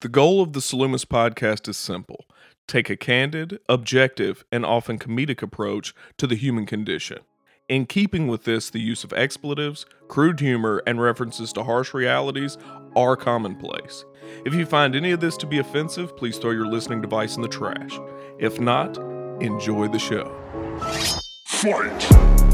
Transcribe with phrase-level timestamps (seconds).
[0.00, 2.26] The goal of the Salumis podcast is simple
[2.68, 7.18] take a candid, objective, and often comedic approach to the human condition.
[7.68, 12.58] In keeping with this, the use of expletives, crude humor, and references to harsh realities
[12.94, 14.04] are commonplace.
[14.46, 17.42] If you find any of this to be offensive, please throw your listening device in
[17.42, 17.98] the trash.
[18.38, 18.98] If not,
[19.42, 20.32] enjoy the show.
[21.46, 22.47] Fight!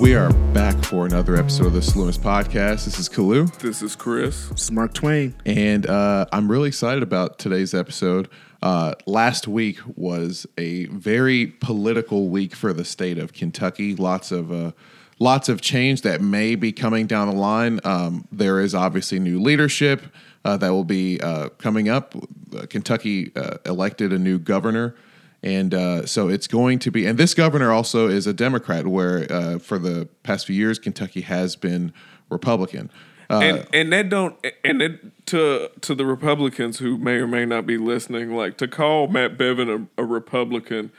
[0.00, 2.86] We are back for another episode of the Salumis podcast.
[2.86, 4.48] This is Kalu, This is Chris.
[4.48, 5.34] This is Mark Twain.
[5.44, 8.28] and uh, I'm really excited about today's episode.
[8.62, 13.94] Uh, last week was a very political week for the state of Kentucky.
[13.94, 14.72] Lots of uh,
[15.18, 17.80] lots of change that may be coming down the line.
[17.84, 20.02] Um, there is obviously new leadership
[20.46, 22.14] uh, that will be uh, coming up.
[22.56, 24.94] Uh, Kentucky uh, elected a new governor.
[25.42, 29.30] And uh, so it's going to be, and this governor also is a Democrat, where
[29.32, 31.92] uh, for the past few years, Kentucky has been
[32.28, 32.90] Republican.
[33.30, 37.46] Uh, and and that don't and it, to to the Republicans who may or may
[37.46, 40.90] not be listening, like to call Matt Bevin a, a Republican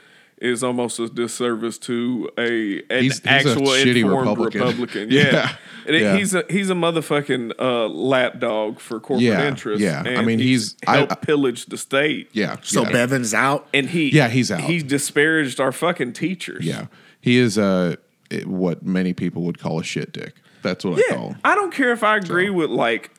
[0.42, 4.60] is almost a disservice to a an He's- he's a actual shitty informed Republican.
[4.60, 5.08] Republican.
[5.10, 5.22] Yeah.
[5.32, 6.16] Yeah, And it- Yeah.
[6.16, 9.82] he's a he's a motherfucking uh, lapdog for corporate Yeah, interests.
[9.82, 10.02] yeah.
[10.04, 12.28] I mean, he's- I- helped I- pillage the state.
[12.32, 12.56] yeah.
[12.62, 12.92] So yeah.
[12.92, 13.68] Bevin's out.
[13.72, 14.62] and he Yeah, he's out.
[14.62, 16.64] He disparaged our fucking teachers.
[16.64, 16.86] Yeah,
[17.20, 17.96] he is uh,
[18.44, 20.34] what many people would call a shit dick.
[20.62, 21.40] That's what I call Yeah, him.
[21.44, 23.10] I don't care if I agree with like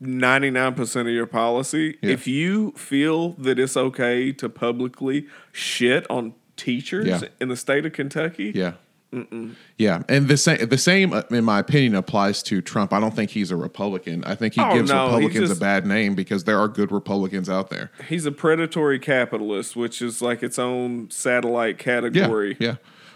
[0.00, 1.96] ninety nine percent of your policy.
[2.02, 2.10] Yeah.
[2.10, 7.20] If you feel that it's okay to publicly shit on teachers Yeah.
[7.40, 8.72] in the state of Kentucky, Yeah.
[9.78, 12.92] Yeah, and the same the same uh, in my opinion applies to Trump.
[12.92, 14.22] I don't think he's a Republican.
[14.24, 16.92] I think he Oh, gives no, Republicans just- a bad name because there are good
[16.92, 17.90] Republicans out there.
[18.06, 22.56] he's a predatory capitalist, which is like its own satellite Yeah, category.
[22.60, 22.74] yeah.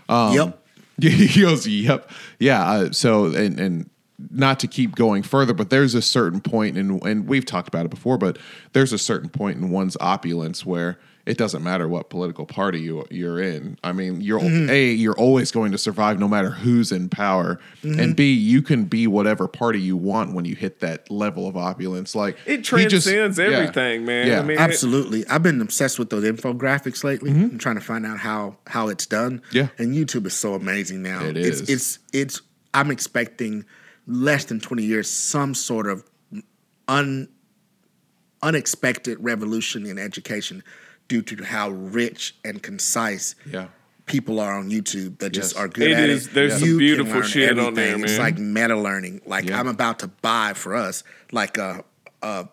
[0.09, 0.59] Um, yep.
[1.03, 3.91] he goes, "Yep, yeah." Uh, so, and and
[4.31, 7.84] not to keep going further, but there's a certain point, and and we've talked about
[7.84, 8.39] it before, but
[8.72, 13.05] there's a certain point in one's opulence where it doesn't matter what political party you
[13.10, 13.78] you're in.
[13.84, 14.71] I mean, you're Mm-hmm.
[14.71, 18.00] a you're always going to survive no matter who's in power, Mm-hmm.
[18.00, 21.56] and b you can be whatever party you want when you hit that level of
[21.56, 22.15] opulence.
[22.16, 23.44] Like It he just- transcends yeah.
[23.44, 24.27] everything, man.
[24.27, 24.41] Yeah.
[24.41, 25.25] I mean, it- Absolutely.
[25.28, 27.31] I've been obsessed with those infographics lately.
[27.31, 29.39] I'm trying to find out how how it's done.
[29.39, 29.56] Mm-hmm.
[29.56, 29.69] Yeah.
[29.78, 31.22] And YouTube is so amazing now.
[31.25, 31.71] It it's is.
[31.71, 32.43] it's it's
[32.75, 33.65] I'm expecting
[34.09, 36.03] less than 20 years some sort of
[36.89, 37.28] un
[38.43, 40.65] unexpected revolution in education
[41.09, 43.67] due to how rich and concise yeah.
[44.07, 45.61] people are on YouTube that just Yes.
[45.63, 46.35] are good It at is- it.
[46.35, 48.05] there's some You can beautiful learn shit on there, everything.
[48.05, 49.21] It's like meta learning.
[49.27, 49.59] Like Yeah.
[49.61, 51.85] I'm about to buy for us like a,
[52.23, 52.49] a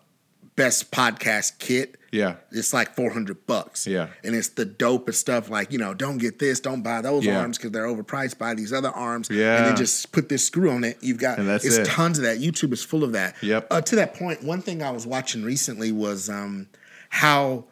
[0.56, 1.96] best podcast kit.
[2.12, 2.34] Yeah.
[2.50, 3.86] It's like 400 bucks.
[3.86, 4.08] Yeah.
[4.24, 7.38] And it's the dopest stuff like, you know, don't get this, don't buy those Yeah.
[7.38, 8.36] arms because they're overpriced.
[8.36, 9.28] Buy these other arms.
[9.30, 9.56] Yeah.
[9.58, 10.98] And then just put this screw on it.
[11.00, 11.86] You've got, And that's it's it.
[11.86, 12.38] tons of that.
[12.40, 13.36] YouTube is full of that.
[13.42, 13.68] Yep.
[13.70, 16.66] Uh, to that point, one thing I was watching recently was um,
[17.10, 17.66] how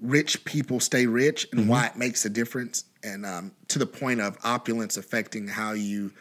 [0.00, 2.84] rich people stay rich and why it makes a difference.
[3.02, 6.12] And um, to the point of opulence affecting how you,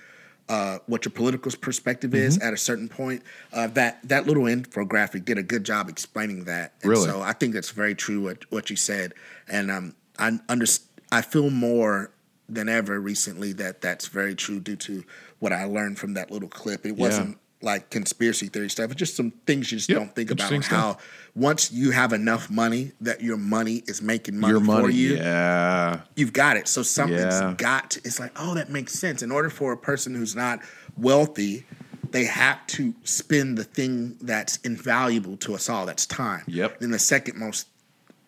[0.48, 3.24] uh, what your political perspective is at a certain point.
[3.52, 6.74] Uh, that that little infographic did a good job explaining that.
[6.82, 7.06] And Really?
[7.06, 9.14] So I think that's very true what what you said,
[9.48, 10.68] and um, I under
[11.12, 12.12] I feel more
[12.48, 15.04] than ever recently that that's very true due to
[15.40, 16.86] what I learned from that little clip.
[16.86, 18.92] It wasn't like conspiracy theory stuff.
[18.92, 20.98] It's just some things you just Yep, don't think about how
[21.36, 26.02] once you have enough money that your money is making money, money, for you yeah,
[26.16, 26.68] you've got it.
[26.68, 27.54] So something's Yeah.
[27.58, 29.22] got to, it's like, oh, that makes sense.
[29.24, 30.60] In order for a person who's not
[30.98, 31.66] wealthy,
[32.12, 35.86] they have to spend the thing that's invaluable to us all.
[35.86, 36.44] That's time.
[36.48, 36.80] Yep.
[36.80, 37.68] Then the second most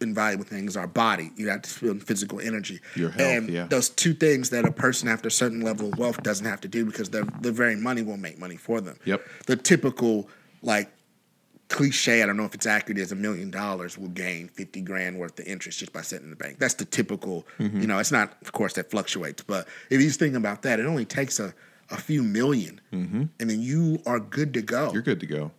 [0.02, 1.32] invaluable thing is our body.
[1.36, 2.80] You have to spend physical energy.
[2.96, 3.66] Your health, And yeah.
[3.68, 6.68] those two things that a person after a certain level of wealth doesn't have to
[6.68, 8.98] do because their the very money will make money for them.
[9.06, 9.22] Yep.
[9.48, 10.30] The typical
[10.62, 10.90] like
[11.70, 15.18] cliche, I don't know if it's accurate, is a million dollars will gain 50 grand
[15.20, 16.60] worth of interest just by sitting in the bank.
[16.60, 17.82] That's the typical, Mm-hmm.
[17.82, 20.86] you know, it's not, of course, that fluctuates, but if you think about that, it
[20.86, 21.54] only takes a,
[21.90, 24.86] a few 1000000 and then you are good to go.
[24.86, 24.94] Mm-hmm.
[24.94, 25.52] you're good to go.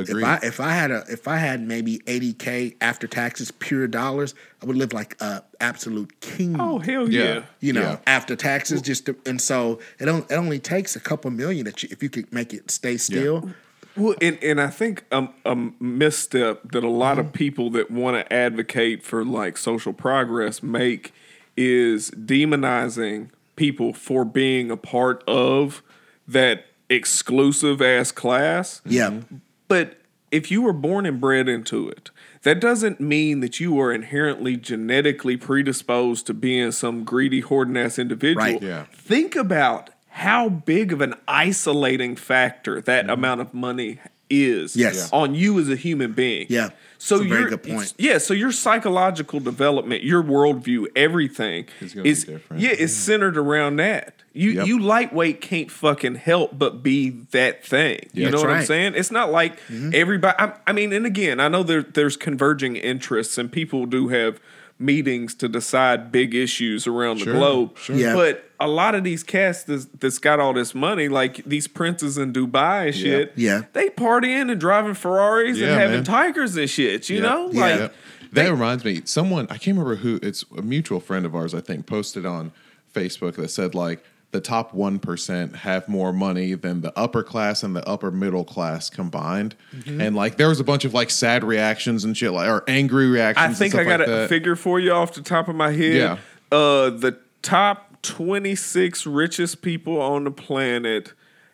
[0.00, 4.34] If I if I had a if I had maybe 80k after taxes pure dollars,
[4.62, 6.56] I would live like a absolute king.
[6.60, 7.22] oh hell Yeah.
[7.22, 7.42] yeah.
[7.60, 7.98] you know, yeah.
[8.06, 11.82] after taxes, just to, and so it, on, it only takes a couple million that
[11.82, 13.50] you, if you could make it stay still.
[13.96, 18.16] Well, and, and I think um, a misstep that a lot of people that want
[18.16, 21.12] to advocate for like social progress make
[21.56, 25.82] is demonizing people for being a part of
[26.28, 28.80] that exclusive ass class.
[28.84, 29.20] Yeah.
[29.68, 29.98] But
[30.30, 32.10] if you were born and bred into it,
[32.42, 37.98] that doesn't mean that you are inherently genetically predisposed to being some greedy, hoarding ass
[37.98, 38.44] individual.
[38.44, 38.62] Right.
[38.62, 38.84] Yeah.
[38.92, 44.00] Think about how big of an isolating factor that amount of money
[44.30, 44.80] is Mm-hmm.
[44.80, 45.10] Yes.
[45.12, 46.46] on you as a human being.
[46.50, 46.68] Yeah.
[47.00, 52.24] So It's your yeah, so your psychological development, your worldview, everything Is gonna be is
[52.24, 52.60] different.
[52.62, 54.14] yeah, is centered around that.
[54.32, 54.66] You Yep.
[54.66, 58.00] you lightweight can't fucking help but be that thing.
[58.12, 58.94] you know what I'm saying?
[58.96, 59.90] It's not like Mm-hmm.
[59.94, 60.36] everybody.
[60.38, 64.40] I, I mean, and again, I know there there's converging interests, and people do have
[64.78, 67.76] meetings to decide big issues around Sure, the globe.
[67.78, 67.96] sure.
[67.96, 68.14] Yeah.
[68.14, 72.16] But a lot of these cats that's, that's got all this money, like these princes
[72.18, 73.62] in Dubai and shit, Yeah.
[73.72, 76.04] they partying and driving Ferraris Yeah, and having man.
[76.04, 77.08] tigers and shit.
[77.08, 77.22] You Yeah.
[77.22, 77.60] know, Yeah.
[77.60, 77.88] like Yeah.
[78.32, 80.20] That reminds me, someone I can't remember who.
[80.22, 82.52] It's a mutual friend of ours, I think, posted on
[82.94, 87.62] Facebook that said like the top one percent have more money than the upper class
[87.62, 90.00] and the upper middle class combined, Mm-hmm.
[90.00, 93.08] and like there was a bunch of like sad reactions and shit, like or angry
[93.08, 93.56] reactions.
[93.56, 94.28] I think I got like a that.
[94.28, 95.94] figure for you off the top of my head.
[95.94, 96.18] Yeah.
[96.50, 101.12] Uh, the top 26 richest people on the planet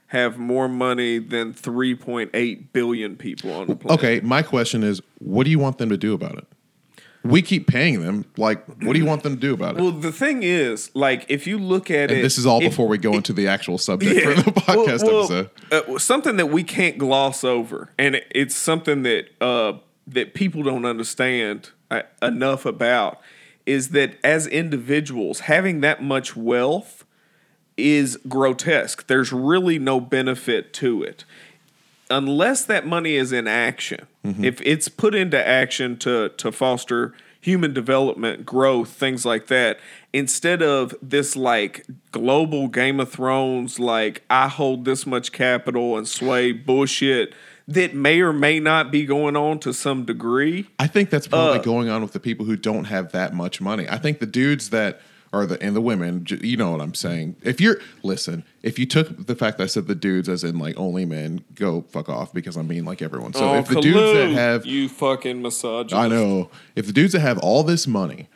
[0.09, 3.99] have more money than 3.8 billion people on the planet.
[3.99, 6.47] Okay, my question is, what do you want them to do about it?
[7.25, 8.27] We keep paying them.
[8.37, 9.81] Like, what do you want them to do about it?
[9.83, 12.99] Well, the thing is, like, if you look at it, this is all before we
[12.99, 14.35] go into the actual subject Yeah.
[14.35, 15.95] for the podcast Well, well, episode.
[15.95, 20.63] uh, something that we can't gloss over, and it- it's something that uh, that people
[20.63, 23.21] don't understand uh, enough about,
[23.65, 27.07] is that as individuals, having that much wealth
[27.79, 29.07] is grotesque.
[29.07, 31.25] There's really no benefit to it
[32.15, 34.07] unless that money is in action,
[34.51, 39.79] if it's put into action to to foster human development, growth, things like that,
[40.15, 46.09] instead of this like global Game of Thrones, like I hold this much capital and
[46.09, 47.35] sway bullshit
[47.69, 50.67] that may or may not be going on to some degree.
[50.79, 53.61] I think that's probably Uh, going on with the people who don't have that much
[53.61, 53.87] money.
[53.89, 55.01] I think the dudes that
[55.35, 57.37] are the and the women, you know what I'm saying.
[57.43, 60.59] If you're listen, if you took the fact that I said the dudes as in
[60.59, 63.33] like only men, go fuck off because I'm being like everyone.
[63.35, 65.95] So Oh, if the dudes that have you fucking misogynist.
[65.95, 66.51] I know.
[66.77, 68.29] If the dudes that have all this money,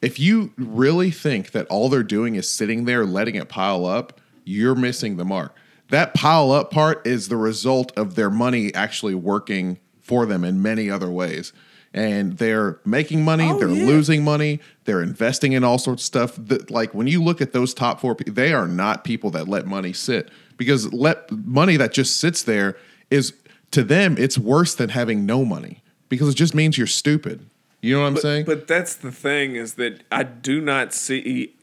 [0.00, 4.20] if you really think that all they're doing is sitting there letting it pile up,
[4.44, 5.54] you're missing the mark.
[5.90, 10.60] That pile up part is the result of their money actually working for them in
[10.62, 11.52] many other ways.
[11.94, 13.84] And they're making money, Oh, they're yeah.
[13.84, 16.36] losing money, they're investing in all sorts of stuff.
[16.38, 19.66] That like when you look at those top four, they are not people that let
[19.66, 22.76] money sit because let money that just sits there
[23.10, 23.34] is
[23.72, 27.46] to them it's worse than having no money because it just means you're stupid.
[27.82, 28.44] You know what I'm saying?
[28.46, 31.54] But that's the thing is that I do not see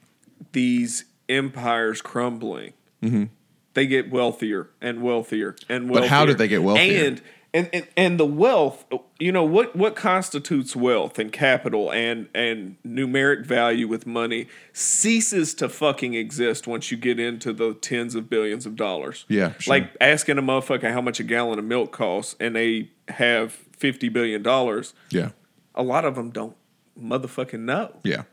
[0.52, 2.74] these empires crumbling.
[3.02, 3.26] Mm-hmm.
[3.74, 6.02] They get wealthier and wealthier and wealthier.
[6.02, 7.06] But how did they get wealthier?
[7.06, 7.22] And
[7.54, 8.86] and, and and the wealth,
[9.20, 15.54] you know what what constitutes wealth and capital and and numeric value with money ceases
[15.56, 19.26] to fucking exist once you get into the tens of billions of dollars.
[19.28, 19.76] Yeah, sure.
[19.76, 24.10] Like asking a motherfucker how much a gallon of milk costs and they have 50
[24.10, 25.30] billion dollars yeah.
[25.74, 26.56] a lot of them don't
[27.02, 27.96] motherfucking know.
[28.04, 28.24] Yeah.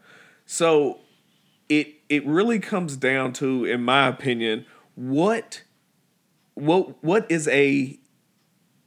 [0.45, 1.01] So
[1.69, 5.63] it it really comes down to, in my opinion, what
[6.55, 7.99] what what is a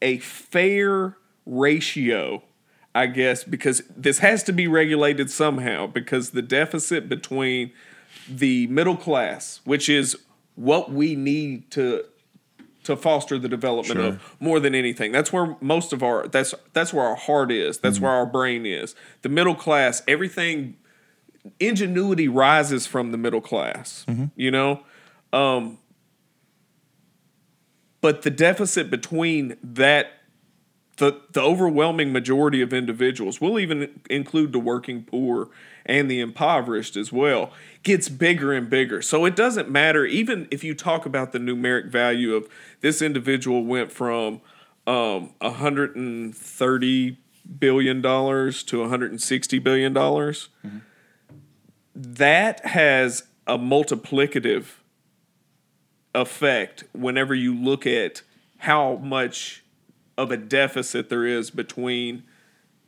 [0.02, 2.44] a fair ratio,
[2.96, 7.72] I guess, because this has to be regulated somehow, because the deficit between
[8.28, 10.18] the middle class, which is
[10.56, 12.04] what we need to
[12.84, 14.08] to foster the development Sure.
[14.10, 15.12] of more than anything.
[15.12, 17.78] That's where most of our that's that's where our heart is.
[17.78, 18.96] That's where our brain is.
[19.22, 20.76] The middle class, everything
[21.60, 24.06] ingenuity rises from the middle class.
[24.36, 24.82] You know?
[25.34, 25.78] Um
[28.02, 30.14] but the deficit between that
[30.98, 35.50] the the overwhelming majority of individuals, we'll even include the working poor
[35.86, 37.52] and the impoverished as well,
[37.84, 39.02] gets bigger and bigger.
[39.02, 42.48] So it doesn't matter, even if you talk about the numeric value of
[42.82, 44.42] this individual went from
[44.86, 47.18] um, 130
[47.60, 50.50] billion dollars to 160 billion dollars.
[51.96, 54.66] That has a multiplicative
[56.14, 58.22] effect whenever you look at
[58.60, 59.64] how much
[60.18, 62.24] of a deficit there is between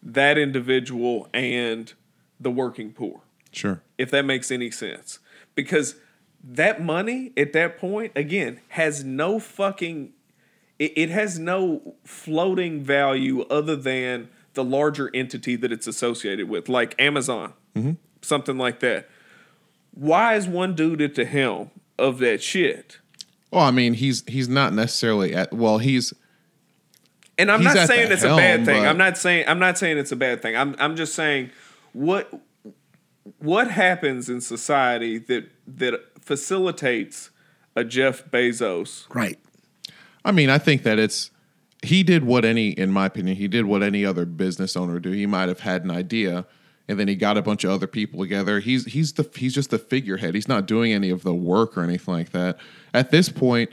[0.03, 1.93] that individual and
[2.39, 3.21] the working poor.
[3.51, 3.81] Sure.
[3.97, 5.19] if that makes any sense.
[5.55, 5.95] Because
[6.43, 10.13] that money at that point again has no fucking
[10.79, 16.67] it, it has no floating value other than the larger entity that it's associated with
[16.67, 17.91] like amazon mm-hmm.
[18.21, 19.07] something like that.
[19.93, 22.97] Why is one dude at the helm of that shit
[23.51, 25.53] Well, I mean, he's he's not necessarily at.
[25.53, 26.13] Well, he's
[27.37, 28.85] And I'm He's not saying the it's a bad thing.
[28.85, 30.55] I'm not saying I'm not saying it's a bad thing.
[30.55, 31.51] I'm I'm just saying
[31.93, 32.31] what
[33.39, 37.29] what happens in society that that facilitates
[37.75, 39.05] a Jeff Bezos.
[39.13, 39.39] Right.
[40.23, 41.31] I mean, I think that it's
[41.81, 45.03] he did what any, in my opinion, he did what any other business owner would
[45.03, 45.11] do.
[45.11, 46.45] He might have had an idea,
[46.87, 48.59] and then he got a bunch of other people together.
[48.59, 50.35] He's he's the he's just the figurehead.
[50.35, 52.57] He's not doing any of the work or anything like that.
[52.93, 53.71] At this point,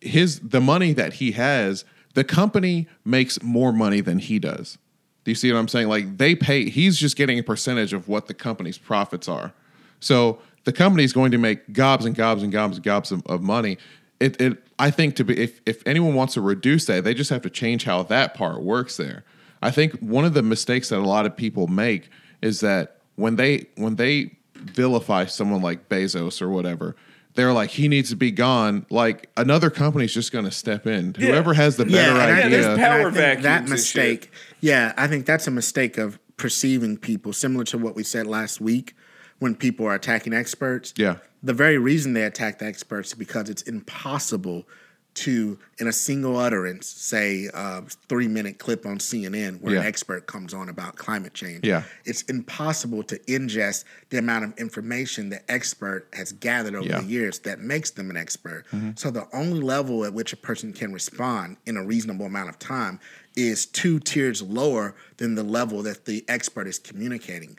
[0.00, 1.84] his the money that he has,
[2.14, 4.78] the company makes more money than he does.
[5.24, 5.88] Do you see what I'm saying?
[5.88, 9.52] Like they pay, he's just getting a percentage of what the company's profits are.
[10.00, 13.42] So the company's going to make gobs and gobs and gobs and gobs of, of
[13.42, 13.78] money.
[14.20, 17.30] It, it, I think to be, if, if anyone wants to reduce that, they just
[17.30, 19.24] have to change how that part works there.
[19.62, 22.10] I think one of the mistakes that a lot of people make
[22.44, 26.94] is that when they, when they vilify someone like Bezos or whatever,
[27.34, 28.86] they're like, he needs to be gone.
[28.90, 31.14] Like another company's just going to step in.
[31.14, 32.84] Whoever has the better and I Yeah, think- there's idea.
[32.84, 36.18] power and I think vacuums That and mistake, yeah, I think that's a mistake of
[36.36, 38.94] perceiving people, similar to what we said last week
[39.38, 40.92] when people are attacking experts.
[40.96, 41.16] Yeah.
[41.42, 44.66] The very reason they attack the experts is because it's impossible
[45.14, 49.80] to, in a single utterance, say a three minute clip on CNN where Yeah.
[49.80, 51.64] an expert comes on about climate change.
[51.66, 51.84] Yeah.
[52.04, 57.00] It's impossible to ingest the amount of information the expert has gathered over Yeah.
[57.00, 58.64] the years that makes them an expert.
[58.72, 58.90] Mm-hmm.
[58.96, 62.58] So the only level at which a person can respond in a reasonable amount of
[62.58, 62.98] time
[63.36, 67.56] is two tiers lower than the level that the expert is communicating.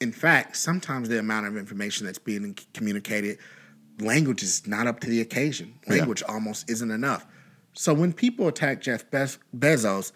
[0.00, 3.38] In fact, sometimes the amount of information that's being communicated,
[4.00, 5.74] language is not up to the occasion.
[5.88, 7.26] Language almost isn't enough.
[7.72, 10.12] So when people attack Jeff Bez- Bezos,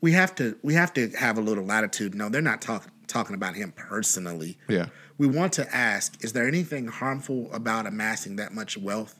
[0.00, 2.14] we have to we have to have a little latitude.
[2.14, 4.58] No, they're not talking talking about him personally.
[4.68, 4.86] Yeah.
[5.18, 9.18] We want to ask: Is there anything harmful about amassing that much wealth?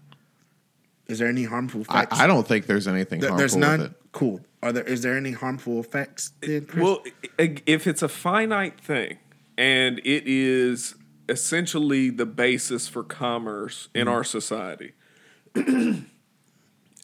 [1.06, 2.20] Is there any harmful I, effects?
[2.20, 3.80] I don't think there's anything There- harmful there's with none.
[3.80, 3.92] it.
[4.12, 4.40] Cool.
[4.62, 4.84] Are there?
[4.84, 6.32] Is there any harmful effects?
[6.40, 6.82] Then, Chris?
[6.82, 7.02] Well,
[7.38, 9.18] if it's a finite thing
[9.56, 10.94] and it is
[11.28, 14.14] essentially the basis for commerce in mm-hmm.
[14.14, 14.92] our society,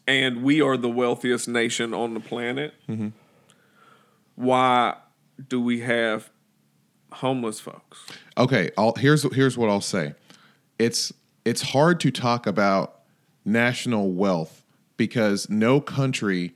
[0.06, 3.08] and we are the wealthiest nation on the planet, mm-hmm.
[4.34, 4.96] why
[5.48, 6.30] do we have
[7.12, 8.06] homeless folks?
[8.36, 10.14] Okay, I'll, here's here's what I'll say.
[10.78, 11.12] It's
[11.44, 13.00] it's hard to talk about
[13.44, 14.64] national wealth
[14.96, 16.54] because no country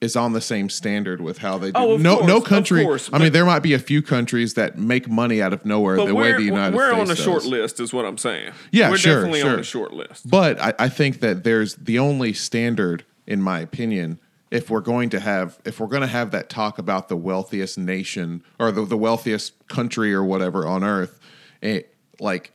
[0.00, 1.72] is on the same standard with how they do.
[1.74, 2.84] Oh, no, no course, of country.
[2.84, 5.96] course, I mean, there might be a few countries that make money out of nowhere
[5.96, 6.76] the way the United States.
[6.76, 8.52] we're on a short list, is what I'm saying.
[8.70, 10.28] Yeah, we're sure, definitely on a short list.
[10.28, 15.10] But I, I think that there's the only standard, in my opinion, if we're going
[15.10, 18.84] to have if we're going to have that talk about the wealthiest nation or the,
[18.84, 21.20] the wealthiest country or whatever on earth,
[21.60, 22.52] it, like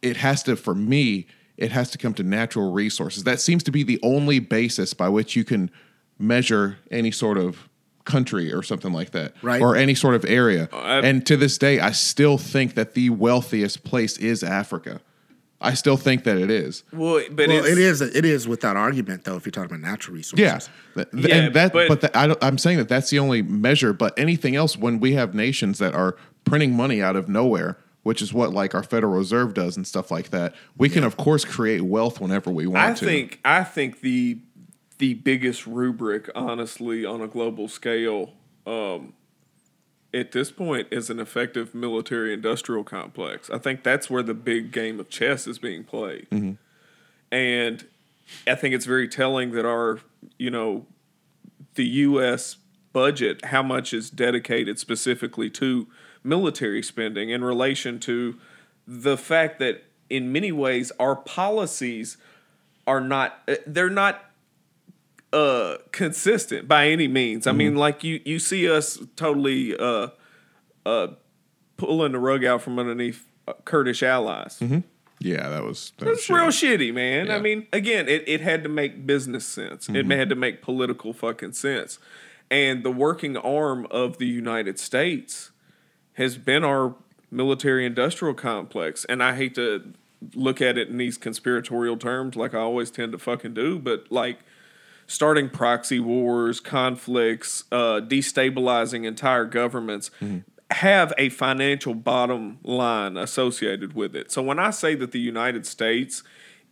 [0.00, 1.26] it has to for me
[1.56, 3.24] it has to come to natural resources.
[3.24, 5.70] That seems to be the only basis by which you can
[6.18, 7.68] measure any sort of
[8.04, 9.62] country or something like that, Right.
[9.62, 10.68] Or any sort of area.
[10.72, 15.00] Oh, I- and to this day, I still think that the wealthiest place is Africa.
[15.60, 16.82] I still think that it is.
[16.92, 18.00] Well, but well, it's, it is.
[18.02, 19.36] It is without argument, though.
[19.36, 20.38] If you're talking about natural resources.
[20.38, 20.58] Yeah,
[20.94, 23.18] Th- th- Yeah, and that, but- but, the, I don't, I'm saying that that's the
[23.18, 23.94] only measure.
[23.94, 28.20] But anything else, when we have nations that are printing money out of nowhere, which
[28.20, 31.46] is what like our Federal Reserve does and stuff like that, we can of course
[31.46, 33.06] create wealth whenever we want I to.
[33.06, 34.36] think I think the
[34.98, 38.32] the biggest rubric, honestly, on a global scale,
[38.66, 39.14] um,
[40.12, 43.50] at this point, is an effective military-industrial complex.
[43.50, 46.26] I think that's where the big game of chess is being played,
[47.32, 47.86] and
[48.46, 50.00] I think it's very telling that our,
[50.38, 50.86] you know,
[51.74, 52.56] the U.S.
[52.92, 55.88] budget, how much is dedicated specifically to
[56.22, 58.38] military spending in relation to
[58.86, 62.16] the fact that in many ways our policies
[62.86, 64.30] are not uh, they're not
[65.34, 67.46] uh consistent by any means.
[67.46, 70.08] I mean like you you see us totally uh
[70.86, 71.08] uh
[71.76, 74.60] pulling the rug out from underneath uh, Kurdish allies.
[75.18, 76.92] yeah, that was that was real shitty.
[76.92, 77.30] man.
[77.30, 79.88] I mean, again, it, it had to make business sense.
[79.88, 81.98] It had to make political fucking sense.
[82.50, 85.50] And the working arm of the United States
[86.14, 86.94] has been our
[87.30, 89.04] military industrial complex.
[89.06, 89.94] And I hate to
[90.34, 94.10] look at it in these conspiratorial terms like I always tend to fucking do, but
[94.10, 94.38] like
[95.06, 100.10] starting proxy wars, conflicts, uh, destabilizing entire governments
[100.70, 104.32] have a financial bottom line associated with it.
[104.32, 106.22] So when I say that the United States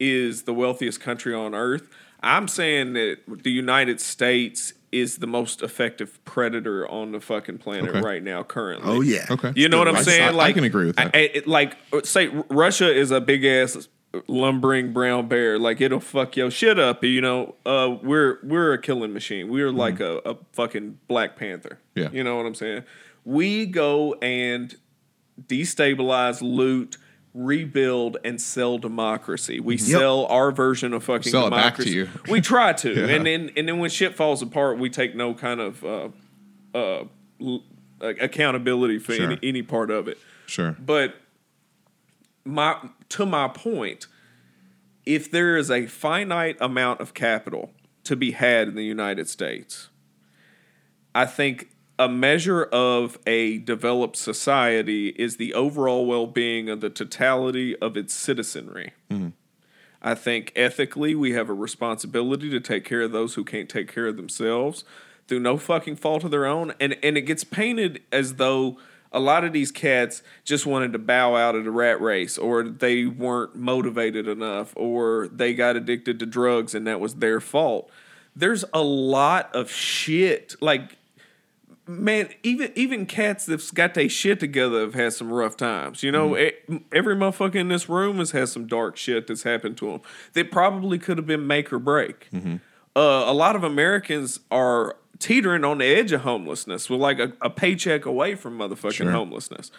[0.01, 1.89] is the wealthiest country on earth,
[2.23, 7.91] I'm saying that the United States is the most effective predator on the fucking planet
[7.91, 8.01] Okay.
[8.01, 8.91] right now currently.
[8.93, 9.27] Oh yeah.
[9.31, 9.53] Okay.
[9.57, 10.35] You know what I'm I- saying?
[10.39, 11.11] I- I can agree with that.
[11.15, 13.89] I- I- it- like say Russia is a big ass
[14.26, 15.59] lumbering brown bear.
[15.59, 17.02] Like it'll fuck your shit up.
[17.04, 19.49] You know, uh, we're we're a killing machine.
[19.49, 21.78] We're like a, a fucking Black Panther.
[21.95, 22.09] Yeah.
[22.12, 22.85] you know what I'm saying.
[23.25, 24.75] We go and
[25.47, 26.97] destabilize, loot,
[27.35, 29.61] rebuild, and sell democracy.
[29.61, 31.90] We sell our version of fucking Sell it back to democracy.
[32.26, 32.33] you.
[32.33, 33.14] We try to, Yeah.
[33.14, 36.09] and then and then when shit falls apart, we take no kind of uh,
[36.75, 37.04] uh,
[37.40, 37.62] l-
[38.00, 39.31] accountability for Sure.
[39.33, 40.19] any, any part of it.
[40.47, 40.76] Sure.
[40.78, 41.14] But
[42.45, 42.76] my
[43.12, 44.07] to my point,
[45.04, 47.71] if there is a finite amount of capital
[48.04, 49.90] to be had in the United States,
[51.14, 57.76] I think a measure of a developed society is the overall well-being of the totality
[57.78, 58.92] of its citizenry.
[59.11, 59.28] Mm-hmm.
[60.00, 63.92] I think ethically we have a responsibility to take care of those who can't take
[63.92, 64.85] care of themselves
[65.28, 66.73] through no fucking fault of their own.
[66.81, 68.78] And and it gets painted as though
[69.12, 72.64] a lot of these cats just wanted to bow out of the rat race or
[72.64, 77.90] they weren't motivated enough or they got addicted to drugs and that was their fault.
[78.35, 80.97] There's a lot of shit like
[81.87, 86.02] man, even even cats that's got their shit together have had some rough times.
[86.02, 86.76] You know, mm-hmm.
[86.76, 90.00] e- every motherfucker in this room has had some dark shit that's happened to them
[90.33, 92.28] that probably could have been make or break.
[92.33, 92.57] Mm-hmm.
[92.95, 96.91] Uh, a lot of Americans are teetering on the edge of homelessness.
[96.91, 99.11] We're like a, a paycheck away from motherfucking Sure.
[99.11, 99.71] homelessness.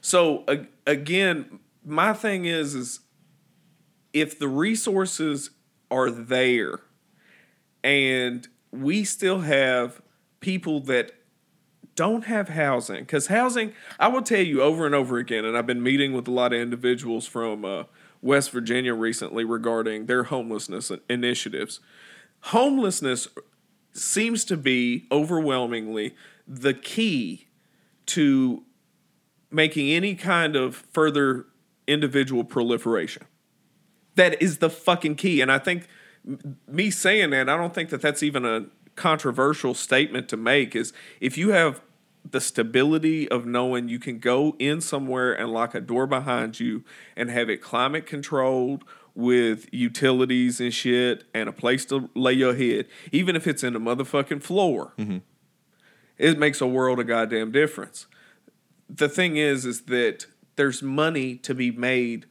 [0.00, 3.00] So a- again, my thing is is
[4.12, 5.50] if the resources
[5.90, 6.80] are there
[7.82, 10.00] and we still have
[10.40, 11.12] people that
[11.94, 15.66] don't have housing because housing i will tell you over and over again and i've
[15.66, 17.84] been meeting with a lot of individuals from uh,
[18.22, 21.80] west virginia recently regarding their homelessness initiatives
[22.46, 23.28] homelessness
[23.92, 26.14] seems to be overwhelmingly
[26.46, 27.48] the key
[28.06, 28.62] to
[29.50, 31.46] making any kind of further
[31.86, 33.24] individual proliferation
[34.14, 35.40] that is the fucking key.
[35.40, 35.88] And I think
[36.68, 40.76] me saying that, I don't think that that's even a controversial statement to make.
[40.76, 41.80] Is if you have
[42.28, 46.84] the stability of knowing you can go in somewhere and lock a door behind you
[47.16, 52.54] and have it climate controlled with utilities and shit and a place to lay your
[52.54, 55.18] head, even if it's in the motherfucking floor, mm-hmm.
[56.18, 58.06] it makes a world of goddamn difference.
[58.88, 62.26] The thing is is that there's money to be made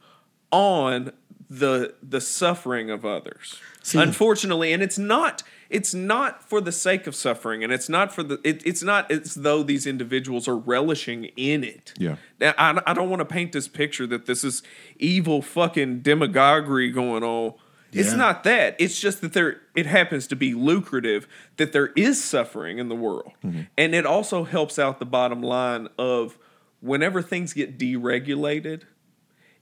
[0.51, 1.11] on
[1.49, 3.59] the the suffering of others.
[3.93, 8.23] Unfortunately and it's not it's not for the sake of suffering and it's not for
[8.23, 11.93] the it, it's not as though these individuals are relishing in it.
[11.97, 12.17] Yeah.
[12.39, 14.61] now, I, I don't want to paint this picture that this is
[14.97, 17.55] evil fucking demagoguery going on.
[17.91, 18.01] Yeah.
[18.01, 18.75] it's not that.
[18.79, 22.95] It's just that there it happens to be lucrative that there is suffering in the
[22.95, 23.31] world.
[23.43, 23.61] Mm-hmm.
[23.77, 26.37] And it also helps out the bottom line of
[26.81, 28.83] whenever things get deregulated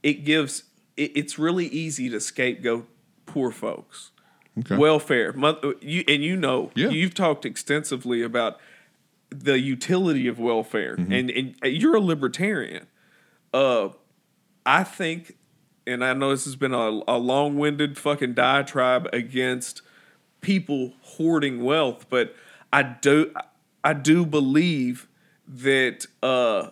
[0.04, 0.64] it gives
[0.96, 2.88] it, it's really easy to scapegoat
[3.26, 4.12] poor folks
[4.58, 4.76] Okay.
[4.78, 5.34] welfare.
[5.82, 6.90] You and you know Yeah.
[6.90, 8.60] you've talked extensively about
[9.30, 12.88] the utility of welfare and, and you're a libertarian.
[13.54, 13.90] Uh
[14.66, 15.38] i think
[15.88, 19.82] and i know this has been a, a long-winded fucking diatribe against
[20.42, 22.36] people hoarding wealth but
[22.74, 23.34] i do
[23.84, 25.08] i do believe
[25.48, 26.70] that uh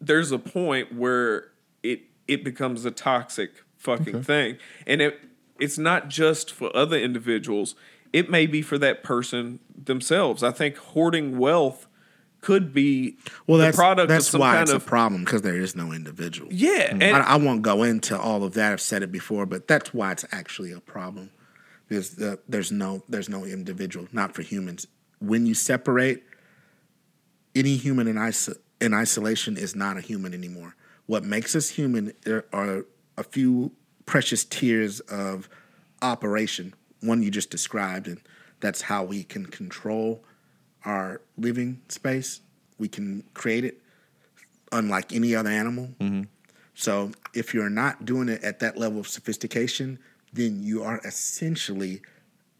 [0.00, 1.48] there's a point where
[1.82, 4.58] it it becomes a toxic fucking thing.
[4.86, 5.20] And it
[5.60, 7.74] it's not just for other individuals
[8.12, 11.86] it may be for that person themselves i think hoarding wealth
[12.42, 13.16] could be
[13.48, 15.90] Well, the that's product that's why kind it's of a problem because there is no
[15.92, 16.48] individual.
[16.52, 17.02] yeah mm-hmm.
[17.02, 18.72] and I, I won't go into all of that.
[18.72, 21.30] I've said it before, but that's why it's actually a problem
[21.88, 24.86] because the, there's no there's no individual, not for humans.
[25.18, 26.22] When you separate,
[27.56, 30.76] any human in iso- in isolation is not a human anymore.
[31.06, 32.12] What makes us human
[32.52, 32.84] are
[33.16, 33.72] a few
[34.06, 35.48] precious tiers of
[36.00, 36.74] operation.
[37.00, 38.20] One you just described, and
[38.60, 40.24] that's how we can control
[40.84, 42.40] our living space.
[42.78, 43.82] We can create it,
[44.72, 45.90] unlike any other animal.
[46.00, 46.22] Mm-hmm.
[46.74, 49.98] So if you're not doing it at that level of sophistication,
[50.32, 52.02] then you are essentially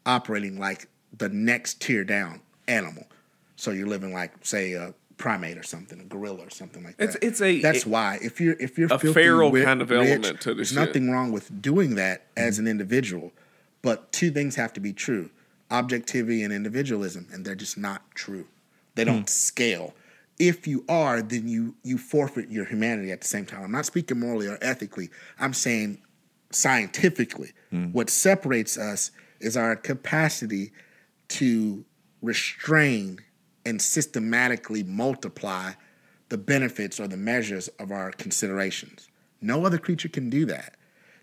[0.05, 3.07] operating like the next tier down animal.
[3.55, 7.03] So you're living like, say, a primate or something, a gorilla or something like that.
[7.03, 9.89] It's- it's a- That's it- why if you're if you're a filthy, feral kind of
[9.89, 10.87] rich, element to this There's shit.
[10.87, 12.65] nothing wrong with doing that as mm-hmm.
[12.65, 13.33] an individual,
[13.81, 15.29] but two things have to be true:
[15.71, 18.45] objectivity and individualism, and they're just not true.
[18.95, 19.25] They don't hmm.
[19.25, 19.93] scale.
[20.39, 23.63] If you are, then you you forfeit your humanity at the same time.
[23.63, 25.09] I'm not speaking morally or ethically.
[25.39, 25.99] I'm saying
[26.51, 27.51] scientifically.
[27.71, 27.85] Hmm.
[27.85, 30.71] What separates us is our capacity
[31.29, 31.85] to
[32.21, 33.19] restrain
[33.67, 35.73] and systematically multiply
[36.29, 39.09] the benefits or the measures of our considerations.
[39.41, 40.75] No other creature can do that.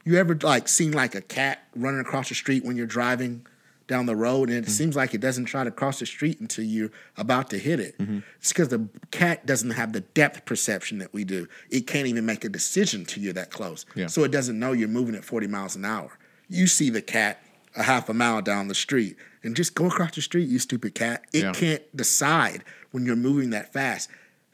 [0.04, 3.46] You ever like seen like a cat running across the street when you're driving
[3.86, 4.70] down the road, and it mm-hmm.
[4.70, 7.98] seems like it doesn't try to cross the street until you're about to hit it.
[7.98, 8.20] Mm-hmm.
[8.38, 11.48] It's because the cat doesn't have the depth perception that we do.
[11.70, 13.84] It can't even make a decision till you're that close.
[13.94, 14.06] Yeah.
[14.06, 16.18] So it doesn't know you're moving at 40 miles an hour.
[16.48, 17.42] You see the cat
[17.76, 20.94] a half a mile down the street and just go across the street, you stupid
[20.94, 21.24] cat.
[21.32, 21.52] It Yeah.
[21.52, 24.08] can't decide when you're moving that fast.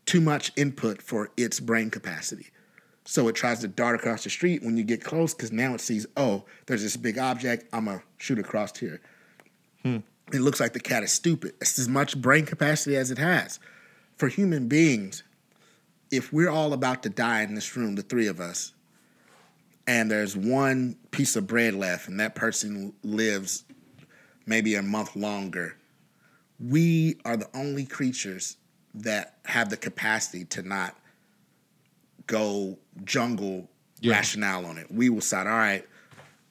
[0.06, 2.48] Too much input for its brain capacity.
[3.04, 5.80] So it tries to dart across the street when you get close because now it
[5.80, 7.64] sees, oh, there's this big object.
[7.72, 9.00] I'm going to shoot across here.
[9.82, 9.98] Hmm.
[10.32, 11.54] It looks like the cat is stupid.
[11.60, 13.58] It's as much brain capacity as it has.
[14.16, 15.22] For human beings,
[16.10, 18.74] if we're all about to die in this room, the three of us,
[19.86, 23.64] and there's one piece of bread left and that person lives
[24.50, 25.76] maybe a month longer,
[26.58, 28.56] we are the only creatures
[28.92, 30.96] that have the capacity to not
[32.26, 34.14] go jungle Yeah.
[34.14, 34.90] rationale on it.
[34.90, 35.86] We will decide, all right,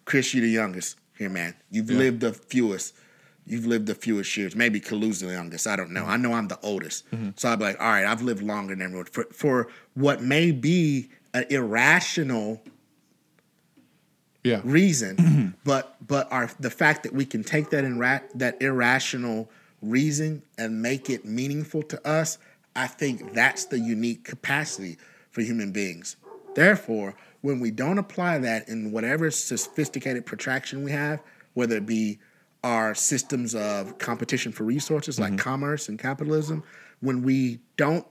[0.05, 0.95] Chris, you're the youngest.
[1.17, 1.53] Here, man.
[1.69, 1.97] You've Yeah.
[1.97, 2.93] lived the fewest.
[3.45, 4.55] You've lived the fewest years.
[4.55, 5.67] Maybe Kalu's the youngest.
[5.67, 6.03] I don't know.
[6.03, 6.11] Mm-hmm.
[6.11, 7.09] I know I'm the oldest.
[7.11, 7.31] Mm-hmm.
[7.35, 9.05] So I'd be like, all right, I've lived longer than everyone.
[9.07, 12.61] For, for what may be an irrational
[14.49, 14.61] Yeah.
[14.63, 15.47] reason, mm-hmm.
[15.63, 17.83] but but our the fact that we can take that
[18.35, 19.49] that irrational
[19.81, 22.37] reason and make it meaningful to us,
[22.75, 24.97] I think that's the unique capacity
[25.31, 26.15] for human beings.
[26.55, 31.21] Therefore, when we don't apply that in whatever sophisticated protraction we have,
[31.53, 32.19] whether it be
[32.63, 35.37] our systems of competition for resources like mm-hmm.
[35.37, 36.63] commerce and capitalism,
[36.99, 38.05] when we don't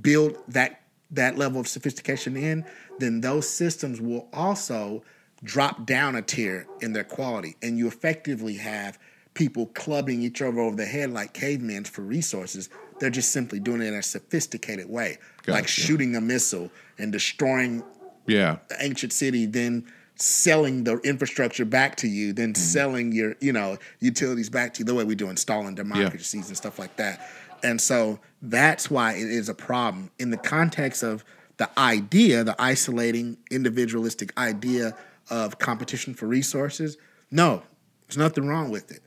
[0.00, 2.64] build that that level of sophistication in,
[2.98, 5.02] then those systems will also
[5.44, 8.98] drop down a tier in their quality, and you effectively have
[9.34, 12.68] people clubbing each other over the head like cavemen for resources.
[13.00, 17.82] They're just simply doing it in a sophisticated way, like shooting a missile and destroying
[18.26, 18.58] Yeah.
[18.68, 22.62] the ancient city, then selling the infrastructure back to you, then mm-hmm.
[22.62, 26.56] selling your, you know, utilities back to you, the way we do installing democracies and
[26.56, 27.28] stuff like that.
[27.64, 31.24] And so that's why it is a problem in the context of
[31.56, 34.96] the idea, the isolating individualistic idea
[35.32, 36.98] of competition for resources.
[37.30, 37.62] No,
[38.06, 39.00] there's nothing wrong with it.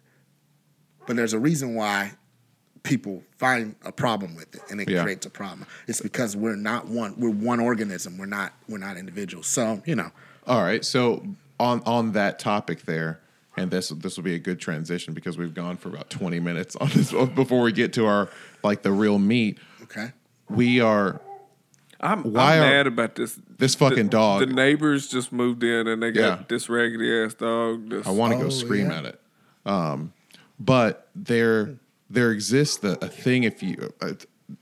[1.05, 2.13] But there's a reason why
[2.81, 5.03] people find a problem with it and it Yeah.
[5.03, 5.67] creates a problem.
[5.87, 8.17] It's because we're not one we're one organism.
[8.17, 9.45] We're not we're not individuals.
[9.47, 10.11] So, you know,
[10.47, 10.83] All right.
[10.83, 11.23] So
[11.59, 13.19] on on that topic there,
[13.55, 16.75] and this this will be a good transition because we've gone for about twenty minutes
[16.75, 18.29] on this before we get to our
[18.63, 19.59] like the real meat.
[19.83, 20.11] okay.
[20.49, 21.21] We are
[22.01, 23.39] I'm, Why I'm are- mad about this.
[23.57, 24.39] this fucking the, dog.
[24.41, 26.43] The neighbors just moved in and they got Yeah.
[26.47, 27.89] this raggedy ass dog.
[27.89, 28.97] This, I want to Oh, go scream yeah.
[28.99, 29.21] at it.
[29.65, 30.13] Um,
[30.59, 31.75] but there
[32.09, 33.91] there exists a, a thing if you.
[34.01, 34.11] uh,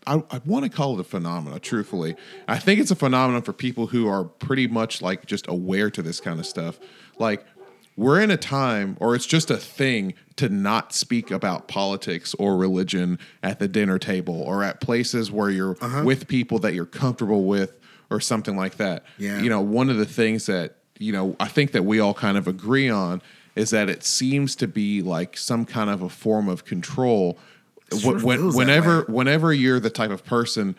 [0.08, 1.60] I, I want to call it a phenomenon.
[1.60, 2.16] Truthfully,
[2.48, 6.02] I think it's a phenomenon for people who are pretty much like just aware to
[6.02, 6.80] this kind of stuff.
[7.20, 7.46] Like
[7.96, 12.58] we're in a time, or it's just a thing to not speak about politics or
[12.58, 16.04] religion at the dinner table or at places where you're Uh-huh.
[16.04, 17.74] with people that you're comfortable with
[18.10, 19.04] or something like that.
[19.18, 19.42] Yeah.
[19.42, 22.38] You know, one of the things that you know I think that we all kind
[22.38, 23.22] of agree on
[23.56, 27.38] is that it seems to be like some kind of a form of control.
[28.04, 30.76] when- whenever whenever you're the type of person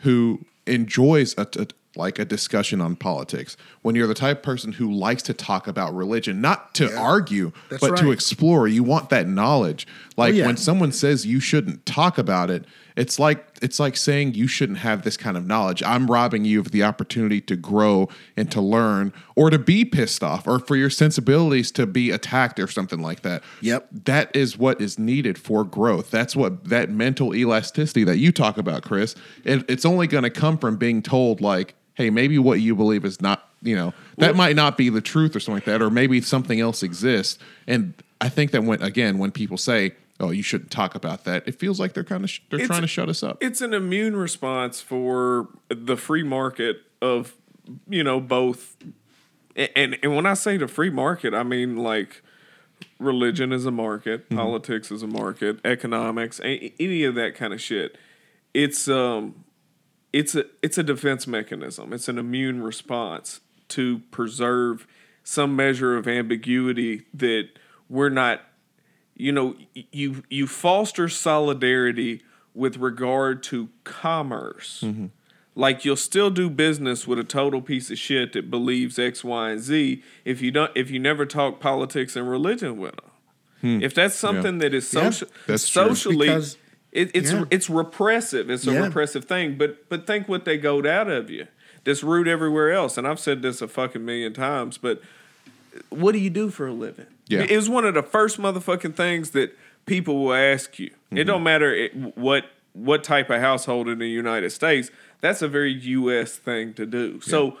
[0.00, 4.92] who enjoys a- like a discussion on politics, when you're the type of person who
[4.92, 7.00] likes to talk about religion, not to Yeah.
[7.00, 9.86] argue, but to explore, you want that knowledge.
[9.90, 10.46] Oh, like Oh, yeah.
[10.46, 12.64] when someone says you shouldn't talk about it,
[12.96, 15.82] it's like it's like saying you shouldn't have this kind of knowledge.
[15.82, 20.22] I'm robbing you of the opportunity to grow and to learn or to be pissed
[20.22, 23.42] off or for your sensibilities to be attacked or something like that.
[23.62, 23.88] Yep.
[24.06, 26.10] That is what is needed for growth.
[26.10, 29.14] That's what that mental elasticity that you talk about, Chris.
[29.44, 33.04] It, it's only going to come from being told like, "Hey, maybe what you believe
[33.04, 35.90] is not, you know, that might not be the truth or something like that or
[35.90, 40.42] maybe something else exists." And I think that when again, when people say, "Oh, you
[40.42, 43.08] shouldn't talk about that," it feels like they're kind of sh- they're trying to shut
[43.08, 43.38] us up.
[43.42, 47.34] it's an immune response for the free market of
[47.88, 48.76] you know both
[49.56, 52.22] and and when I say the free market, I mean like
[52.98, 54.36] religion is a market, Mm-hmm.
[54.36, 57.96] politics is a market, economics, any of that kind of shit.
[58.54, 59.44] It's um
[60.12, 61.92] it's a it's a defense mechanism.
[61.92, 64.86] It's an immune response to preserve
[65.22, 67.48] some measure of ambiguity that
[67.88, 68.42] we're not
[69.14, 72.22] you know you you foster solidarity
[72.54, 74.82] with regard to commerce.
[74.84, 75.06] Mm-hmm.
[75.54, 79.50] Like you'll still do business with a total piece of shit that believes x y
[79.50, 83.10] and z if you don't if you never talk politics and religion with them
[83.60, 83.82] hmm.
[83.82, 85.88] if that's something that is Yeah, social that's true.
[85.88, 86.56] socially Because-
[86.92, 87.44] it, it's yeah.
[87.50, 88.84] it's repressive it's a Yeah.
[88.86, 91.46] repressive thing but but think what they goad out of you
[91.82, 92.98] that's root everywhere else.
[92.98, 95.00] And I've said this a fucking million times, but
[95.88, 97.06] what do you do for a living?
[97.26, 97.40] Yeah.
[97.48, 100.90] It was one of the first motherfucking things that people will ask you.
[100.90, 101.16] Mm-hmm.
[101.16, 104.90] It don't matter it, what what type of household in the United States.
[105.22, 106.36] That's a very U.S.
[106.36, 107.20] thing to do.
[107.22, 107.56] So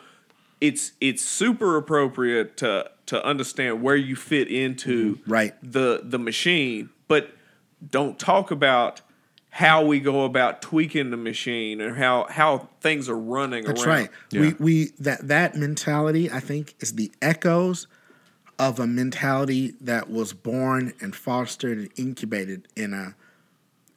[0.60, 5.32] it's it's super appropriate to to understand where you fit into Mm-hmm.
[5.32, 5.54] Right.
[5.62, 7.30] the the machine, but
[7.90, 9.00] don't talk about
[9.52, 13.98] how we go about tweaking the machine and how how things are running That's around.
[13.98, 14.10] right.
[14.30, 14.40] Yeah.
[14.40, 17.86] We we that that mentality I think is the echoes
[18.58, 23.14] of a mentality that was born and fostered and incubated in a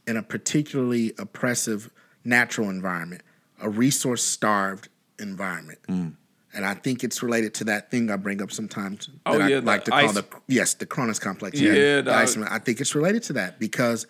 [0.08, 1.90] in a particularly oppressive
[2.26, 3.22] natural environment,
[3.62, 4.90] a resource starved
[5.20, 5.80] environment.
[5.88, 6.14] Mm.
[6.56, 9.48] And I think it's related to that thing I bring up sometimes that Oh, I
[9.48, 11.60] yeah, like to call ice- the yes, the Cronus complex.
[11.60, 12.16] Yeah, the dog.
[12.16, 12.54] isolation.
[12.54, 14.06] I think it's related to that because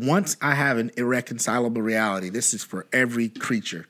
[0.00, 3.86] once I have an irreconcilable reality, this is for every creature.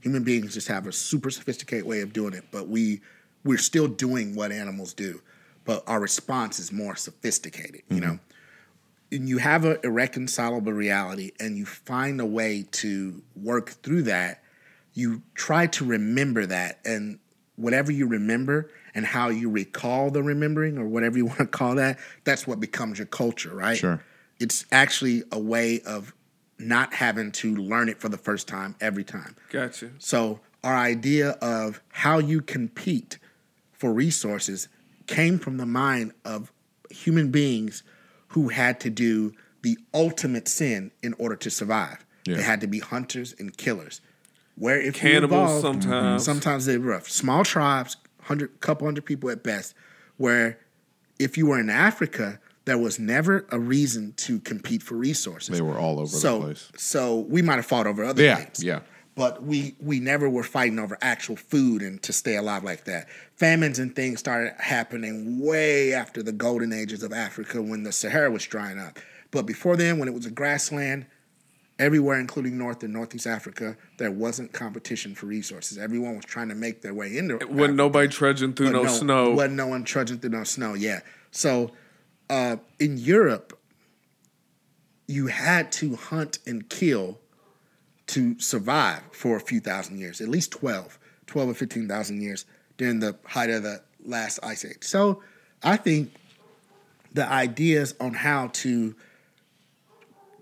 [0.00, 3.00] Human beings just have a super sophisticated way of doing it, but we
[3.44, 5.20] we're still doing what animals do,
[5.64, 7.82] but our response is more sophisticated.
[7.88, 9.16] You know, mm-hmm.
[9.16, 14.42] and you have an irreconcilable reality, and you find a way to work through that.
[14.94, 17.18] You try to remember that, and
[17.56, 21.76] whatever you remember and how you recall the remembering, or whatever you want to call
[21.76, 23.78] that, that's what becomes your culture, right?
[23.78, 24.02] Sure.
[24.42, 26.12] It's actually a way of
[26.58, 29.36] not having to learn it for the first time every time.
[29.50, 29.90] Gotcha.
[29.98, 33.18] So our idea of how you compete
[33.72, 34.68] for resources
[35.06, 36.52] came from the mind of
[36.90, 37.82] human beings
[38.28, 42.04] who had to do the ultimate sin in order to survive.
[42.26, 42.36] Yeah.
[42.36, 44.00] They had to be hunters and killers.
[44.56, 46.22] Where if you Cannibals evolved- sometimes.
[46.22, 46.32] Mm-hmm.
[46.32, 47.08] sometimes they're rough.
[47.08, 49.74] Small tribes, hundred couple hundred people at best.
[50.16, 50.58] Where
[51.18, 55.56] if you were in Africa, there was never a reason to compete for resources.
[55.56, 56.70] They were all over so, the place.
[56.76, 58.62] So we might have fought over other Yeah, things.
[58.62, 58.80] yeah.
[59.14, 63.08] But we we never were fighting over actual food and to stay alive like that.
[63.36, 68.30] Famines and things started happening way after the golden ages of Africa when the Sahara
[68.30, 68.98] was drying up.
[69.30, 71.06] But before then, when it was a grassland,
[71.78, 75.76] everywhere, including North and Northeast Africa, there wasn't competition for resources.
[75.76, 79.30] Everyone was trying to make their way into Wasn't nobody trudging through no, but snow.
[79.32, 80.74] Wasn't no one trudging through no snow.
[80.74, 81.00] Yeah.
[81.32, 81.72] So
[82.32, 83.58] uh, in Europe,
[85.06, 87.18] you had to hunt and kill
[88.06, 92.46] to survive for a few thousand years, at least 12, 12 or 15,000 years
[92.78, 94.82] during the height of the last ice age.
[94.82, 95.22] So
[95.62, 96.14] I think
[97.12, 98.94] the ideas on how to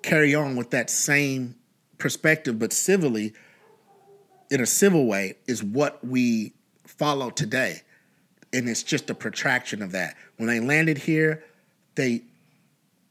[0.03, 1.57] carry on with that same
[1.99, 3.35] perspective, but civilly,
[4.49, 6.53] in a civil way, is what we
[6.87, 7.83] follow today.
[8.53, 10.15] And it's just a protraction of that.
[10.37, 11.43] When they landed here,
[12.01, 12.23] they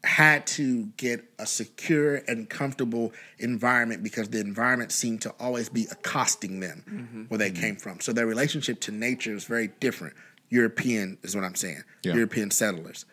[0.04, 5.88] had to get a secure and comfortable environment because the environment seemed to always be
[5.91, 7.23] accosting them mm-hmm.
[7.23, 7.62] where they mm-hmm.
[7.62, 7.99] came from.
[7.99, 10.15] So their relationship to nature is very different.
[10.49, 11.84] European is what I'm saying.
[12.04, 12.15] Yeah.
[12.15, 13.06] European settlers.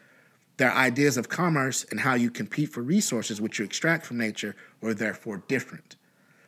[0.56, 4.56] Their ideas of commerce and how you compete for resources which you extract from nature
[4.80, 5.96] were therefore different.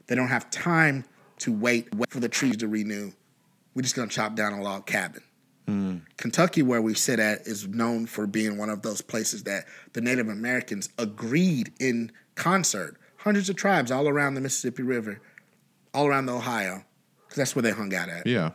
[0.06, 1.04] They don't have time
[1.40, 3.12] to wait, wait for the trees to renew.
[3.74, 5.22] We're just gonna chop down a log cabin.
[6.16, 10.00] Kentucky, where we sit at, is known for being one of those places that the
[10.00, 12.96] Native Americans agreed in concert.
[13.16, 15.20] Hundreds of tribes all around the Mississippi River,
[15.92, 16.84] all around the Ohio,
[17.24, 18.26] because that's where they hung out at.
[18.26, 18.52] Yeah.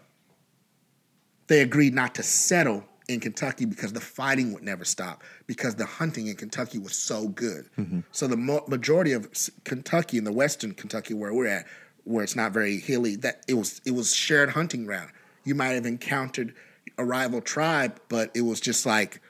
[1.47, 5.85] They agreed not to settle in Kentucky because the fighting would never stop, because the
[5.85, 7.69] hunting in Kentucky was so good.
[7.77, 7.99] Mm-hmm.
[8.11, 9.29] So the mo- majority of
[9.65, 11.65] Kentucky, in the western Kentucky where we're at,
[12.05, 15.11] where it's not very hilly, that it was it was shared hunting ground.
[15.43, 16.55] You might have encountered
[16.97, 19.21] a rival tribe, but it was just like,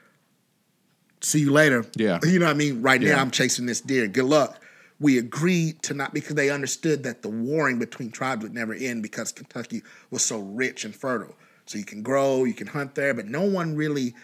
[1.20, 1.84] see you later.
[1.96, 2.18] Yeah.
[2.22, 2.82] You know what I mean?
[2.82, 3.16] Right Yeah.
[3.16, 4.06] now I'm chasing this deer.
[4.06, 4.60] Good luck.
[5.00, 9.02] We agreed to not because they understood that the warring between tribes would never end
[9.02, 11.34] because Kentucky was so rich and fertile.
[11.66, 14.14] So you can grow, you can hunt there, but no one really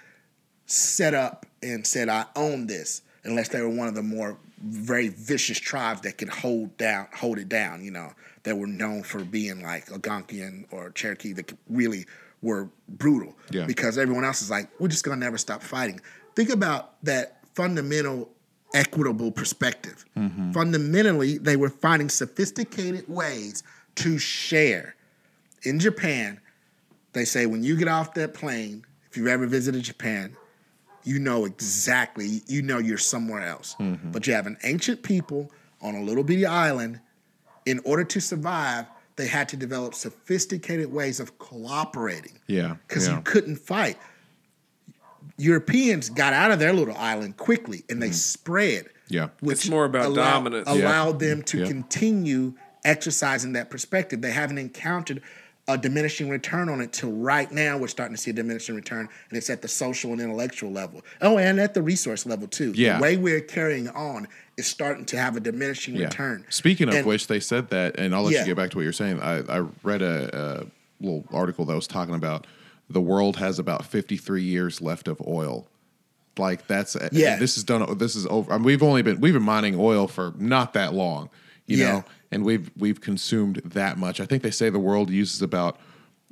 [0.67, 5.09] set up and said, I own this, unless they were one of the more very
[5.09, 8.13] vicious tribes that could hold down, hold it down, you know,
[8.45, 12.07] that were known for being like Algonquian or Cherokee that really
[12.43, 13.37] were brutal.
[13.51, 13.67] Yeah.
[13.67, 16.01] Because everyone else is like, we're just gonna never stop fighting.
[16.35, 18.31] Think about that fundamental
[18.75, 20.05] equitable perspective.
[20.17, 20.53] Mm-hmm.
[20.53, 23.63] Fundamentally, they were finding sophisticated ways
[23.97, 24.95] to share.
[25.63, 26.41] In Japan,
[27.13, 30.37] they say when you get off that plane, if you've ever visited Japan,
[31.03, 33.75] you know exactly, you know you're somewhere else.
[33.81, 34.13] Mm-hmm.
[34.13, 35.51] But you have an ancient people
[35.83, 37.01] on a little bitty island.
[37.67, 38.87] In order to survive,
[39.21, 42.77] they had to develop sophisticated ways of cooperating Yeah.
[42.89, 43.17] because yeah.
[43.17, 43.99] you couldn't fight.
[45.37, 48.15] Europeans got out of their little island quickly and they mm-hmm.
[48.15, 48.87] spread.
[49.09, 49.29] Yeah.
[49.41, 50.69] which It's more about allow- dominance.
[50.69, 50.75] Yeah.
[50.75, 51.67] Allowed them to Yeah.
[51.67, 52.55] continue
[52.85, 54.23] exercising that perspective.
[54.23, 55.21] They haven't encountered
[55.69, 59.09] a diminishing return on it till right now we're starting to see a diminishing return
[59.29, 62.73] and it's at the social and intellectual level oh and at the resource level too
[62.75, 62.97] Yeah.
[62.97, 64.27] the way we're carrying on
[64.61, 68.15] is starting to have a diminishing return Speaking of And- which, they said that, and
[68.15, 68.41] I'll let Yeah.
[68.41, 69.21] you get back to what you're saying.
[69.21, 72.47] I, I read a, a little article that was talking about
[72.89, 75.67] the world has about 53 years left of oil.
[76.39, 77.37] Like that's Yeah.
[77.37, 77.99] This is done.
[77.99, 78.53] This is over.
[78.53, 81.29] I mean, we've only been we've been mining oil for not that long,
[81.67, 81.93] you Yeah.
[81.93, 84.21] know, and we've we've consumed that much.
[84.21, 85.79] I think they say the world uses about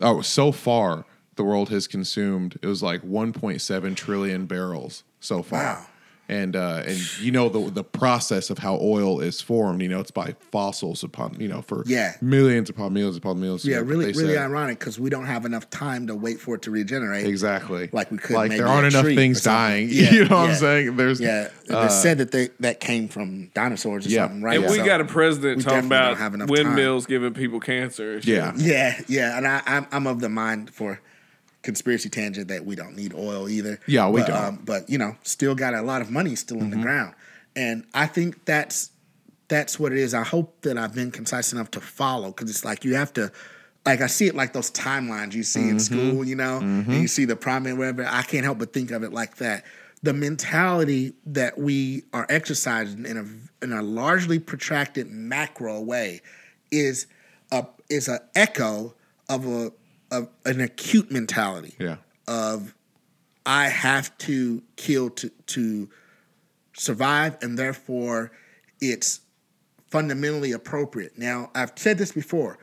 [0.01, 1.05] oh so far
[1.37, 5.63] the world has consumed it was like 1.7 trillion barrels so far.
[5.63, 5.87] Wow.
[6.31, 9.81] And uh, and you know the the process of how oil is formed.
[9.81, 12.17] You know it's by fossils upon you know for Yeah.
[12.21, 13.65] millions upon millions upon millions.
[13.65, 14.43] yeah really they really said.
[14.43, 18.11] ironic because we don't have enough time to wait for it to regenerate exactly like
[18.11, 19.89] we could like maybe there aren't a enough things dying.
[19.91, 20.51] Yeah, you know what.
[20.51, 20.97] I'm saying?
[20.97, 24.25] There's yeah uh, they said that they that came from dinosaurs or Yeah.
[24.25, 26.53] something right And we So- got a president talking about have enough time.
[26.67, 28.21] windmills giving people cancer.
[28.23, 28.53] yeah.
[28.57, 31.01] Yeah, yeah, and I, I'm I'm of the mind for
[31.63, 33.81] conspiracy tangent that we don't need oil either.
[33.87, 34.37] Yeah, we but, don't.
[34.37, 34.49] Mm-hmm.
[34.49, 37.15] Um, but you know, still got a lot of money still in the ground,
[37.57, 38.91] and I think that's
[39.49, 40.15] that's what it is.
[40.15, 43.33] I hope that I've been concise enough to follow because it's like you have to.
[43.87, 45.71] Like I see it like those timelines you see Mm-hmm.
[45.71, 48.07] in school, you know, and you see the primary whatever.
[48.07, 49.65] I can't help but think of it like that.
[50.03, 56.21] The mentality that we are exercising in a in a largely protracted macro way
[56.71, 57.07] is
[57.51, 58.95] a is an echo
[59.31, 59.73] of a
[60.11, 61.97] of an acute mentality Yeah.
[62.27, 62.75] of
[63.45, 65.89] I have to kill to to
[66.75, 68.31] survive, and therefore
[68.81, 69.21] it's
[69.91, 71.17] fundamentally appropriate.
[71.19, 72.59] Now, I've said this before.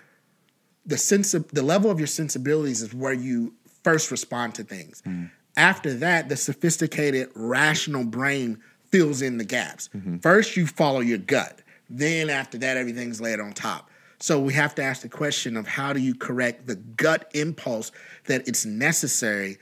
[0.85, 5.01] The sense of the level of your sensibilities is where you first respond to things.
[5.05, 5.25] Mm-hmm.
[5.57, 9.89] After that, the sophisticated, rational brain fills in the gaps.
[9.95, 10.17] Mm-hmm.
[10.17, 11.61] First, you follow your gut.
[11.89, 13.89] Then, after that, everything's laid on top.
[14.19, 17.91] So we have to ask the question of how do you correct the gut impulse
[18.25, 19.57] that it's necessary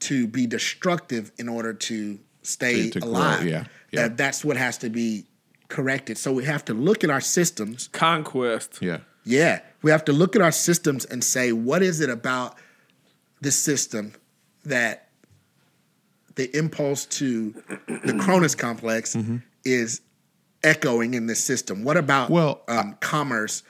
[0.00, 3.46] to be destructive in order to stay To- to grow, alive.
[3.46, 4.02] yeah, yeah.
[4.02, 5.26] That- that's what has to be
[5.68, 6.16] corrected.
[6.18, 8.78] So we have to look at our systems Conquest.
[8.80, 8.98] Yeah.
[9.24, 12.56] yeah, we have to look at our systems and say, what is it about
[13.40, 14.12] this system
[14.64, 15.08] that
[16.36, 17.52] the impulse to
[17.88, 19.16] the Cronus complex
[19.64, 20.00] is
[20.62, 21.82] echoing in this system?
[21.82, 23.62] What about Well, um, commerce?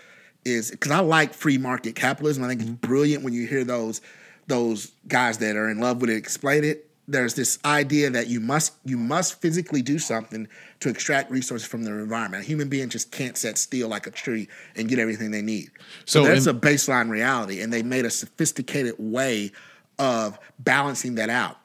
[0.47, 2.45] Is because I like free market capitalism.
[2.45, 2.87] I think it's mm-hmm.
[2.87, 4.01] brilliant when you hear those
[4.47, 6.89] those guys that are in love with it explain it.
[7.09, 10.47] There's this idea that you must you must physically do something
[10.79, 12.45] to extract resources from the environment.
[12.45, 15.73] A human being just can't sit still like a tree and get everything they need.
[16.05, 19.51] So, So that's in- a baseline reality, and they made a sophisticated way
[19.99, 21.59] of balancing that out.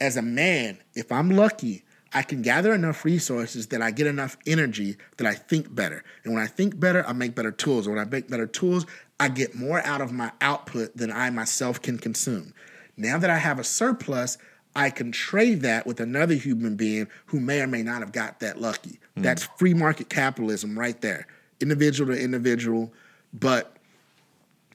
[0.00, 4.36] As a man, if I'm lucky, I can gather enough resources that I get enough
[4.46, 6.04] energy that I think better.
[6.24, 7.86] And when I think better, I make better tools.
[7.86, 8.86] And when I make better tools,
[9.20, 12.54] I get more out of my output than I myself can consume.
[12.96, 14.38] Now that I have a surplus,
[14.74, 18.40] I can trade that with another human being who may or may not have got
[18.40, 19.00] that lucky.
[19.16, 19.22] Hmm.
[19.22, 21.26] That's free market capitalism right there,
[21.60, 22.92] individual to individual.
[23.32, 23.76] But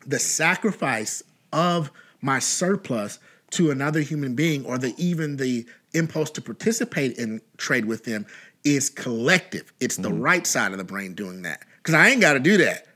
[0.06, 1.90] the sacrifice of
[2.22, 3.20] my surplus
[3.54, 8.26] to another human being or the even the impulse to participate in trade with them
[8.64, 9.72] is collective.
[9.80, 11.64] It's the right side of the brain doing that.
[11.78, 12.88] Because i ain't got to do that.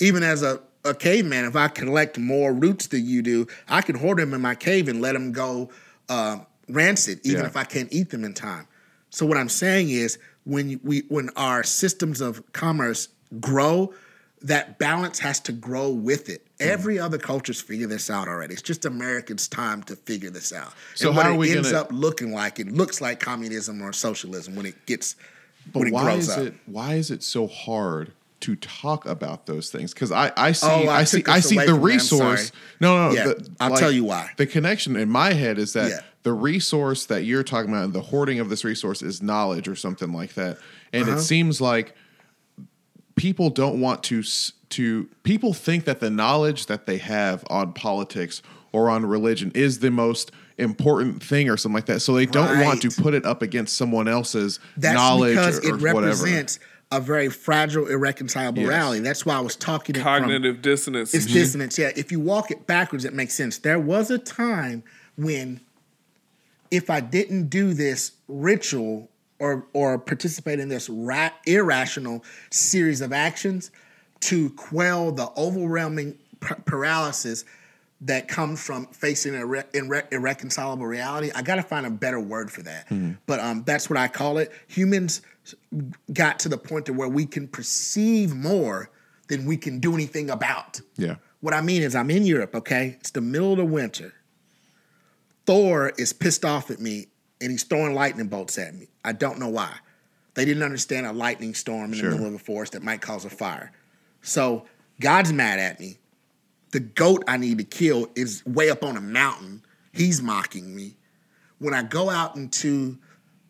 [0.00, 3.94] Even as a, a caveman if i collect more roots than you do i can
[3.94, 5.70] hoard them in my cave and let them go
[6.08, 7.46] uh, rancid even Yeah.
[7.46, 8.66] if i can't eat them in time.
[9.10, 13.08] So what i'm saying is when we when our systems of commerce
[13.40, 13.94] grow
[14.44, 16.44] that balance has to grow with it.
[16.58, 16.66] Mm.
[16.66, 18.54] Every other culture's figured this out already.
[18.54, 20.72] It's just Americans' time to figure this out.
[20.94, 23.92] So and what how it ends gonna- up looking like, it looks like communism or
[23.92, 25.16] socialism when it gets
[25.72, 26.38] when But it why grows is up.
[26.46, 29.94] it why is it so hard to talk about those things?
[29.94, 32.52] Because I, I see Oh, I I, see I see the from that, I'm resource.
[32.80, 34.30] No, no, Yeah, the- I'll tell you why.
[34.36, 36.00] The connection in my head is that Yeah.
[36.24, 39.76] the resource that you're talking about and the hoarding of this resource is knowledge or
[39.76, 40.58] something like that.
[40.92, 41.18] And Uh-huh.
[41.18, 41.94] it seems like
[43.16, 44.22] people don't want to
[44.70, 49.80] to people think that the knowledge that they have on politics or on religion is
[49.80, 52.00] the most important thing or something like that.
[52.00, 55.74] So they don't want to put it up against someone else's That's knowledge because or,
[55.74, 56.06] or it whatever.
[56.06, 56.58] represents
[56.90, 58.68] a very fragile, irreconcilable Yes.
[58.68, 59.00] reality.
[59.00, 61.14] That's why I was talking it from Cognitive dissonance.
[61.14, 61.34] It's mm-hmm.
[61.34, 61.78] dissonance.
[61.78, 61.90] Yeah.
[61.96, 63.58] If you walk it backwards, it makes sense.
[63.58, 64.84] There was a time
[65.16, 65.60] when
[66.70, 69.10] if I didn't do this ritual
[69.42, 73.72] or or participate in this ra- irrational series of actions
[74.20, 77.44] to quell the overwhelming p- paralysis
[78.00, 82.50] that comes from facing irre- irre- irreconcilable reality, I got to find a better word
[82.52, 82.86] for that.
[83.26, 84.52] But um, that's what I call it.
[84.68, 85.22] Humans
[86.12, 88.90] got to the point to where we can perceive more
[89.28, 91.16] than we can do anything about Yeah.
[91.40, 92.96] What I mean is, I'm in Europe, okay?
[93.00, 94.14] It's the middle of the winter.
[95.46, 97.06] Thor is pissed off at me
[97.40, 98.86] and he's throwing lightning bolts at me.
[99.04, 99.72] I don't know why.
[100.34, 102.10] They didn't understand a lightning storm in Sure.
[102.10, 103.72] the middle of a forest that might cause a fire.
[104.22, 104.66] So
[105.00, 105.98] God's mad at me.
[106.70, 109.62] The goat I need to kill is way up on a mountain.
[109.92, 110.96] He's mocking me.
[111.58, 112.98] When I go out into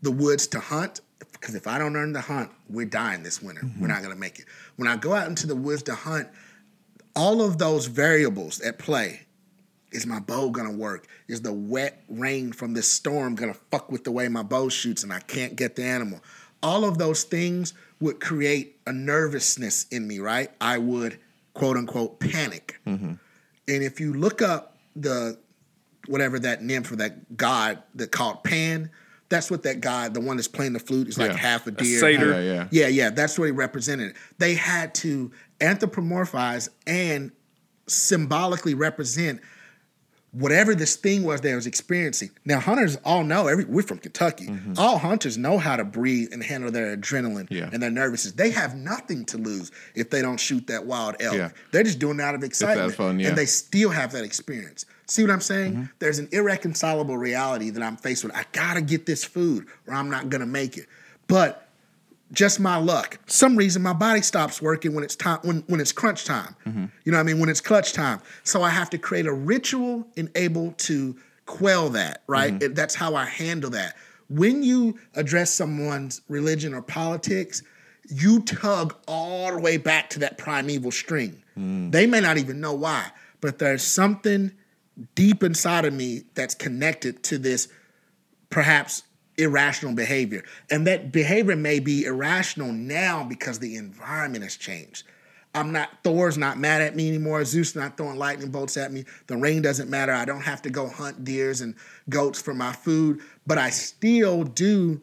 [0.02, 1.00] the woods to hunt,
[1.32, 3.62] because if I don't earn the hunt, we're dying this winter.
[3.78, 4.46] We're not gonna make it.
[4.76, 6.28] When I go out into the woods to hunt,
[7.14, 9.26] all of those variables at play
[9.92, 11.06] is my bow gonna work?
[11.28, 15.02] Is the wet rain from this storm gonna fuck with the way my bow shoots
[15.02, 16.20] and I can't get the animal?
[16.62, 20.50] All of those things would create a nervousness in me, right?
[20.60, 21.18] I would
[21.54, 22.80] quote unquote panic.
[22.86, 23.12] Mm-hmm.
[23.68, 25.38] And if you look up the
[26.08, 28.90] whatever that nymph or that god that called Pan,
[29.28, 31.98] that's what that god, the one that's playing the flute, is like half a deer.
[31.98, 32.32] satyr.
[32.32, 32.68] Yeah, yeah.
[32.70, 34.14] Yeah, yeah, that's what he represented.
[34.38, 35.30] They had to
[35.60, 37.32] anthropomorphize and
[37.86, 39.40] symbolically represent
[40.32, 42.30] whatever this thing was they was experiencing.
[42.44, 43.46] Now, hunters all know.
[43.48, 44.48] Every we're from Kentucky.
[44.78, 47.68] All hunters know how to breathe and handle their adrenaline Yeah.
[47.72, 48.34] and their nervousness.
[48.34, 51.36] They have nothing to lose if they don't shoot that wild elk.
[51.36, 51.50] Yeah.
[51.70, 53.28] They're just doing it out of excitement, fun, yeah.
[53.28, 54.86] and they still have that experience.
[55.06, 55.90] See what I'm saying?
[55.98, 58.34] There's an irreconcilable reality that I'm faced with.
[58.34, 60.86] I gotta get this food, or I'm not gonna make it.
[61.28, 61.61] But
[62.32, 63.18] just my luck.
[63.26, 66.56] Some reason my body stops working when it's time when when it's crunch time.
[66.66, 66.86] Mm-hmm.
[67.04, 67.38] You know what I mean?
[67.38, 68.20] When it's clutch time.
[68.42, 71.16] So I have to create a ritual and able to
[71.46, 72.52] quell that, right?
[72.52, 72.64] Mm-hmm.
[72.64, 73.96] And that's how I handle that.
[74.28, 77.62] When you address someone's religion or politics,
[78.08, 81.42] you tug all the way back to that primeval string.
[81.56, 81.92] Mm.
[81.92, 83.10] They may not even know why,
[83.40, 84.52] but there's something
[85.14, 87.68] deep inside of me that's connected to this
[88.50, 89.02] perhaps
[89.42, 90.44] irrational behavior.
[90.70, 95.04] And that behavior may be irrational now because the environment has changed.
[95.54, 97.44] I'm not, Thor's not mad at me anymore.
[97.44, 99.04] Zeus not throwing lightning bolts at me.
[99.26, 100.12] The rain doesn't matter.
[100.12, 101.74] I don't have to go hunt deers and
[102.08, 105.00] goats for my food, but I still do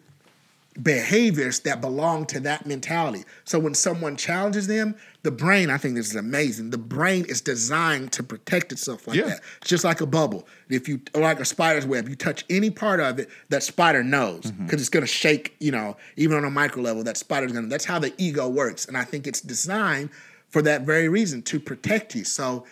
[0.82, 3.24] behaviors that belong to that mentality.
[3.44, 6.70] So when someone challenges them, the brain, I think this is amazing.
[6.70, 9.26] The brain is designed to protect itself like Yeah.
[9.28, 9.42] that.
[9.62, 10.48] It's just like a bubble.
[10.70, 14.44] If you like a spider's web, you touch any part of it, that spider knows
[14.52, 14.76] because Mm-hmm.
[14.76, 15.56] it's gonna shake.
[15.60, 17.68] You know, even on a micro level, that spider's gonna.
[17.68, 20.10] That's how the ego works, and I think it's designed
[20.48, 22.24] for that very reason to protect you.
[22.24, 22.66] So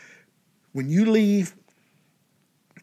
[0.72, 1.54] when you leave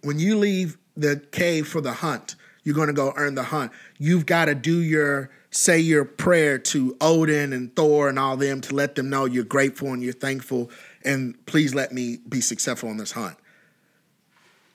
[0.02, 3.70] when you leave the cave for the hunt, you're going to go earn the hunt.
[3.98, 8.60] You've got to do your say your prayer to Odin and Thor and all them
[8.62, 10.68] to let them know you're grateful and you're thankful
[11.04, 13.36] and please let me be successful on this hunt.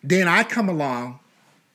[0.04, 1.20] Then I come along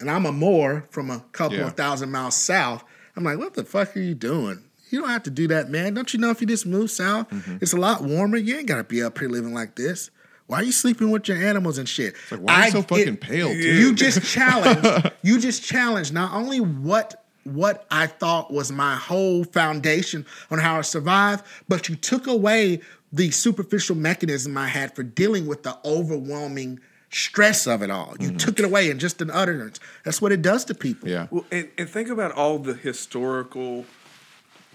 [0.01, 1.67] and I'm a Moor from a couple Yeah.
[1.67, 2.83] of thousand miles south.
[3.17, 4.65] I'm like, what the fuck are you doing?
[4.91, 5.95] You don't have to do that, man.
[5.95, 7.59] Don't you know if you just move south, Mm-hmm.
[7.61, 8.37] it's a lot warmer.
[8.37, 10.11] You ain't got to be up here living like this.
[10.47, 12.14] Why are you sleeping with your animals and shit?
[12.30, 13.57] Like, why are you so it- fucking pale, too?
[13.57, 15.12] You just challenged.
[15.22, 20.78] you just challenged not only what what I thought was my whole foundation on how
[20.78, 22.80] I survive, but you took away
[23.12, 26.80] the superficial mechanism I had for dealing with the overwhelming
[27.11, 28.14] stress of it all.
[28.18, 28.36] You mm-hmm.
[28.38, 29.78] took it away in just an utterance.
[30.05, 31.09] That's what it does to people.
[31.09, 31.28] Yeah.
[31.30, 33.84] Well, and, and think about all the historical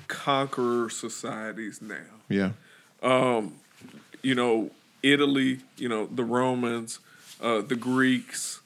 [0.07, 1.97] conqueror societies now.
[2.29, 2.51] Yeah.
[3.03, 3.55] Um,
[4.21, 4.71] you know,
[5.03, 6.99] Italy, you know, the Romans,
[7.41, 8.61] uh, the Greeks,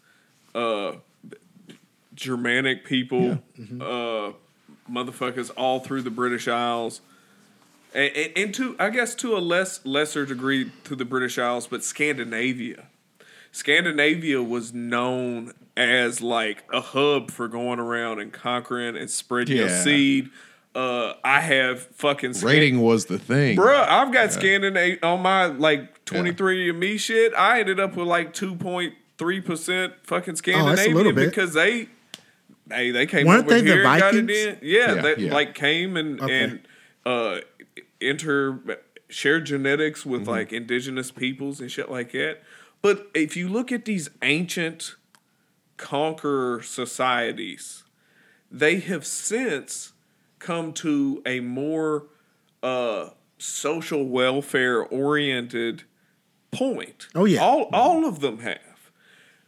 [0.56, 0.94] uh,
[2.16, 3.40] Germanic people,
[3.82, 4.32] uh,
[4.90, 7.02] motherfuckers all through the British Isles.
[7.94, 11.68] And, and, and to, I guess, to a less lesser degree to the British Isles,
[11.68, 12.88] but Scandinavia.
[13.52, 19.70] Scandinavia was known as like a hub for going around and conquering and spreading your
[19.70, 20.30] seed.
[20.76, 23.58] Uh, I have fucking Scan- Rating was the thing.
[23.58, 27.32] Bruh, I've got Scandinavia on my like 23andMe shit.
[27.36, 31.30] I ended up with like 2.3% fucking Scandinavian bit.
[31.30, 31.90] because they
[32.66, 34.46] they they came Weren't over they the here and got it Vikings?
[34.46, 34.58] in.
[34.64, 35.34] Yeah, Yeah, they yeah.
[35.34, 36.44] like came and Okay.
[36.44, 36.60] and
[37.06, 37.38] uh
[38.02, 38.60] inter
[39.10, 40.10] shared genetics Mm-hmm.
[40.10, 42.40] with like indigenous peoples and shit like that.
[42.82, 44.96] But if you look at these ancient
[45.78, 47.84] conqueror societies,
[48.52, 49.93] they have since
[50.44, 52.06] come to a more
[52.62, 55.84] uh, social welfare oriented
[56.52, 57.08] point.
[57.16, 57.42] Oh, yeah.
[57.42, 58.92] all all of them have.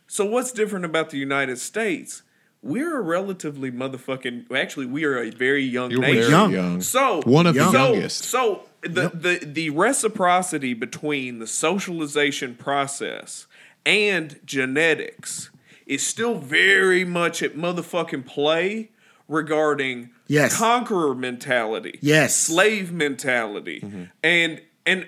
[0.07, 2.23] So what's different about the United States?
[2.63, 4.51] We're a relatively motherfucking.
[4.51, 6.17] Actually, we are a very young You're nation.
[6.21, 6.51] very Young.
[6.51, 6.81] young.
[6.81, 8.23] So One of the so, youngest.
[8.23, 13.45] So the, the the reciprocity between the socialization process
[13.85, 15.51] and genetics
[15.85, 18.89] is still very much at motherfucking play
[19.27, 20.57] regarding Yes.
[20.57, 22.35] conqueror mentality, Yes.
[22.35, 24.03] slave mentality, mm-hmm.
[24.23, 25.07] and and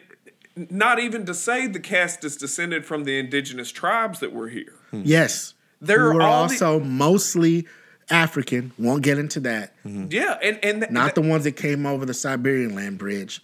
[0.71, 4.73] not even to say the cast is descended from the indigenous tribes that were here.
[4.91, 5.03] Hmm.
[5.05, 5.53] Yes.
[5.79, 7.67] There Who are all the- also mostly
[8.09, 8.71] African.
[8.79, 9.73] Won't get into that.
[9.85, 10.07] Mm-hmm.
[10.09, 13.41] Yeah, and and th- Not the ones that came over the Siberian land bridge.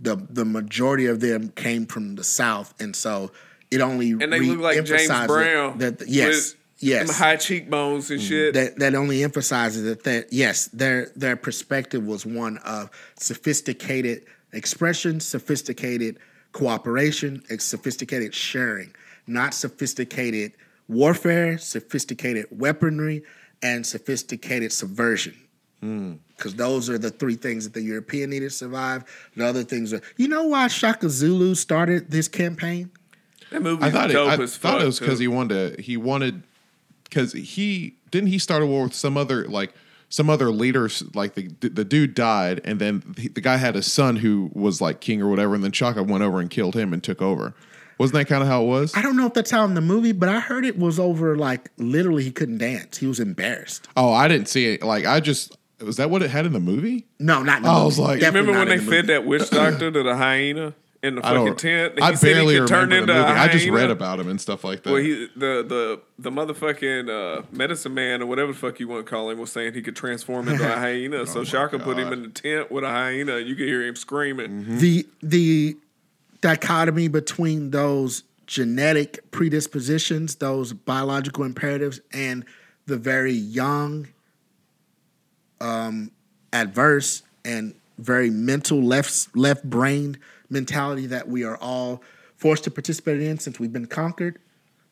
[0.00, 3.30] The the majority of them came from the south, and so
[3.70, 5.78] it only and they look like James Brown.
[5.78, 8.28] That, that yes, with yes, them high cheekbones and mm-hmm.
[8.28, 8.54] shit.
[8.54, 15.20] that that only emphasizes that that yes, their their perspective was one of sophisticated expression,
[15.20, 16.18] sophisticated
[16.52, 18.94] cooperation, and sophisticated sharing,
[19.26, 20.52] not sophisticated
[20.88, 23.22] warfare, sophisticated weaponry,
[23.62, 25.34] and sophisticated subversion.
[25.80, 26.14] Hmm.
[26.36, 29.04] Because those are the three things that the European needed to survive.
[29.36, 32.90] The other things are, you know, why Shaka Zulu started this campaign?
[33.54, 34.82] that movie I thought it, dope I as thought fuck.
[34.82, 36.42] it was because he wanted to, he wanted
[37.14, 39.72] because he didn't he start a war with some other like
[40.08, 43.82] some other leaders like the the dude died and then the, the guy had a
[43.82, 46.92] son who was like king or whatever and then Chaka went over and killed him
[46.92, 47.54] and took over.
[47.96, 48.96] Wasn't that kind of how it was?
[48.96, 51.36] I don't know if that's how in the movie, but I heard it was over
[51.36, 52.98] like literally he couldn't dance.
[52.98, 53.86] He was embarrassed.
[53.96, 54.82] Oh, I didn't see it.
[54.82, 57.06] Like I just was that what it had in the movie?
[57.20, 57.84] No, not in the I movie.
[57.84, 59.06] was like- Definitely Remember when they in the fed movie.
[59.14, 60.74] that witch doctor to the hyena
[61.04, 61.58] in the I fucking don't.
[61.58, 62.02] tent?
[62.02, 63.40] I He said he barely could turn remember the into a movie.
[63.40, 64.92] I just read about him and stuff like that.
[64.92, 69.04] Well, he the the the motherfucking uh, medicine man or whatever the fuck you want
[69.04, 71.18] to call him was saying he could transform into a hyena.
[71.18, 73.38] Oh so Shaka put him in the tent with a hyena.
[73.38, 74.50] You could hear him screaming.
[74.50, 74.78] Mm-hmm.
[74.78, 75.76] the the
[76.40, 82.44] dichotomy between those genetic predispositions, those biological imperatives, and
[82.86, 84.08] the very young,
[85.60, 86.10] um,
[86.52, 90.18] adverse and very mental left left brained
[90.54, 92.00] mentality that we are all
[92.36, 94.38] forced to participate in since we've been conquered.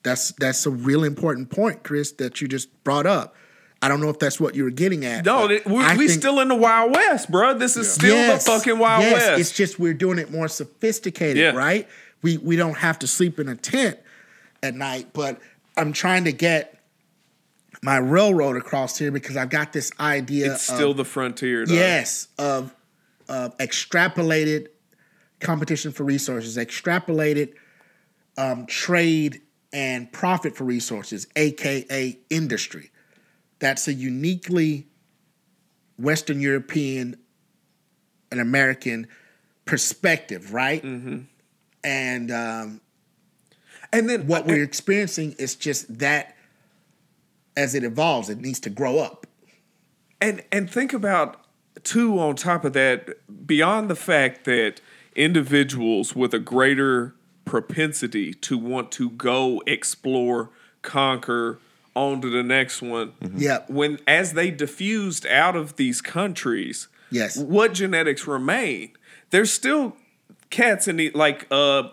[0.03, 3.35] That's that's a real important point, Chris, that you just brought up.
[3.81, 5.25] I don't know if that's what you were getting at.
[5.25, 7.59] No, we, we still in the Wild West, bro.
[7.59, 9.41] This is still Yes, the fucking Wild yes, West.
[9.41, 11.51] It's just we're doing it more sophisticated, Yeah.
[11.51, 11.89] right?
[12.23, 13.99] We we don't have to sleep in a tent
[14.63, 15.41] at night, but
[15.77, 16.79] I'm trying to get
[17.83, 20.53] my railroad across here because I've got this idea.
[20.53, 21.67] it's still the frontier.
[21.67, 21.75] Though.
[21.75, 22.73] yes of
[23.29, 24.69] of extrapolated
[25.43, 27.55] competition for resources, extrapolated
[28.38, 32.90] um, trade and profit for resources, aka industry.
[33.59, 34.88] That's a uniquely
[35.99, 37.16] Western European
[38.30, 39.07] and American
[39.66, 40.82] perspective, right?
[40.82, 41.18] Mm-hmm.
[41.84, 42.80] And um,
[43.93, 46.36] and then what we're experiencing is just that
[47.57, 49.26] as it evolves, it needs to grow up.
[50.22, 51.45] and and think about
[51.82, 53.09] too on top of that
[53.47, 54.80] beyond the fact that
[55.15, 60.51] individuals with a greater propensity to want to go explore
[60.83, 61.59] conquer
[61.95, 63.69] on to the next one Yep.
[63.71, 67.37] when as they diffused out of these countries Yes.
[67.37, 68.93] what genetics remain
[69.31, 69.97] there's still
[70.51, 71.89] cats in the like uh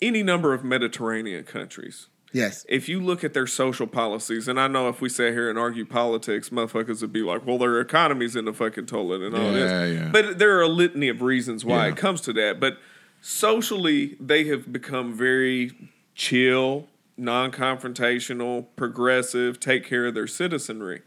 [0.00, 2.06] any number of mediterranean countries
[2.36, 2.66] Yes.
[2.68, 5.58] if you look at their social policies, and I know if we sat here and
[5.58, 9.44] argue politics, motherfuckers would be like, well, their economy's in the fucking toilet and all
[9.44, 9.96] Yeah, this.
[9.98, 10.08] yeah.
[10.12, 11.92] But there are a litany of reasons why Yeah.
[11.92, 12.60] it comes to that.
[12.60, 12.78] But
[13.22, 15.72] socially, they have become very
[16.14, 21.00] chill, non confrontational, progressive, take care of their citizenry.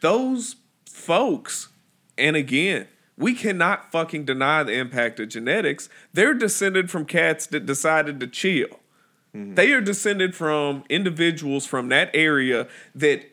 [0.00, 1.68] Those folks,
[2.18, 5.88] and again, we cannot fucking deny the impact of genetics.
[6.12, 8.80] They're descended from cats that decided to chill.
[9.34, 9.54] Mm-hmm.
[9.54, 13.24] They are descended from individuals from that area that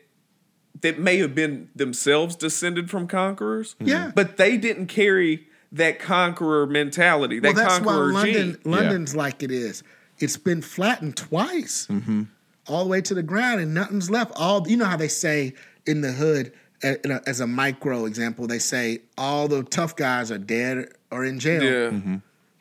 [0.80, 3.74] that may have been themselves descended from conquerors.
[3.74, 3.86] Mm-hmm.
[3.88, 4.12] Yeah.
[4.14, 8.32] But they didn't carry that conqueror mentality, that well, that's why London,
[8.62, 8.72] gene.
[8.72, 9.82] London's like it is.
[10.18, 12.22] It's been flattened twice, Mm-hmm.
[12.66, 14.32] all the way to the ground, and nothing's left.
[14.36, 15.54] All you know how they say
[15.86, 19.94] in the hood, a- in a- as a micro example, they say all the tough
[19.96, 21.62] guys are dead or in jail.
[21.62, 21.90] Yeah.
[21.90, 22.16] Mm-hmm.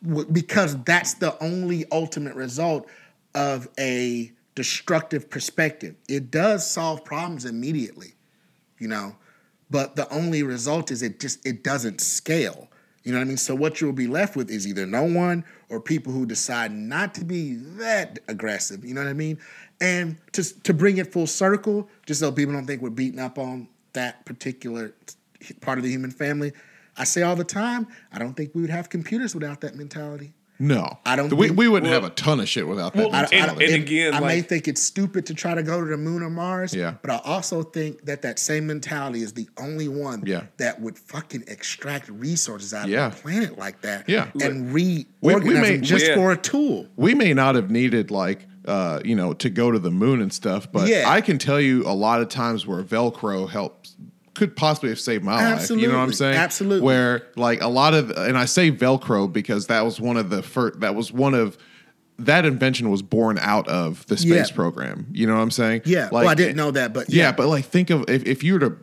[0.09, 2.87] w- because that's the only ultimate result
[3.34, 5.95] of a destructive perspective.
[6.07, 8.13] It does solve problems immediately,
[8.79, 9.15] you know,
[9.69, 12.67] but the only result is it just it doesn't scale.
[13.03, 13.38] You know what I mean?
[13.38, 17.15] So what you'll be left with is either no one or people who decide not
[17.15, 18.86] to be that aggressive.
[18.86, 19.39] You know what I mean?
[19.79, 23.39] And to to bring it full circle, just so people don't think we're beating up
[23.39, 24.93] on that particular
[25.61, 26.51] part of the human family,
[26.97, 30.34] I say all the time, I don't think we would have computers without that mentality.
[30.62, 32.99] No, I don't We, think- we wouldn't Well- have a ton of shit without that.
[33.07, 33.66] Well, I, mentality.
[33.66, 36.22] and and again, I may think it's stupid to try to go to the moon
[36.22, 36.74] or Mars.
[36.74, 36.93] Yeah.
[37.01, 40.43] But I also think that that same mentality is the only one Yeah.
[40.57, 43.07] that would fucking extract resources out Yeah.
[43.07, 44.07] of the planet like that.
[44.07, 44.28] Yeah.
[44.39, 46.16] And We- reorganize we may- just Yeah.
[46.16, 46.88] for a tool.
[46.95, 50.32] we may not have needed like uh, you know to go to the moon and
[50.32, 51.05] stuff, but Yeah.
[51.09, 53.95] I can tell you a lot of times where Velcro helps
[54.41, 55.69] could possibly have saved my life.
[55.69, 56.15] You know what I'm Absolutely.
[56.15, 56.35] saying?
[56.35, 56.81] Absolutely.
[56.85, 60.41] Where like a lot of, and I say Velcro because that was one of the
[60.41, 60.79] first.
[60.79, 61.59] That was one of
[62.17, 64.55] that invention was born out of the space Yeah.
[64.55, 65.05] program.
[65.11, 65.83] You know what I'm saying?
[65.85, 66.09] Yeah.
[66.11, 67.31] well, I didn't know that, but Yeah, yeah.
[67.33, 68.77] but like think of if, if you were to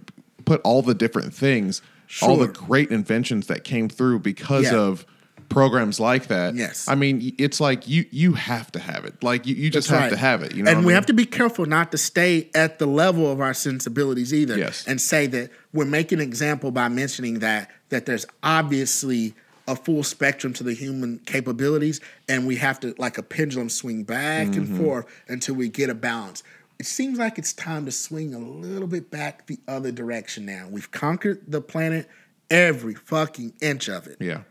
[0.44, 1.82] put all the different things,
[2.22, 4.76] all the great inventions that came through because Yeah.
[4.78, 5.06] of
[5.49, 6.55] programs like that.
[6.55, 6.86] Yes.
[6.88, 9.22] I mean, it's like you you have to have it.
[9.22, 10.55] Like you, you just That's have to have it.
[10.55, 10.94] You know, and we mean?
[10.94, 14.59] have to be careful not to stay at the level of our sensibilities either.
[14.59, 14.86] Yes.
[14.86, 19.34] And say that we're making an example by mentioning that that there's obviously
[19.66, 24.03] a full spectrum to the human capabilities, and we have to like a pendulum swing
[24.03, 24.61] back Mm-hmm.
[24.61, 26.42] and forth until we get a balance.
[26.78, 30.68] It seems like it's time to swing a little bit back the other direction now.
[30.70, 32.09] We've conquered the planet,
[32.51, 34.18] every fucking inch of it.
[34.20, 34.42] Yeah.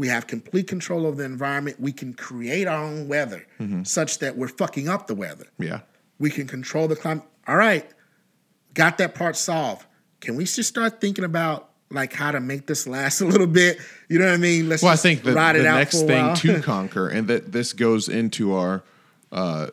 [0.00, 1.78] We have complete control of the environment.
[1.78, 3.82] We can create our own weather Mm-hmm.
[3.82, 5.44] such that we're fucking up the weather.
[5.58, 5.80] Yeah.
[6.18, 7.24] We can control the climate.
[7.46, 7.86] All right,
[8.72, 9.84] got that part solved.
[10.20, 13.78] Can we just start thinking about like how to make this last a little bit?
[14.08, 14.70] You know what I mean?
[14.70, 18.08] Let's Well, I think the, the out next thing to conquer, and that this goes
[18.08, 18.82] into our
[19.30, 19.66] uh,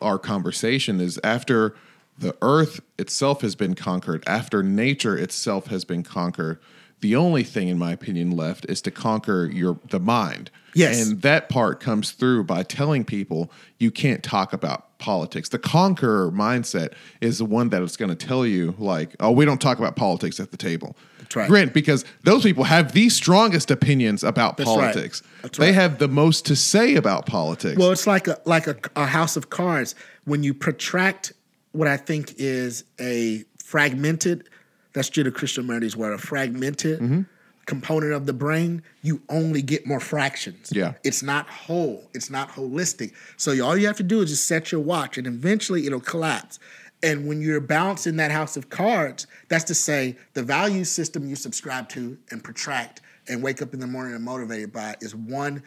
[0.00, 1.74] our conversation, is after
[2.16, 6.58] the Earth itself has been conquered, after nature itself has been conquered.
[7.00, 10.50] The only thing, in my opinion, left is to conquer your the mind.
[10.72, 11.04] Yes.
[11.04, 15.48] and that part comes through by telling people you can't talk about politics.
[15.48, 19.44] The conqueror mindset is the one that is going to tell you, like, oh, we
[19.44, 20.96] don't talk about politics at the table.
[21.18, 21.48] That's right.
[21.48, 24.76] Grant, because those people have the strongest opinions about That's right.
[24.92, 25.22] politics.
[25.42, 25.74] That's They right.
[25.74, 27.76] have the most to say about politics.
[27.78, 29.96] Well, it's like a like a, a house of cards.
[30.24, 31.32] When you protract
[31.72, 34.48] what I think is a fragmented,
[34.92, 37.22] that's Judeo-Christianity's where a fragmented Mm-hmm.
[37.66, 40.70] component of the brain, you only get more fractions.
[40.72, 40.94] Yeah.
[41.04, 42.08] It's not whole.
[42.14, 43.12] It's not holistic.
[43.36, 46.58] So all you have to do is just set your watch and eventually it'll collapse.
[47.02, 51.36] And when you're balancing that house of cards, that's to say the value system you
[51.36, 55.62] subscribe to and protract and wake up in the morning and motivated by is one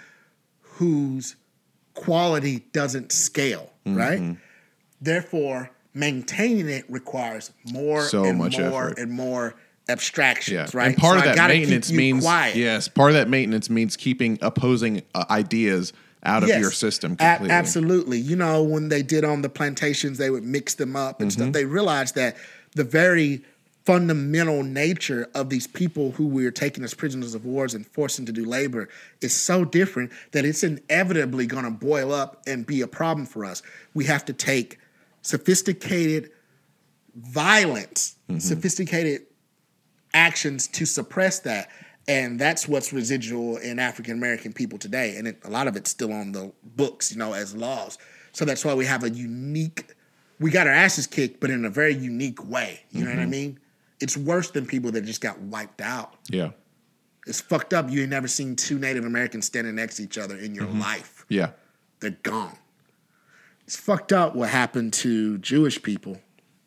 [0.61, 1.35] whose
[1.93, 3.97] quality doesn't scale, Mm-hmm.
[3.97, 4.37] right?
[5.01, 8.97] Therefore, maintaining it requires more So and much more effort.
[8.99, 9.55] and more
[9.89, 10.87] abstractions, yeah, right?
[10.87, 12.55] and part So of that maintenance means quiet.
[12.55, 15.93] yes, part of that maintenance means keeping opposing uh, ideas
[16.25, 18.17] out of your system A- absolutely.
[18.17, 21.41] You know, when they did on the plantations, they would mix them up and Mm-hmm.
[21.41, 21.53] stuff.
[21.53, 22.37] They realized that
[22.75, 23.43] the very
[23.85, 28.25] fundamental nature of these people who we are taking as prisoners of wars and forcing
[28.25, 28.87] to do labor
[29.19, 33.43] is so different that it's inevitably going to boil up and be a problem for
[33.43, 33.61] us.
[33.93, 34.79] We have to take
[35.23, 36.29] sophisticated
[37.15, 38.39] violence, Mm-hmm.
[38.39, 39.23] sophisticated
[40.13, 41.69] actions to suppress that.
[42.07, 45.17] And that's what's residual in African American people today.
[45.17, 47.97] And it, a lot of it's still on the books, you know, as laws.
[48.31, 49.93] So that's why we have a unique,
[50.39, 52.81] we got our asses kicked, but in a very unique way.
[52.91, 53.59] You know what I mean?
[53.99, 56.15] It's worse than people that just got wiped out.
[56.29, 56.51] Yeah,
[57.27, 57.89] It's fucked up.
[57.91, 61.25] You ain't never seen two Native Americans standing next to each other in your life.
[61.29, 61.49] yeah,
[61.99, 62.57] They're gone.
[63.65, 66.19] It's fucked up what happened to Jewish people.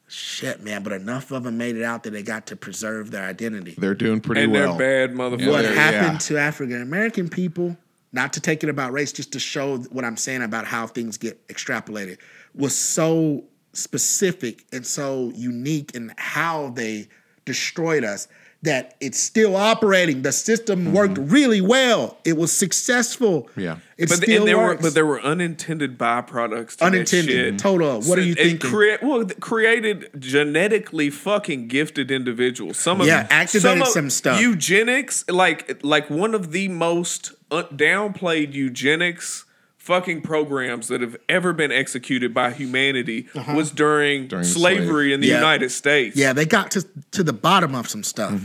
[0.09, 3.25] Shit, man, but enough of them made it out that they got to preserve their
[3.25, 3.75] identity.
[3.77, 4.77] they're doing pretty and well.
[4.77, 5.51] they're bad motherfuckers.
[5.51, 6.19] what happened yeah.
[6.19, 7.77] to African American people,
[8.13, 11.19] not to take it about race, just to show what I'm saying about how things
[11.19, 12.19] get extrapolated,
[12.55, 17.09] was so specific and so unique in how they
[17.45, 18.29] destroyed us
[18.63, 20.23] that it's still operating.
[20.23, 22.19] The system worked really well.
[22.25, 23.45] It was successful.
[23.45, 23.61] Mm-hmm.
[23.61, 23.79] Yeah.
[23.97, 24.83] It but, still there works.
[24.83, 26.81] were but there were unintended byproducts.
[26.81, 27.59] Unintended.
[27.59, 28.03] Total.
[28.03, 28.71] What are you thinking?
[28.71, 32.79] crea- well, created genetically fucking gifted individuals.
[32.79, 34.41] Some of Yeah, activated of some stuff.
[34.41, 39.46] Eugenics, like like one of the most downplayed eugenics
[39.87, 45.13] fucking programs that have ever been executed by humanity was during, During slavery slavery.
[45.13, 45.41] in the Uh-huh.
[45.41, 45.51] Yeah.
[45.53, 46.17] United States.
[46.17, 48.41] Yeah, they got to to the bottom of some stuff.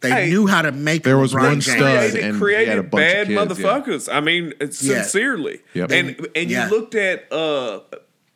[0.00, 1.66] They Hey, knew how to make there was one James.
[1.66, 1.78] stud
[2.10, 3.66] created, and created a bad of kids, yeah.
[3.66, 4.12] motherfuckers.
[4.12, 5.02] I mean, it's Yeah.
[5.02, 5.60] sincerely.
[5.74, 5.90] Yep.
[5.90, 6.64] And and Yeah.
[6.68, 7.80] you looked at uh,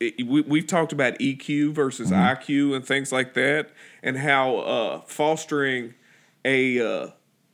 [0.01, 2.53] we, we've talked about EQ versus Mm-hmm.
[2.53, 3.71] IQ and things like that,
[4.03, 5.95] and how uh, fostering
[6.45, 7.07] a uh,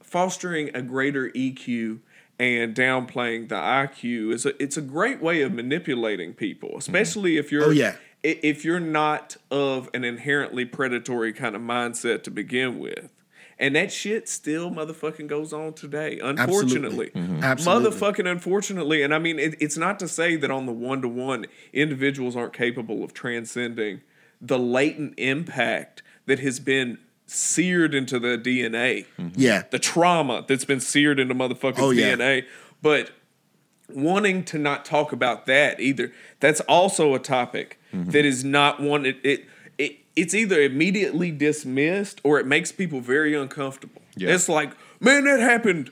[0.02, 1.98] fostering a greater EQ
[2.38, 6.78] and downplaying the IQ is a, it's a great way of manipulating people, mm-hmm.
[6.78, 7.96] especially if you're Oh, yeah.
[8.22, 13.10] if you're not of an inherently predatory kind of mindset to begin with.
[13.58, 17.10] And that shit still motherfucking goes on today, unfortunately.
[17.14, 17.42] Mm-hmm.
[17.42, 17.90] Absolutely.
[17.90, 19.02] Motherfucking unfortunately.
[19.02, 22.36] And I mean, it, it's not to say that on the one to one, individuals
[22.36, 24.02] aren't capable of transcending
[24.42, 29.28] the latent impact that has been seared into the DNA mm-hmm.
[29.34, 29.64] Yeah.
[29.70, 32.14] the trauma that's been seared into motherfucking Oh, yeah.
[32.14, 32.44] DNA.
[32.82, 33.10] But
[33.88, 38.10] wanting to not talk about that either, that's also a topic Mm-hmm.
[38.10, 39.06] that is not one.
[39.06, 39.46] It, it
[39.78, 44.02] it, it's either immediately dismissed or it makes people very uncomfortable.
[44.16, 44.34] Yeah.
[44.34, 45.90] It's like, man, that happened.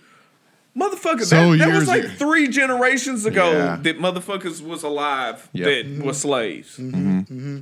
[0.77, 2.13] Motherfucker, So that, that was like ago.
[2.19, 3.77] three generations ago Yeah.
[3.83, 5.65] that motherfuckers was alive Yep.
[5.65, 6.05] that mm-hmm.
[6.05, 6.77] were slaves.
[6.79, 7.61] Mm-hmm.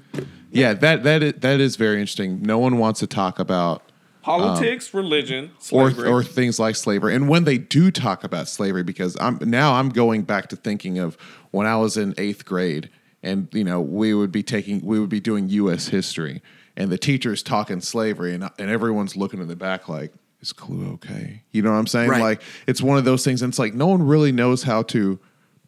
[0.52, 2.42] Yeah, that that is, that is very interesting.
[2.42, 3.82] No one wants to talk about
[4.22, 6.08] Politics, um, religion, or slavery.
[6.08, 7.14] or things like slavery.
[7.14, 10.98] And when they do talk about slavery, because I'm now I'm going back to thinking
[10.98, 11.16] of
[11.50, 12.88] when I was in eighth grade,
[13.22, 15.88] and you know we would be taking we would be doing U.S.
[15.88, 16.40] history,
[16.76, 20.12] and the teacher's talking slavery, and and everyone's looking in the back like.
[20.40, 21.42] Is Kalu okay?
[21.52, 22.10] You know what I'm saying?
[22.10, 22.20] Right.
[22.20, 25.20] Like it's one of those things, and it's like no one really knows how to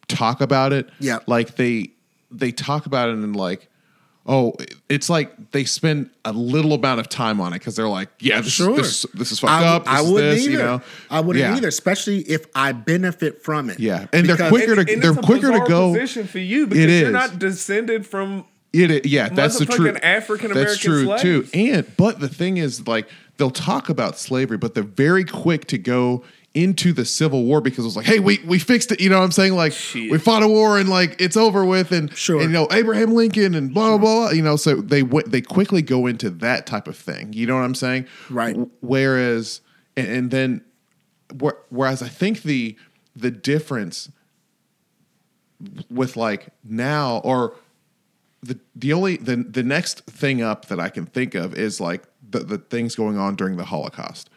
[0.07, 0.89] talk about it.
[0.99, 1.19] Yeah.
[1.27, 1.91] Like they
[2.31, 3.69] they talk about it and like,
[4.27, 4.53] oh,
[4.89, 8.41] it's like they spend a little amount of time on it because they're like, yeah,
[8.41, 8.75] this, Sure.
[8.75, 9.83] this this is fucked I, up.
[9.85, 10.51] This I wouldn't this, either.
[10.51, 10.81] you know.
[11.11, 11.55] I wouldn't Yeah.
[11.55, 13.79] either, especially if I benefit from it.
[13.79, 15.93] Yeah, and they're quicker And- to and they're it's a quicker to go.
[15.93, 19.97] position for you because It you're not descended from It is, yeah, that's the truth.
[20.03, 21.21] African-American That's true slaves.
[21.21, 21.47] too.
[21.53, 23.07] And but the thing is, like
[23.37, 26.23] they'll talk about slavery, but they're very quick to go
[26.55, 28.99] into the Civil War because it was like, hey, we we fixed it.
[29.01, 29.53] You know what I'm saying?
[29.53, 30.09] Like Shit.
[30.09, 32.37] we fought a war and like it's over with, and Sure.
[32.41, 34.29] and, you know Abraham Lincoln and blah blah blah.
[34.31, 37.33] You know, so they w- they quickly go into that type of thing.
[37.33, 38.07] You know what I'm saying?
[38.29, 38.55] Right.
[38.81, 39.61] Whereas
[39.97, 40.61] and, and then
[41.41, 42.75] wh- whereas I think the
[43.15, 44.09] the difference
[45.89, 47.53] with like now or
[48.43, 52.03] the the only the the next thing up that I can think of is like
[52.29, 54.29] the the things going on during the Holocaust.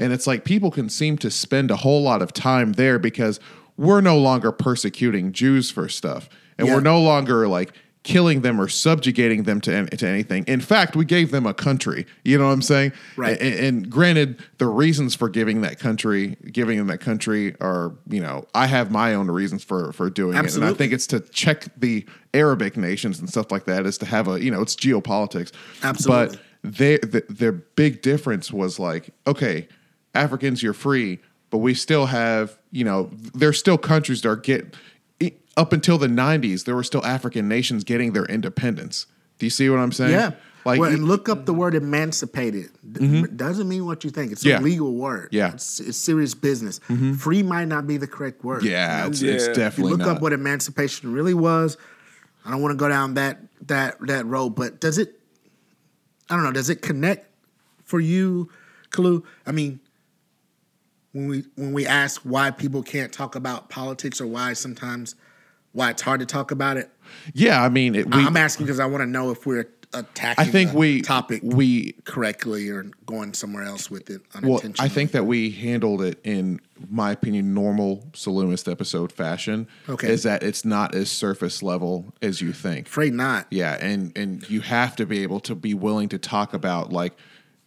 [0.00, 3.38] And it's like people can seem to spend a whole lot of time there because
[3.76, 6.28] we're no longer persecuting Jews for stuff.
[6.58, 6.74] And Yeah.
[6.74, 7.72] we're no longer like
[8.02, 10.42] killing them or subjugating them to, to anything.
[10.46, 12.06] In fact, we gave them a country.
[12.24, 12.92] You know what I'm saying?
[13.14, 13.38] Right.
[13.40, 18.22] And, and granted, the reasons for giving that country, giving them that country are, you
[18.22, 20.54] know, I have my own reasons for for doing it.
[20.56, 24.06] And I think it's to check the Arabic nations and stuff like that is to
[24.06, 25.52] have a, you know, it's geopolitics.
[25.82, 26.36] Absolutely.
[26.62, 29.68] But they, the, their big difference was like, okay,
[30.14, 34.76] Africans, you're free, but we still have, you know, there's still countries that are get
[35.56, 39.06] up until the 90s, there were still African nations getting their independence.
[39.38, 40.12] Do you see what I'm saying?
[40.12, 40.32] Yeah.
[40.64, 42.70] Like, well, and look up the word emancipated.
[42.92, 44.30] D- Doesn't mean what you think.
[44.30, 44.58] It's Yeah.
[44.58, 45.30] a legal word.
[45.32, 45.48] Yeah.
[45.48, 45.56] Mm-hmm.
[45.56, 46.80] It's, it's serious business.
[47.18, 48.62] Free might not be the correct word.
[48.62, 49.08] yeah, You know?
[49.10, 49.32] it's, Yeah.
[49.32, 50.16] it's If you definitely look not.
[50.16, 51.76] up what emancipation really was.
[52.44, 55.18] I don't want to go down that that that road, but does it?
[56.30, 56.52] I don't know.
[56.52, 57.26] Does it connect
[57.84, 58.50] for you,
[58.90, 59.22] Kalu?
[59.46, 59.80] I mean,
[61.12, 65.14] when we when we ask why people can't talk about politics or why sometimes
[65.72, 66.90] why it's hard to talk about it,
[67.32, 70.44] yeah, I mean, it, we, I'm asking because I want to know if we're attacking.
[70.44, 74.60] I think the we topic we correctly or going somewhere else with it Well.
[74.78, 79.68] I think that we handled it in my opinion, normal saloonist episode fashion.
[79.88, 80.10] Okay.
[80.10, 82.86] Is that it's not as surface level as you think.
[82.86, 83.46] afraid not.
[83.50, 87.16] Yeah, and and you have to be able to be willing to talk about like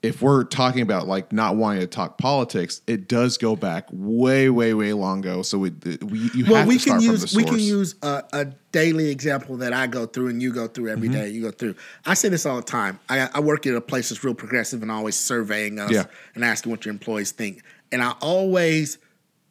[0.04, 4.49] if we're talking about like not wanting to talk politics, it does go back way,
[4.49, 5.41] way, way long ago.
[5.43, 5.70] So we,
[6.01, 7.36] we you Well, have we to start can from the use source.
[7.36, 10.89] we can use a, a daily example that I go through and you go through
[10.89, 11.18] every Mm-hmm.
[11.22, 11.30] day.
[11.30, 11.76] You go through.
[12.06, 12.99] I say this all the time.
[13.08, 16.04] I, I work at a place that's real progressive and always surveying us Yeah.
[16.36, 17.64] and asking what your employees think.
[17.91, 18.97] And I always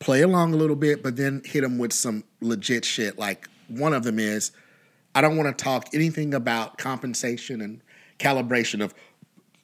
[0.01, 3.19] play along a little bit, but then hit them with some legit shit.
[3.19, 4.53] Like one of them is,
[5.15, 7.81] I don't want to talk anything about compensation and
[8.19, 8.93] calibration of,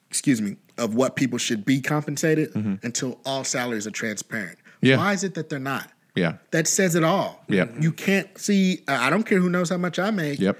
[0.09, 4.57] excuse me, of what people should be compensated until all salaries are transparent.
[4.57, 4.85] Mm-hmm.
[4.87, 4.97] Yeah.
[4.97, 5.89] Why is it that they're not?
[6.15, 6.33] yeah.
[6.51, 7.43] That says it all.
[7.47, 7.75] Yep.
[7.79, 8.81] You can't see.
[8.87, 10.39] uh, I don't care who knows how much I make.
[10.39, 10.57] Yep.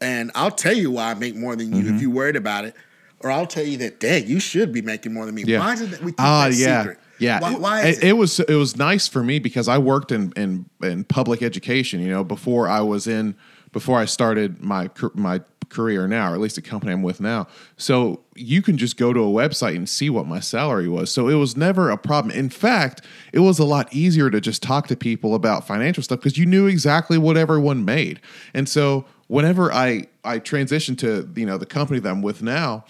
[0.00, 1.94] And I'll tell you why I make more than you Mm-hmm.
[1.96, 2.74] if you're worried about it.
[3.20, 5.44] Or I'll tell you that, dang, you should be making more than me.
[5.46, 5.60] Yeah.
[5.60, 6.98] Why is it that we keep Ah, that yeah, secret?
[7.20, 7.40] yeah.
[7.40, 10.10] Why, it, why is it, it was it was nice for me because I worked
[10.10, 12.00] in in in public education.
[12.00, 13.36] You know, before I was in
[13.70, 15.40] before I started my my
[15.72, 17.48] career now, or at least the company I'm with now.
[17.76, 21.10] So you can just go to a website and see what my salary was.
[21.10, 22.34] So it was never a problem.
[22.34, 23.02] In fact,
[23.32, 26.46] it was a lot easier to just talk to people about financial stuff because you
[26.46, 28.20] knew exactly what everyone made.
[28.54, 32.84] And so whenever I I transitioned to you know the company that I'm with now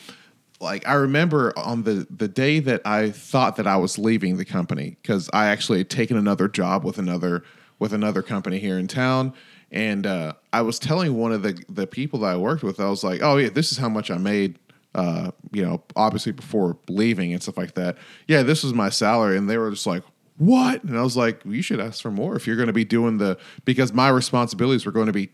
[0.63, 4.45] like I remember on the the day that I thought that I was leaving the
[4.45, 7.43] company because I actually had taken another job with another
[7.79, 9.35] with another company here in town,
[9.73, 12.89] and uh, I was telling one of the the people that I worked with, I
[12.89, 14.59] was like, "Oh yeah, this is how much I made."
[14.95, 17.97] Uh, you know, obviously before leaving and stuff like that.
[18.29, 20.03] Yeah, this was my salary, and they were just like,
[20.37, 22.75] "What?" And I was like, well, "You should ask for more if you're going to
[22.75, 25.31] be doing the because my responsibilities were going to be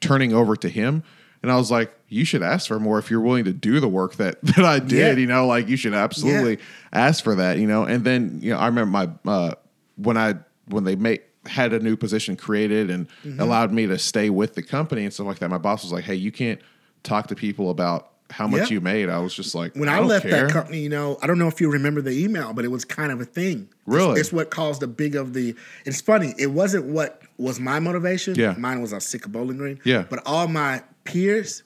[0.00, 1.04] turning over to him."
[1.40, 3.86] And I was like, you should ask for more if you're willing to do the
[3.86, 5.16] work that that I did.
[5.16, 5.20] Yeah.
[5.20, 6.58] You know, like you should absolutely
[6.92, 7.58] ask for that.
[7.58, 8.90] You know, and then you know, I remember
[9.24, 9.54] my uh,
[9.94, 10.34] when I
[10.66, 13.40] when they made had a new position created and Mm-hmm.
[13.40, 15.48] allowed me to stay with the company and stuff like that.
[15.50, 16.60] My boss was like, hey, you can't
[17.02, 18.74] talk to people about how much Yeah.
[18.74, 20.46] you made, I was just like, when I, don't left care.
[20.46, 22.84] that company, you know, I don't know if you remember the email, but it was
[22.84, 23.60] kind of a thing.
[23.62, 24.20] It's- Really?
[24.20, 25.54] it's, what caused the big of the.
[25.86, 26.34] It's funny.
[26.38, 28.34] It wasn't what was my motivation.
[28.34, 28.54] Yeah.
[28.58, 29.80] mine was I was sick of Bowling Green.
[29.82, 30.04] Yeah.
[30.10, 31.62] but all my peers,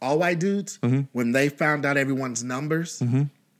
[0.00, 1.02] all white dudes, Mm-hmm.
[1.12, 3.00] when they found out everyone's numbers.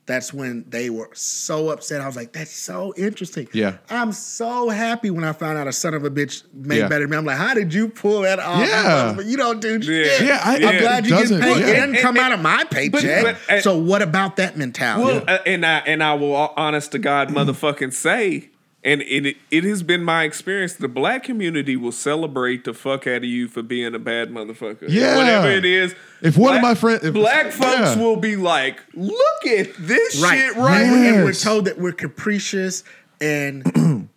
[0.05, 2.01] That's when they were so upset.
[2.01, 3.77] I was like, "That's so interesting." Yeah.
[3.89, 6.87] I'm so happy when I found out a son of a bitch made Yeah.
[6.89, 7.17] better than me.
[7.17, 9.13] I'm like, "How did you pull that off?" Yeah.
[9.15, 10.21] But you don't do shit.
[10.21, 10.79] Yeah, I- I'm yeah.
[10.81, 11.49] glad you It get doesn't- paid.
[11.61, 11.67] yeah.
[11.67, 13.23] It doesn't And- come and- out of my paycheck.
[13.23, 15.05] but- uh, so what about that mentality?
[15.05, 18.49] Well, uh, and I and I will honest to God motherfucking say,
[18.85, 20.73] and it it has been my experience.
[20.73, 24.85] The black community will celebrate the fuck out of you for being a bad motherfucker.
[24.87, 25.15] Yeah.
[25.17, 25.95] whatever it is.
[26.21, 27.97] If one of my friends, black folks yeah.
[27.97, 31.77] will be like, "Look at this right, shit right And we're- And we're told that
[31.77, 32.83] we're capricious
[33.21, 33.63] and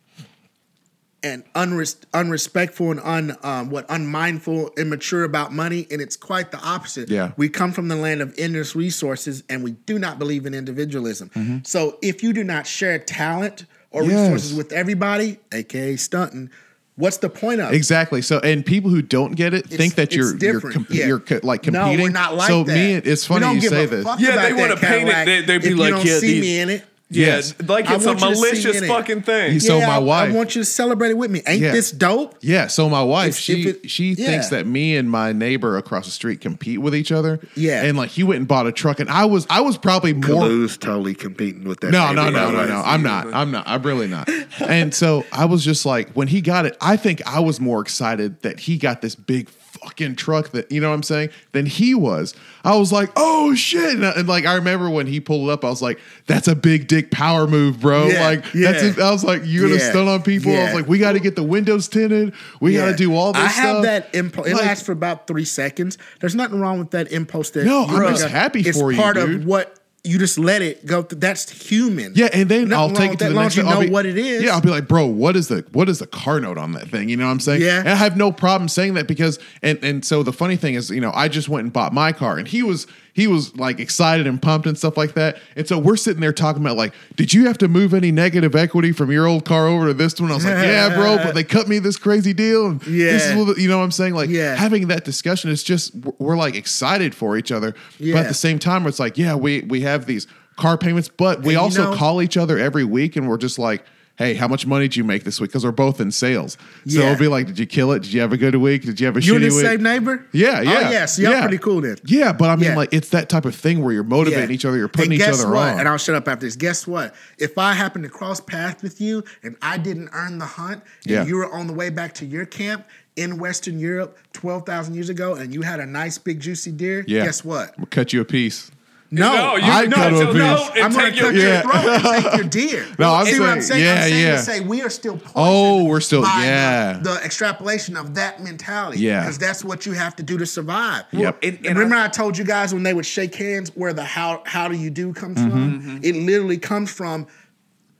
[1.23, 6.59] and unres- unrespectful and un um, what unmindful, immature about money, and it's quite the
[6.59, 7.09] opposite.
[7.09, 7.33] Yeah.
[7.37, 11.31] we come from the land of endless resources, and we do not believe in individualism.
[11.31, 11.59] Mm-hmm.
[11.65, 14.13] So if you do not share talent or Yes.
[14.13, 16.51] resources with everybody, aka stunting,
[16.97, 17.77] what's the point of it?
[17.77, 18.23] Exactly.
[18.23, 20.75] So, and people who don't get it think that you're you're, different.
[20.75, 21.07] comp- Yeah.
[21.07, 22.03] you're co- like No, competing.
[22.05, 22.75] we're not like so that.
[22.75, 24.07] me, it's funny you say this.
[24.19, 26.41] Yeah, they wanna paint it- they- they'd be if you like, don't yeah, see these-
[26.41, 26.85] me in it.
[27.09, 27.55] Yes.
[27.61, 28.89] Yeah, like it's a want you to see malicious it.
[28.89, 29.53] fucking thing.
[29.53, 31.41] He's- So yeah, my wife- I want you to celebrate it with me.
[31.47, 31.71] Ain't Yeah.
[31.71, 32.35] this dope?
[32.41, 34.27] Yeah, so my wife, If- she if it- she yeah.
[34.27, 37.39] thinks that me and my neighbor across the street compete with each other.
[37.55, 37.85] Yeah.
[37.85, 40.49] and like he went and bought a truck, and I was I was probably more.
[40.81, 41.93] totally competing with that.
[41.93, 42.83] No, no, no, no, no.
[42.85, 43.33] I'm not.
[43.33, 43.63] I'm not.
[43.69, 44.29] I'm really not.
[44.67, 47.81] And so I was just like, when he got it, I think I was more
[47.81, 51.67] excited that he got this big fucking truck that you know what I'm saying than
[51.67, 52.35] he was.
[52.65, 55.65] I was like, oh shit, and, and, like I remember when he pulled it up,
[55.65, 58.07] I was like, that's a big dick power move, bro.
[58.07, 58.73] Yeah, like yeah.
[58.73, 58.99] that's.
[58.99, 58.99] It.
[59.01, 60.53] I was like, you're gonna Yeah, stun on people?
[60.53, 62.35] I was like, we got to get the windows tinted.
[62.61, 63.43] We got to do all this.
[63.43, 63.83] I have stuff.
[63.85, 64.49] that impulse.
[64.49, 65.99] It Like- lasts for about three seconds.
[66.21, 67.51] There's nothing wrong with that impulse.
[67.51, 69.43] That No, I'm just happy it's for you, part dude.
[69.43, 69.76] of what
[70.07, 71.03] you just let it go.
[71.03, 71.19] Through.
[71.19, 72.13] That's human.
[72.15, 73.57] Yeah, and then Nothing I'll take it to the long next.
[73.57, 74.43] you know be- what it is.
[74.43, 76.89] Yeah, I'll be like, bro, what is the what is the car note on that
[76.89, 77.09] thing?
[77.09, 77.63] You know what I'm saying?
[77.63, 77.81] Yeah.
[77.81, 80.91] and I have no problem saying that because and and so the funny thing is,
[80.91, 82.87] you know, I just went and bought my car, and he was
[83.17, 85.39] he was like excited and pumped and stuff like that.
[85.57, 88.55] And so we're sitting there talking about like, did you have to move any negative
[88.55, 90.31] equity from your old car over to this one?
[90.31, 93.31] I was like, yeah, bro, but they cut me this crazy deal, and this is
[93.33, 93.43] Yeah.
[93.43, 94.13] what, you know what I'm saying?
[94.13, 94.55] Like Yeah.
[94.55, 98.59] having that discussion is just we're, like excited for each other, but at the same
[98.59, 101.91] time, it's like, yeah, we we have these car payments, but we And you also
[101.93, 103.83] know- call each other every week and we're just like,
[104.19, 105.51] hey, how much money did you make this week?
[105.51, 106.53] Because we're both in sales.
[106.87, 107.07] So Yeah.
[107.13, 108.03] it'll be like, did you kill it?
[108.03, 108.83] Did you have a good week?
[108.83, 109.67] Did you have a You and shitty the week?
[109.67, 110.25] same neighbor?
[110.33, 110.71] Yeah, yeah.
[110.87, 111.05] Oh, yeah.
[111.07, 111.41] So y'all yeah.
[111.43, 111.97] pretty cool then.
[112.05, 112.77] Yeah, but I mean, Yeah.
[112.77, 115.27] like, it's that type of thing where you're motivating each other, you're putting And each
[115.27, 115.75] guess other what?
[115.75, 115.81] on.
[115.81, 116.57] And I'll shut up after this.
[116.57, 117.15] Guess what?
[117.39, 121.11] If I happen to cross paths with you and I didn't earn the hunt, and
[121.13, 121.25] Yeah.
[121.27, 122.87] you were on the way back to your camp
[123.17, 127.03] in Western Europe twelve thousand years ago, and you had a nice big juicy deer,
[127.07, 127.25] yeah.
[127.25, 127.75] guess what?
[127.79, 128.71] We'll cut you a piece.
[129.11, 130.35] No, No, you I'd no, cut so a piece.
[130.37, 132.87] no, and I'm gonna take your cut your throat and take your deer.
[132.99, 133.85] No, I'm See what I'm saying- saying?
[133.85, 134.37] yeah, I'm saying yeah.
[134.37, 136.99] to say we are still poisoned Oh, we're still- by the- yeah.
[137.03, 139.01] the, extrapolation of that mentality.
[139.01, 139.21] Yeah.
[139.21, 141.05] because that's what you have to do to survive.
[141.13, 141.39] Yep.
[141.43, 144.43] And- and Remember, I, told you guys when they would shake hands where the how
[144.47, 145.51] how do you do comes mm-hmm.
[145.51, 145.81] from.
[145.81, 145.99] Mm-hmm.
[146.03, 147.27] It literally comes from.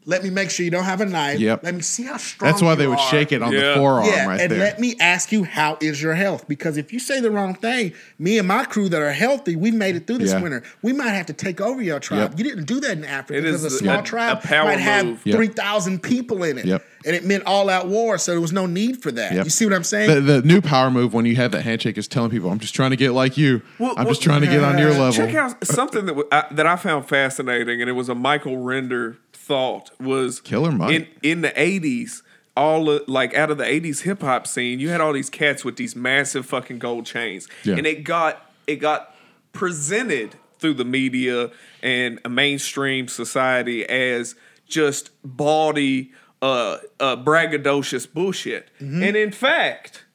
[0.09, 1.41] Let me make sure you don't have a knife.
[1.41, 1.65] Yep.
[1.65, 2.49] Let me see how strong.
[2.49, 3.09] That's why you they would are.
[3.11, 3.61] shake it on Yeah.
[3.61, 4.59] the forearm Yeah, right and there.
[4.61, 6.47] let me ask you, how is your health?
[6.47, 9.75] Because if you say the wrong thing, me and my crew that are healthy, we've
[9.75, 10.41] made it through this Yeah.
[10.43, 10.63] winter.
[10.81, 12.31] We might have to take over your tribe.
[12.31, 12.39] Yep.
[12.39, 14.67] You didn't do that in Africa It because is a small a- tribe a power
[14.67, 15.21] might have move.
[15.23, 16.85] Three thousand people in it, Yep.
[17.05, 18.17] and it meant all out war.
[18.19, 19.33] So there was no need for that.
[19.33, 19.45] Yep.
[19.45, 20.09] You see what I'm saying?
[20.15, 22.77] the, the new power move when you have that handshake is telling people, I'm just
[22.77, 23.61] trying to get like you.
[23.81, 25.13] Well, I'm just well, trying to get on your uh, level.
[25.27, 28.59] Check out something that w- I, that I found fascinating, and it was a Michael
[28.59, 29.17] Render
[29.47, 30.93] thought was Killer Mike.
[30.95, 32.23] in in the eighties.
[32.59, 35.63] All of, like out of the '80s hip hop scene, you had all these cats
[35.63, 37.77] with these massive fucking gold chains, Yeah.
[37.77, 39.15] and it got it got
[39.53, 41.51] presented through the media
[41.83, 44.35] and a mainstream society as
[44.67, 48.71] just bawdy, uh, uh, braggadocious bullshit.
[48.81, 49.03] Mm-hmm.
[49.03, 50.07] And in fact,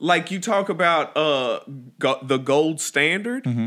[0.00, 1.60] like you talk about uh
[2.00, 3.66] go- the gold standard Mm-hmm.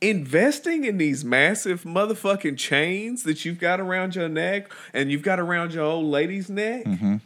[0.00, 5.40] Investing in these massive motherfucking chains that you've got around your neck and you've got
[5.40, 7.16] around your old lady's neck Mm-hmm.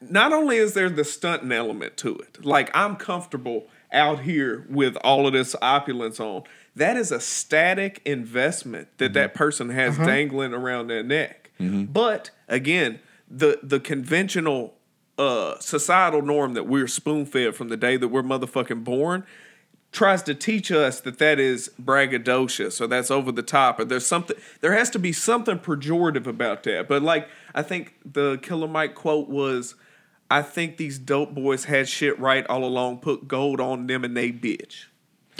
[0.00, 4.96] not only is there the stunting element to it like i'm comfortable out here with
[5.04, 6.42] all of this opulence on
[6.74, 9.14] that is a static investment that Mm-hmm.
[9.14, 10.06] that person has Uh-huh.
[10.06, 12.98] dangling around their neck but again
[13.30, 14.74] the the conventional
[15.18, 19.24] uh societal norm that we're spoon fed from the day that we're motherfucking born
[19.92, 24.06] tries to teach us that that is braggadocious or that's over the top or there's
[24.06, 26.88] something there has to be something pejorative about that.
[26.88, 29.74] But like i think the killer mike quote was
[30.30, 32.98] i think these dope boys had shit right all along.
[32.98, 34.86] Put gold on them and they bitch.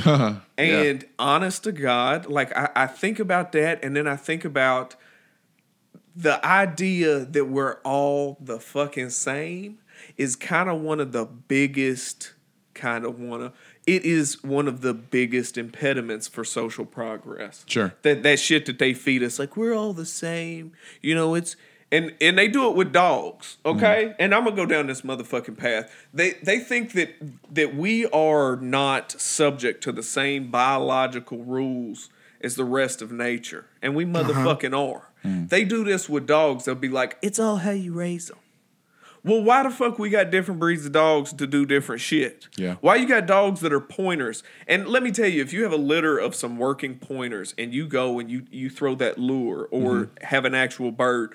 [0.58, 4.96] And honest to God, like I, I think about that, and then I think about
[6.14, 9.78] the idea that we're all the fucking same
[10.16, 12.32] is kind of one of the biggest
[12.74, 13.52] kind of one of
[13.86, 17.64] it is one of the biggest impediments for social progress.
[17.66, 17.94] Sure.
[18.02, 20.72] That that shit that they feed us like we're all the same.
[21.00, 21.56] You know, it's
[21.90, 23.76] and and they do it with dogs, mm.
[23.76, 24.14] okay?
[24.18, 25.92] And I'm gonna go down this motherfucking path.
[26.12, 27.14] They they think that
[27.50, 32.08] that we are not subject to the same biological rules
[32.40, 34.24] as the rest of nature, and we uh-huh.
[34.24, 35.08] motherfucking are.
[35.24, 35.48] Mm.
[35.48, 36.64] They do this with dogs.
[36.64, 38.38] They'll be like, "It's all how you raise them."
[39.24, 42.48] Well, why the fuck we got different breeds of dogs to do different shit?
[42.56, 42.76] Yeah.
[42.80, 44.42] Why you got dogs that are pointers?
[44.66, 47.72] And let me tell you, if you have a litter of some working pointers and
[47.72, 50.24] you go and you you throw that lure or mm-hmm.
[50.24, 51.34] have an actual bird,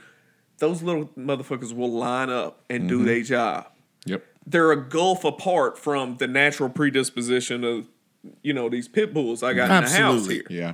[0.57, 3.05] those little motherfuckers will line up and do mm-hmm.
[3.05, 3.67] their job.
[4.05, 4.25] Yep.
[4.45, 7.87] They're a gulf apart from the natural predisposition of
[8.41, 10.43] you know these pit bulls I got in the house here.
[10.49, 10.73] Yeah.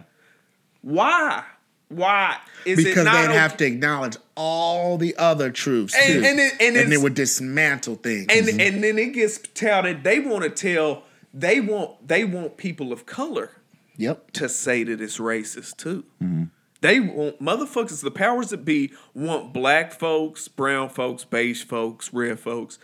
[0.81, 1.43] Why?
[1.89, 6.23] Why is it because not they'd okay- have to acknowledge all the other truths And-
[6.23, 8.27] too, and it- and it it's- would dismantle things.
[8.29, 8.59] and mm-hmm.
[8.59, 10.03] and then it gets touted.
[10.03, 11.03] They want to tell.
[11.33, 13.51] They want they want people of color
[13.97, 16.03] yep, to say that it's racist too.
[16.21, 16.43] Mm-hmm.
[16.81, 18.01] They want motherfuckers.
[18.01, 22.77] The powers that be want black folks, brown folks, beige folks, red folks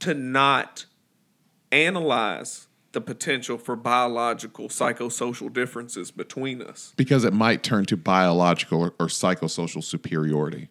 [0.00, 0.84] to not
[1.70, 6.92] analyze the potential for biological psychosocial differences between us.
[6.96, 10.68] Because it might turn to biological or, or psychosocial superiority.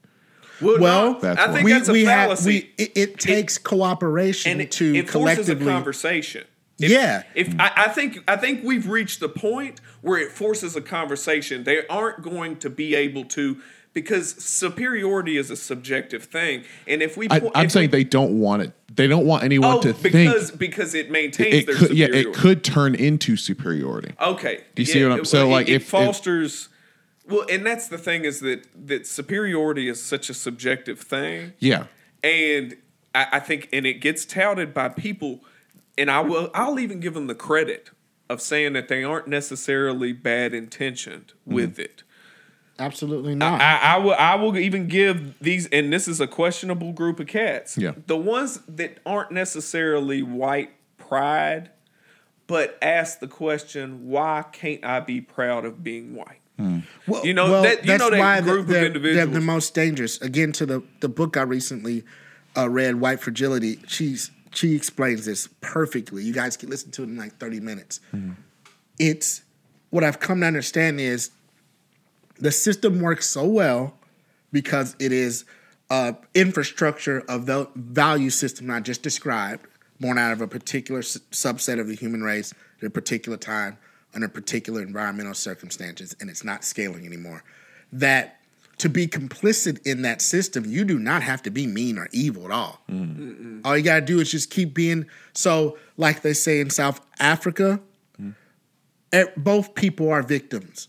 [0.61, 2.49] Well, Well, no, That's I think we that's a we have fallacy.
[2.77, 5.65] we it, it takes cooperation and it, to it forces a collectively.
[5.65, 6.43] conversation.
[6.79, 7.23] If, Yeah.
[7.35, 11.63] If I, I think I think we've reached the point where it forces a conversation.
[11.63, 13.57] They aren't going to be able to
[13.93, 16.63] because superiority is a subjective thing.
[16.87, 18.73] And if we, I, po- I'm if saying we, they don't want it.
[18.93, 21.97] They don't want anyone oh to because think because it maintains it their could.
[21.97, 24.13] Yeah, it could turn into superiority.
[24.19, 24.63] Okay.
[24.75, 26.69] Do you see what I'm- so, it- like, it, if- if- fosters.
[27.27, 31.53] well, and that's the thing is that that superiority is such a subjective thing.
[31.59, 31.85] Yeah.
[32.23, 32.75] and
[33.13, 35.43] I, I think and it gets touted by people
[35.97, 37.91] and i will i'll even give them the credit
[38.29, 41.53] of saying that they aren't necessarily bad intentioned mm-hmm.
[41.53, 42.03] with it
[42.81, 43.61] Absolutely not.
[43.61, 47.27] I, I will i will even give these and this is a questionable group of
[47.27, 47.93] cats Yeah.
[48.07, 51.69] the ones that aren't necessarily white pride
[52.47, 56.39] but ask the question why can't i be proud of being white
[57.07, 59.15] Well, You know, that- you know that group of they're, individuals.
[59.31, 60.21] They're the most dangerous.
[60.21, 62.03] Again, to the the book I recently
[62.55, 63.79] uh, read, White Fragility.
[63.87, 66.23] She's she explains this perfectly.
[66.23, 67.99] You guys can listen to it in like thirty minutes.
[68.99, 69.41] It's
[69.89, 71.31] what I've come to understand is
[72.41, 73.97] the system works so well
[74.51, 75.45] because it is
[75.89, 79.65] uh, infrastructure of the value system I just described,
[79.99, 83.77] born out of a particular s- subset of the human race at a particular time
[84.13, 87.43] under particular environmental circumstances, and it's not scaling anymore.
[87.93, 88.37] That
[88.79, 92.45] to be complicit in that system, you do not have to be mean or evil
[92.45, 92.81] at all.
[93.63, 97.79] All you gotta do is just keep being so, like they say in South Africa,
[99.13, 100.87] eh, both people are victims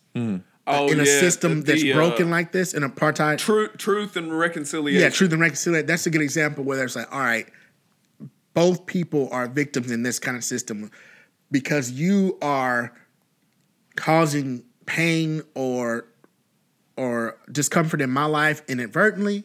[0.67, 3.39] oh in a yeah, system the- that's the, uh, broken like this, in apartheid.
[3.39, 5.87] truth truth and reconciliation Yeah, truth and reconciliation.
[5.87, 7.47] That's a good example where there's like, all right,
[8.55, 10.91] both people are victims in this kind of system
[11.51, 12.93] because you are
[13.97, 16.07] causing pain or
[16.97, 19.45] or discomfort in my life inadvertently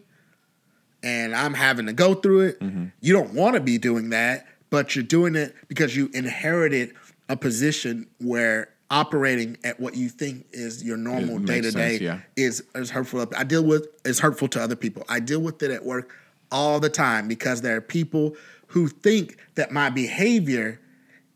[1.04, 2.62] and I'm having to go through it.
[3.00, 6.94] You don't want to be doing that, but you're doing it because you inherited
[7.30, 12.64] a position where operating at what you think is your normal day to day is
[12.76, 13.26] is hurtful.
[13.36, 15.04] I deal with is hurtful to other people.
[15.10, 16.14] I deal with it at work
[16.52, 18.36] all the time because there are people
[18.68, 20.80] who think that my behavior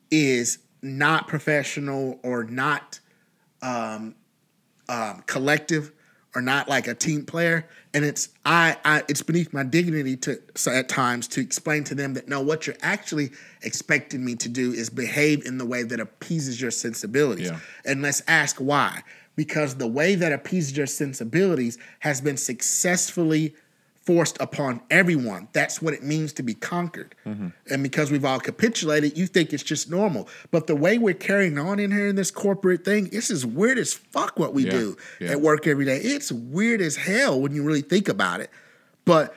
[0.09, 2.99] is not professional or not
[3.61, 4.15] um,
[4.89, 5.91] um, collective
[6.35, 7.67] or not like a team player.
[7.93, 11.95] And it's I, I it's beneath my dignity to so at times to explain to
[11.95, 13.31] them that no, what you're actually
[13.63, 17.49] expecting me to do is behave in the way that appeases your sensibilities.
[17.49, 17.59] Yeah.
[17.85, 19.03] And let's ask why.
[19.35, 23.55] Because the way that appeases your sensibilities has been successfully
[24.05, 25.47] forced upon everyone.
[25.53, 27.13] That's what it means to be conquered.
[27.25, 27.49] Mm-hmm.
[27.69, 30.27] And because we've all capitulated, you think it's just normal.
[30.49, 33.77] But the way we're carrying on in here in this corporate thing, this is weird
[33.77, 35.31] as fuck what we Yeah, do yeah.
[35.31, 35.97] at work every day.
[35.97, 38.49] It's weird as hell when you really think about it.
[39.05, 39.35] But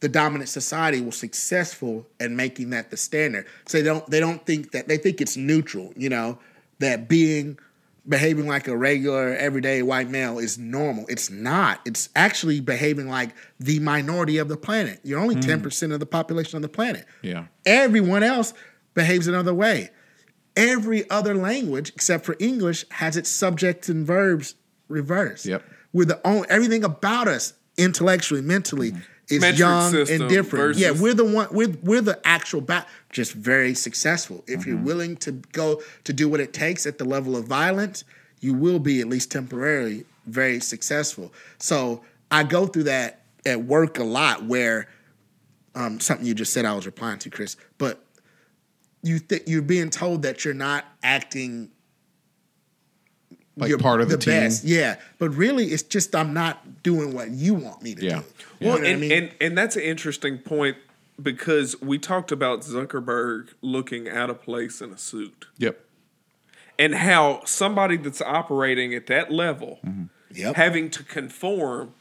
[0.00, 3.46] the dominant society was successful in making that the standard.
[3.66, 6.38] So they don't they don't think that they think it's neutral, you know,
[6.78, 7.58] that being
[8.08, 11.06] behaving like a regular everyday white male is normal.
[11.08, 11.80] It's not.
[11.84, 15.00] It's actually behaving like the minority of the planet.
[15.02, 15.40] You're only hmm.
[15.40, 17.04] 10% of the population of the planet.
[17.22, 17.46] Yeah.
[17.64, 18.54] Everyone else
[18.94, 19.90] behaves another way.
[20.56, 24.54] Every other language except for English has its subjects and verbs
[24.88, 25.46] reversed.
[25.46, 25.62] Yep.
[25.92, 28.98] We're the only everything about us intellectually, mentally hmm.
[29.28, 30.76] Is Metric young and different.
[30.76, 34.44] yeah, we're the one we're we're the actual back just very successful.
[34.46, 38.04] If you're willing to go to do what it takes at the level of violence,
[38.40, 41.32] you will be at least temporarily very successful.
[41.58, 44.88] So I go through that at work a lot where
[45.74, 48.02] um, something you just said I was replying to, Chris, but
[49.02, 51.70] you think you're being told that you're not acting
[53.58, 54.34] Like you're part of the, team.
[54.34, 54.64] best.
[54.64, 58.18] Yeah, but really, it's just I'm not doing what you want me to Yeah.
[58.18, 58.24] do.
[58.60, 59.12] You Well, know what I and, mean?
[59.12, 60.76] and and that's an interesting point
[61.22, 65.80] because we talked about Zuckerberg looking out of place in a suit Yep.
[66.78, 70.04] and how somebody that's operating at that level mm-hmm.
[70.34, 70.56] Yep.
[70.56, 71.94] having to conform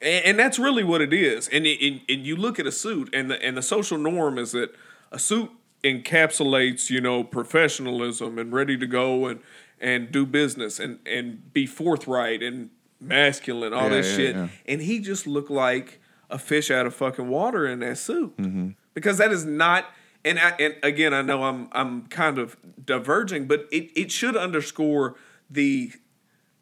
[0.00, 2.72] and, and that's really what it is and, it- and and you look at a
[2.72, 4.72] suit and the and the social norm is that
[5.10, 5.50] a suit
[5.82, 9.40] encapsulates you know professionalism and ready to go and
[9.82, 12.70] and do business and and be forthright and
[13.00, 14.48] masculine all Yeah, this yeah, shit yeah.
[14.66, 18.68] and he just looked like a fish out of fucking water in that suit Mm-hmm.
[18.94, 19.86] because that is not
[20.24, 24.36] and I, and again I know I'm I'm kind of diverging but it it should
[24.36, 25.16] underscore
[25.50, 25.92] the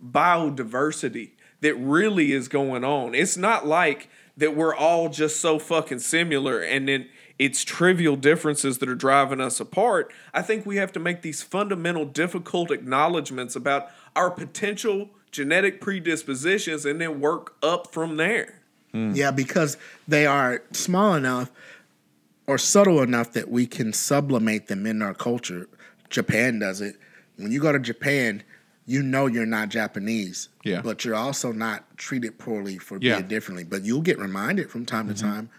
[0.02, 3.14] biodiversity that really is going on.
[3.14, 7.08] It's not like that we're all just so fucking similar and then
[7.41, 10.12] it's trivial differences that are driving us apart.
[10.34, 16.84] I think we have to make these fundamental difficult acknowledgments about our potential genetic predispositions
[16.84, 18.61] and then work up from there.
[18.93, 19.14] Hmm.
[19.14, 21.51] Yeah, because they are small enough
[22.47, 25.66] or subtle enough that we can sublimate them in our culture.
[26.11, 26.97] Japan does it.
[27.36, 28.43] When you go to Japan,
[28.84, 30.51] you know you're not Japanese.
[30.62, 30.82] Yeah.
[30.82, 33.16] But you're also not treated poorly for Yeah.
[33.16, 33.64] being differently.
[33.64, 35.26] But you'll get reminded from time to mm-hmm.
[35.26, 35.51] time.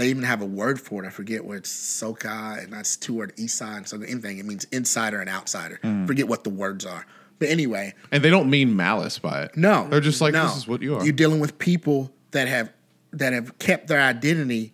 [0.00, 1.06] They even have a word for it.
[1.06, 4.38] I forget what it's soka, and that's two word isai and so anything.
[4.38, 5.78] It means insider and outsider.
[6.06, 7.04] Forget what the words are.
[7.38, 9.56] But anyway, And they don't mean malice by it.
[9.58, 10.44] no, They're just like, no.
[10.46, 11.04] this is what you are.
[11.04, 12.72] You're dealing with people that have
[13.12, 14.72] that have kept their identity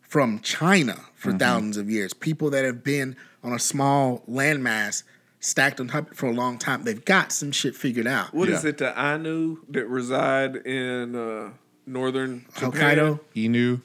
[0.00, 1.38] from China for Mm-hmm.
[1.38, 2.14] thousands of years.
[2.14, 5.02] People that have been on a small landmass
[5.40, 6.84] stacked on top for a long time.
[6.84, 8.32] They've got some shit figured out.
[8.32, 8.70] What is Yeah.
[8.70, 11.50] it, the Ainu that reside in uh,
[11.86, 12.72] northern Japan?
[12.72, 13.20] Hokkaido.
[13.36, 13.80] Inu.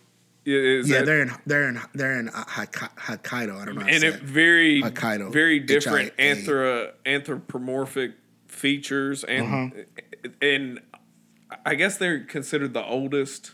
[0.49, 3.61] Yeah, is Yeah, that- they're in they're in they're in uh, Hokkaido.
[3.61, 3.81] I don't know.
[3.81, 4.21] How to and say it it.
[4.21, 5.31] very Hokkaido.
[5.31, 6.35] very different H-I-A.
[6.35, 8.13] anthro- anthropomorphic
[8.47, 9.83] features and Uh-huh.
[10.41, 10.79] and
[11.65, 13.51] I guess they're considered the oldest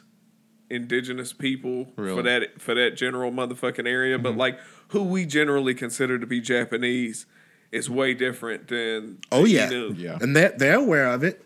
[0.70, 4.24] indigenous people for that for that general motherfucking area Mm-hmm.
[4.24, 4.58] but like
[4.90, 7.26] who we generally consider to be Japanese
[7.72, 9.98] is way different than Oh yeah, Innu.
[9.98, 10.18] Yeah.
[10.22, 11.45] and they're they're aware of it.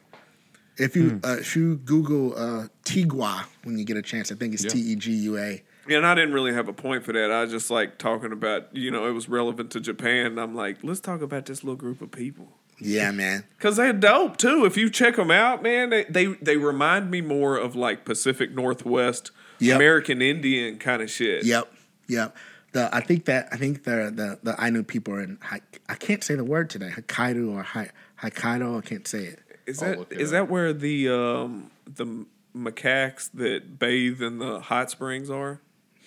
[0.80, 1.18] If you Hmm.
[1.24, 4.70] uh, if you Google uh, Tigua when you get a chance, I think it's Yeah.
[4.72, 5.64] T E G U A.
[5.88, 7.32] Yeah, and I didn't really have a point for that.
[7.32, 10.38] I was just like talking about, you know, it was relevant to Japan.
[10.38, 12.48] I'm like, let's talk about this little group of people.
[12.78, 13.44] Yeah, man.
[13.60, 14.66] Cause they're dope too.
[14.66, 18.54] If you check them out, man, they they, they remind me more of like Pacific
[18.54, 19.76] Northwest, Yep.
[19.76, 21.44] American Indian kind of shit.
[21.44, 21.70] Yep,
[22.08, 22.38] yep.
[22.72, 25.38] The I think that I think the the the Ainu people are in.
[25.42, 26.92] Hai- I can't say the word today.
[26.96, 27.90] Hokkaido or Hai-
[28.22, 28.78] Hokkaido.
[28.78, 29.40] I can't say it.
[29.70, 30.34] Is I'll that look it is up.
[30.34, 35.62] that where the um the macaques that bathe in the hot springs are?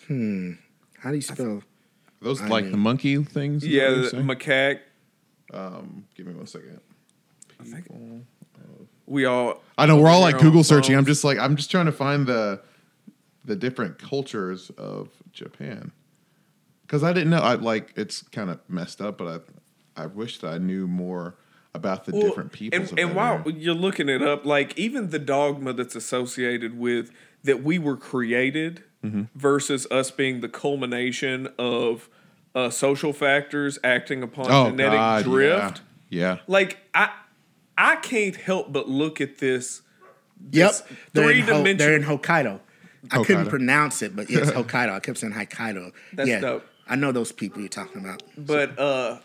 [0.08, 1.62] How do you spell?
[2.20, 3.66] Those like the monkey things?
[3.66, 4.80] Yeah, that what you're the macaque.
[5.52, 6.80] um, give me one second.
[9.06, 10.96] We all I know we're all like Google searching.
[10.96, 12.60] I'm just like I'm just trying to find the
[13.44, 15.90] the different cultures of Japan
[16.82, 17.40] because I didn't know.
[17.40, 19.42] I like it's kind of messed up, but
[19.96, 21.36] I I wish that I knew more
[21.74, 22.78] about the Well, different people.
[22.80, 23.54] And, and while area.
[23.58, 27.10] you're looking it up, like even the dogma that's associated with
[27.44, 29.22] that we were created Mm-hmm.
[29.34, 32.08] versus us being the culmination of
[32.54, 35.80] uh, social factors acting upon oh genetic God, drift.
[36.08, 36.38] yeah, yeah.
[36.46, 37.10] Like I,
[37.76, 39.82] I can't help but look at this.
[40.52, 40.82] Yep, this
[41.14, 42.60] they're in, Ho- three-dimension- they're in Hokkaido.
[43.10, 44.92] I couldn't pronounce it, but it's Hokkaido.
[44.92, 45.90] I kept saying Hokkaido.
[46.12, 46.64] That's yeah, dope.
[46.86, 48.22] I know those people you're talking about.
[48.38, 49.18] But uh,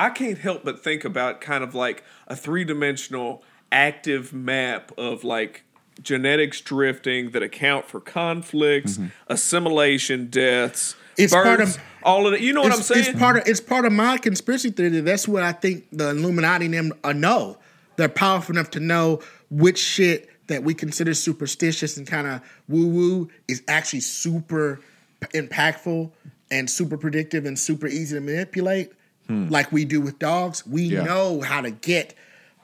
[0.00, 5.24] I can't help but think about kind of like a three dimensional active map of
[5.24, 5.64] like
[6.02, 8.98] genetics drifting that account for conflicts,
[9.28, 11.24] assimilation, deaths, Mm-hmm.
[11.24, 12.40] It's part births, of- all of it.
[12.40, 13.04] You know what I'm saying?
[13.10, 15.00] It's part of it's part of my conspiracy theory.
[15.00, 17.58] That's what I think the Illuminati and them uh, know.
[17.96, 19.20] They're powerful enough to know
[19.50, 24.80] which shit that we consider superstitious and kind of woo woo is actually super
[25.34, 26.10] impactful
[26.50, 28.92] and super predictive and super easy to manipulate,
[29.30, 30.66] like we do with dogs.
[30.66, 31.04] We Yeah.
[31.04, 32.14] know how to get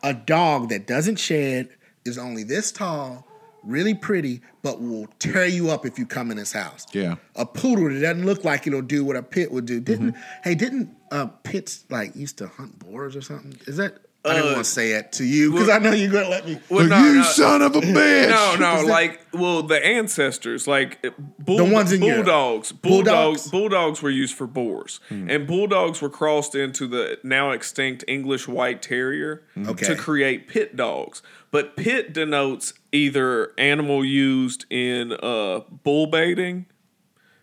[0.02, 1.68] a dog that doesn't shed,
[2.05, 3.26] is only this tall,
[3.64, 6.86] really pretty, but will tear you up if you come in his house.
[6.93, 7.16] Yeah.
[7.34, 9.80] A poodle that doesn't look like it'll do what a pit would do.
[9.80, 10.40] Didn't Mm-hmm.
[10.44, 13.56] hey, didn't uh pits like used to hunt boars or something?
[13.66, 16.11] Is that I didn't Uh, want to say it to you because I know you're
[16.11, 16.59] gonna let me.
[16.69, 18.28] Well, Like, you son of a bitch!
[18.28, 22.73] No, no, like well, the ancestors, like uh, bull, The ones in bulldogs, Bulldogs?
[22.73, 25.31] bulldogs, bulldogs were used for boars, Hmm.
[25.31, 29.86] and bulldogs were crossed into the now extinct English White Terrier Okay.
[29.86, 31.23] to create pit dogs.
[31.51, 36.66] But pit denotes either animal used in uh, bull baiting,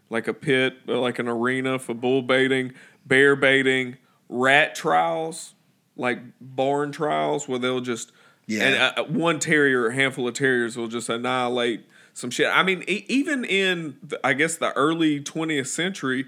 [0.09, 2.73] like a pit, like an arena for bull baiting,
[3.05, 3.97] bear baiting,
[4.29, 5.53] rat trials,
[5.95, 8.11] like barn trials, where they'll just
[8.47, 8.63] Yeah.
[8.63, 12.47] and uh, uh, one terrier, a handful of terriers will just annihilate some shit.
[12.51, 16.25] I mean, e- even in the, I guess the early 20th century,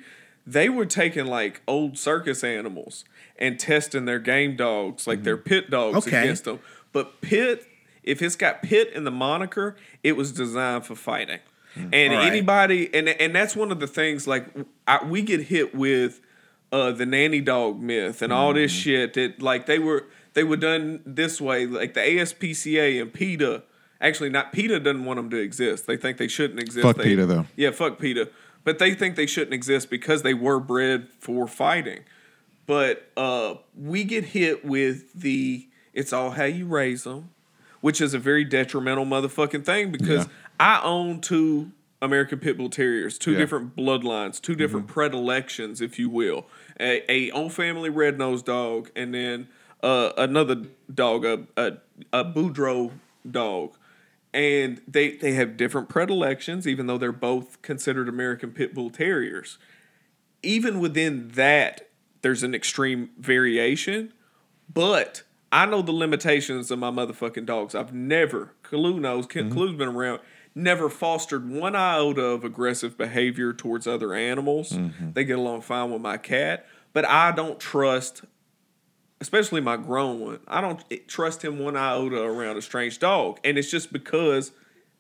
[0.48, 3.06] they were taking like old circus animals
[3.38, 5.50] and testing their game dogs, like their mm-hmm.
[5.50, 6.22] pit dogs, Okay.
[6.22, 6.60] against them.
[6.94, 7.68] But pit,
[8.04, 11.40] if it's got pit in the moniker, it was designed for fighting.
[11.76, 11.90] Mm.
[11.92, 12.28] And All right.
[12.28, 14.46] anybody, and and that's one of the things like
[14.88, 16.22] I, we get hit with
[16.76, 18.58] uh, the nanny dog myth and all Mm-hmm.
[18.60, 23.14] this shit that like they were they were done this way like the ASPCA and
[23.14, 23.64] PETA
[24.02, 27.04] actually not PETA doesn't want them to exist they think they shouldn't exist Fuck They-
[27.16, 27.46] PETA, though.
[27.56, 28.30] yeah fuck PETA
[28.64, 32.02] but they think they shouldn't exist because they were bred for fighting
[32.68, 37.30] but uh, we get hit with the it's all how you raise them
[37.82, 40.32] which is a very detrimental motherfucking thing because Yeah.
[40.60, 41.72] I own two
[42.02, 43.38] American Pit Bull Terriers, two Yeah.
[43.40, 46.46] different bloodlines, two different predilections, if you will.
[46.80, 49.48] A, a old family red nosed dog, and then
[49.82, 51.78] uh, another dog, a, a
[52.12, 52.92] a Boudreaux
[53.30, 53.78] dog,
[54.34, 59.58] and they they have different predilections, even though they're both considered American Pit Bull Terriers.
[60.44, 61.90] Even within that,
[62.22, 64.14] there's an extreme variation,
[64.72, 67.74] but I know the limitations of my motherfucking dogs.
[67.76, 70.20] I've never, Kalu knows, Ken Kalu's been around,
[70.56, 74.72] never fostered one iota of aggressive behavior towards other animals.
[74.72, 75.12] Mm-hmm.
[75.12, 78.24] They get along fine with my cat, but I don't trust,
[79.20, 83.40] especially my grown one, I don't trust him one iota around a strange dog.
[83.44, 84.54] And it's just because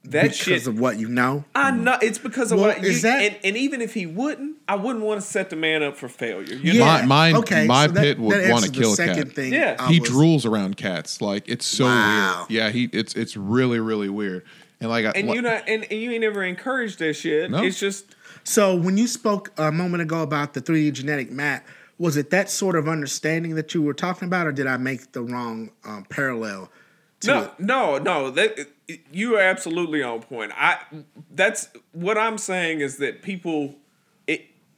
[0.04, 0.68] that because shit.
[0.68, 1.46] of what you know.
[1.56, 1.84] I mm-hmm.
[1.86, 4.58] know it's because of Well, what you, is that- and, and even if he wouldn't,
[4.68, 6.54] I wouldn't want to set the man up for failure.
[6.56, 6.80] You Yeah.
[6.80, 6.86] know?
[6.86, 9.28] My- mine- okay, my so that- pit would that wanna answers the kill a second
[9.28, 9.36] cat.
[9.36, 9.78] Thing Yeah.
[9.80, 11.22] I he was- drools around cats.
[11.22, 12.46] Like it's so Wow.
[12.50, 12.52] weird.
[12.52, 14.44] Yeah, he it's it's really really weird.
[14.86, 17.50] And like I, and you not and, and you ain't never encouraged that shit.
[17.50, 17.64] No.
[17.64, 21.66] It's just So when you spoke a moment ago about the 3D genetic map,
[21.98, 25.12] was it that sort of understanding that you were talking about, or did I make
[25.14, 26.70] the wrong um, parallel?
[27.22, 27.60] To no, it?
[27.60, 28.30] no, no.
[28.30, 28.68] That
[29.12, 30.52] you are absolutely on point.
[30.56, 30.78] I
[31.32, 33.85] that's what I'm saying is that people it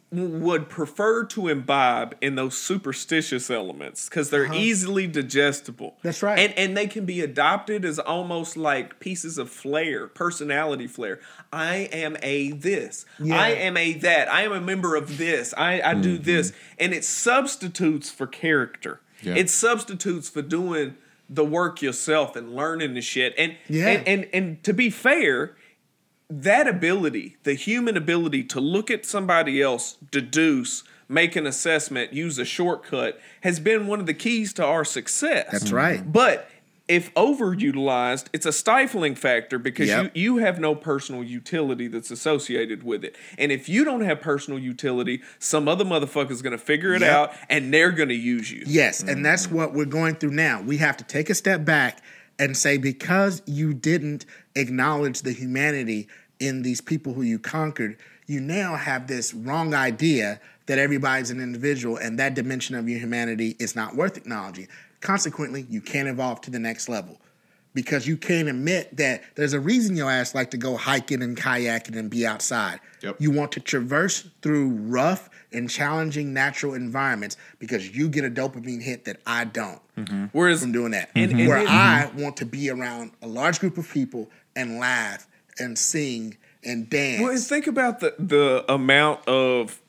[0.10, 5.88] would prefer to imbibe in those superstitious elements because they're easily digestible.
[5.88, 6.00] Uh-huh.
[6.04, 6.40] That's right.
[6.40, 11.20] and and they can be adopted as almost like pieces of flair, personality flair.
[11.52, 13.06] I am a this.
[13.20, 13.38] Yeah.
[13.40, 14.32] I am a that.
[14.32, 15.54] I am a member of this.
[15.58, 19.02] I I do this, and it substitutes for character.
[19.22, 19.36] Yeah.
[19.36, 20.96] It substitutes for doing
[21.30, 23.34] the work yourself and learning the shit.
[23.38, 23.90] And Yeah.
[23.90, 25.56] and, and and to be fair,
[26.30, 32.38] that ability, the human ability to look at somebody else, deduce, make an assessment, use
[32.38, 35.48] a shortcut, has been one of the keys to our success.
[35.52, 36.02] That's right.
[36.02, 36.12] Mm-hmm.
[36.12, 36.50] But
[36.88, 40.16] if overutilized, it's a stifling factor because Yep.
[40.16, 43.16] you, you have no personal utility that's associated with it.
[43.38, 47.12] And if you don't have personal utility, some other motherfucker's gonna figure it Yep.
[47.12, 48.64] out and they're gonna use you.
[48.66, 49.56] Yes, and that's mm-hmm.
[49.56, 50.62] what we're going through now.
[50.62, 52.02] We have to take a step back
[52.40, 56.08] and say because you didn't acknowledge the humanity
[56.40, 57.98] in these people who you conquered,
[58.28, 63.00] you now have this wrong idea that everybody's an individual and that dimension of your
[63.00, 64.68] humanity is not worth acknowledging.
[65.02, 67.20] Consequently, you can't evolve to the next level
[67.74, 71.38] because you can't admit that there's a reason your ass like to go hiking and
[71.38, 72.80] kayaking and be outside.
[73.02, 73.18] Yep.
[73.20, 78.82] You want to traverse through rough and challenging natural environments because you get a dopamine
[78.82, 80.26] hit that I don't mm-hmm.
[80.32, 81.10] Whereas from doing that.
[81.16, 82.22] And- and Where it- I mm-hmm.
[82.22, 85.28] want to be around a large group of people and laugh
[85.60, 87.22] and sing and dance.
[87.22, 89.82] Well, and think about the the amount of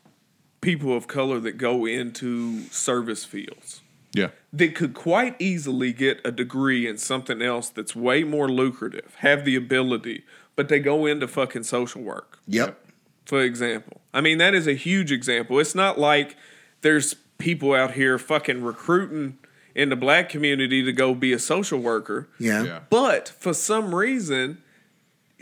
[0.60, 3.80] people of color that go into service fields
[4.12, 4.28] yeah.
[4.52, 9.44] that could quite easily get a degree in something else that's way more lucrative, have
[9.44, 10.24] the ability,
[10.56, 12.84] but they go into fucking social work, yep.
[13.28, 14.00] For example.
[14.14, 15.58] I mean, that is a huge example.
[15.58, 16.34] It's not like
[16.80, 19.36] there's people out here fucking recruiting
[19.74, 22.30] in the black community to go be a social worker.
[22.40, 22.62] Yeah.
[22.62, 22.80] Yeah.
[22.88, 24.62] But for some reason,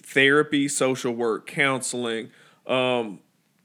[0.03, 2.33] therapy, social work, counseling,
[2.67, 3.21] um,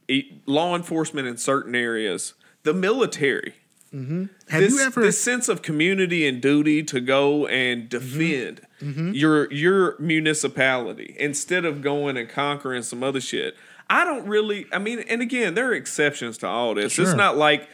[0.07, 3.55] e- law enforcement in certain areas, the military,
[3.91, 4.25] mm-hmm.
[4.49, 5.01] Have this, you ever?
[5.01, 7.89] this sense of community and duty to go and mm-hmm.
[7.89, 9.13] defend mm-hmm.
[9.13, 13.55] your your municipality instead of going and conquering some other shit.
[13.91, 14.67] I don't really.
[14.71, 16.97] I mean, and again, there are exceptions to all this.
[16.97, 17.67] It's not like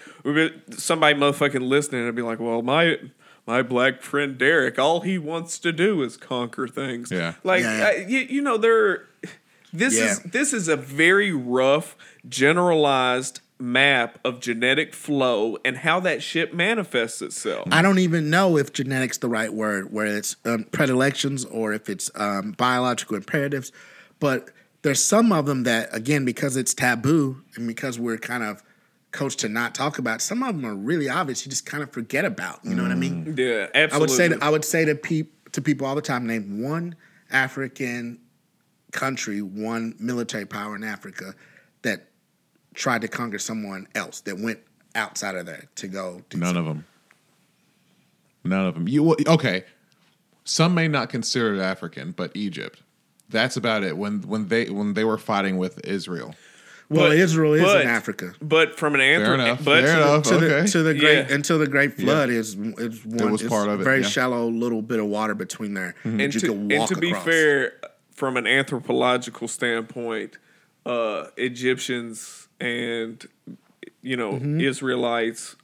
[0.71, 2.97] somebody motherfucking listening and be like, "Well, my
[3.45, 7.35] my black friend Derek, all he wants to do is conquer things." Yeah.
[7.43, 7.87] like Yeah, yeah.
[7.87, 9.05] I- you, you know, there.
[9.71, 10.05] This Yeah.
[10.05, 11.95] is this is a very rough,
[12.27, 17.67] generalized map of genetic flow and how that shit manifests itself.
[17.71, 21.89] I don't even know if genetics the right word, where it's um, predilections or if
[21.89, 23.71] it's um, biological imperatives.
[24.19, 24.49] But
[24.87, 28.63] there's some of them that, again, because it's taboo and because we're kind of
[29.11, 31.45] coached to not talk about, some of them are really obvious.
[31.45, 32.63] You just kind of forget about.
[32.63, 33.25] You know what I mean?
[33.25, 33.37] Mm.
[33.37, 36.01] Yeah, absolutely I would say to, I would say to peop, to people all the
[36.01, 36.95] time, name one
[37.29, 38.19] African
[38.93, 41.35] country, one military power in Africa
[41.81, 42.07] that
[42.73, 44.59] tried to conquer someone else that went
[44.95, 46.21] outside of there to go.
[46.29, 46.85] Do None of them.
[48.45, 48.87] None of them.
[48.87, 49.65] You okay?
[50.45, 52.81] Some may not consider it African, but Egypt.
[53.29, 53.97] That's about it.
[53.97, 56.35] When when they when they were fighting with Israel.
[56.89, 58.33] Well, But- Israel is but- in Africa.
[58.41, 59.63] but from an Fair enough.
[59.65, 60.23] but Fair enough.
[60.23, 60.67] To the okay.
[60.67, 61.33] to the great Yeah.
[61.35, 64.07] until the Great Flood is is one was part of it, very yeah.
[64.07, 66.95] shallow little bit of water between there that and you to, can and walk to
[66.95, 67.25] be across.
[67.25, 67.73] fair,
[68.13, 70.37] from an anthropological standpoint,
[70.85, 73.25] uh, Egyptians and
[74.01, 74.61] you know Mm-hmm.
[74.61, 75.57] Israelites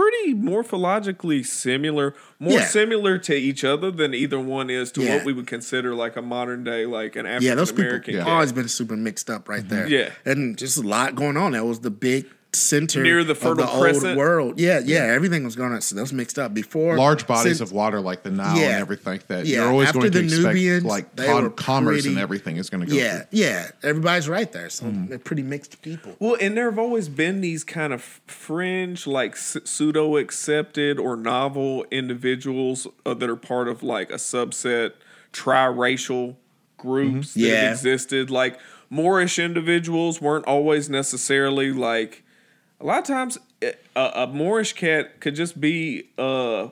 [0.00, 2.64] pretty morphologically similar, more Yeah.
[2.64, 5.16] similar to each other than either one is to Yeah.
[5.16, 7.44] what we would consider like a modern day like an African American.
[7.44, 9.86] yeah, those people always been super mixed up right there.
[9.86, 10.10] Yeah.
[10.24, 11.52] and just a lot going on.
[11.52, 14.18] That was the big center Near the of Fertile the old Crescent?
[14.18, 14.58] world.
[14.58, 15.80] Yeah, yeah, everything was going on.
[15.82, 18.70] So that was mixed up before large bodies since- of water like the Nile Yeah.
[18.70, 21.50] and everything that Yeah, you're always after going to the expect Nubians, like con- were
[21.50, 23.26] commerce and everything is going to go Yeah, through.
[23.38, 24.68] yeah, everybody's right there.
[24.68, 25.06] So Mm-hmm.
[25.06, 26.16] they're pretty mixed people.
[26.18, 31.86] Well, and there have always been these kind of fringe, like pseudo accepted or novel
[31.92, 34.92] individuals uh, that are part of like a subset
[35.32, 36.36] triracial
[36.78, 37.54] groups that Yeah.
[37.62, 38.30] have existed.
[38.30, 38.58] Like
[38.88, 42.24] Moorish individuals weren't always necessarily like.
[42.80, 46.68] A lot of times, eh, a, a Moorish cat could just be uh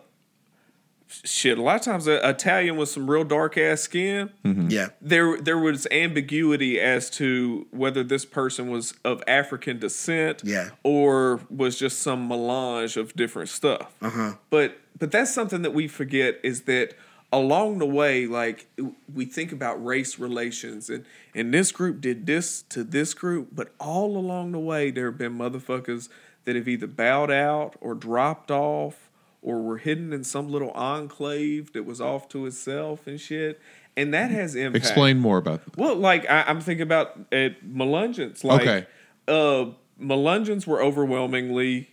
[1.25, 1.59] shit.
[1.59, 4.31] A lot of times, an Italian with some real dark ass skin
[4.71, 10.71] Yeah, there there was ambiguity as to whether this person was of African descent Yeah.
[10.83, 13.93] or was just some melange of different stuff.
[14.03, 14.35] Uh-huh.
[14.51, 16.95] But but that's something that we forget is that
[17.33, 18.67] along the way, like
[19.13, 23.73] we think about race relations and and this group did this to this group, but
[23.79, 26.09] all along the way there have been motherfuckers
[26.45, 29.11] that have either bowed out or dropped off
[29.43, 33.61] or were hidden in some little enclave that was off to itself and shit.
[33.97, 34.85] And that has impact.
[34.85, 35.77] Explain more about that.
[35.77, 38.45] Well, like I, I'm thinking about at Melungeons.
[38.45, 38.87] Like, Okay.
[39.27, 41.91] uh, Melungeons were overwhelmingly,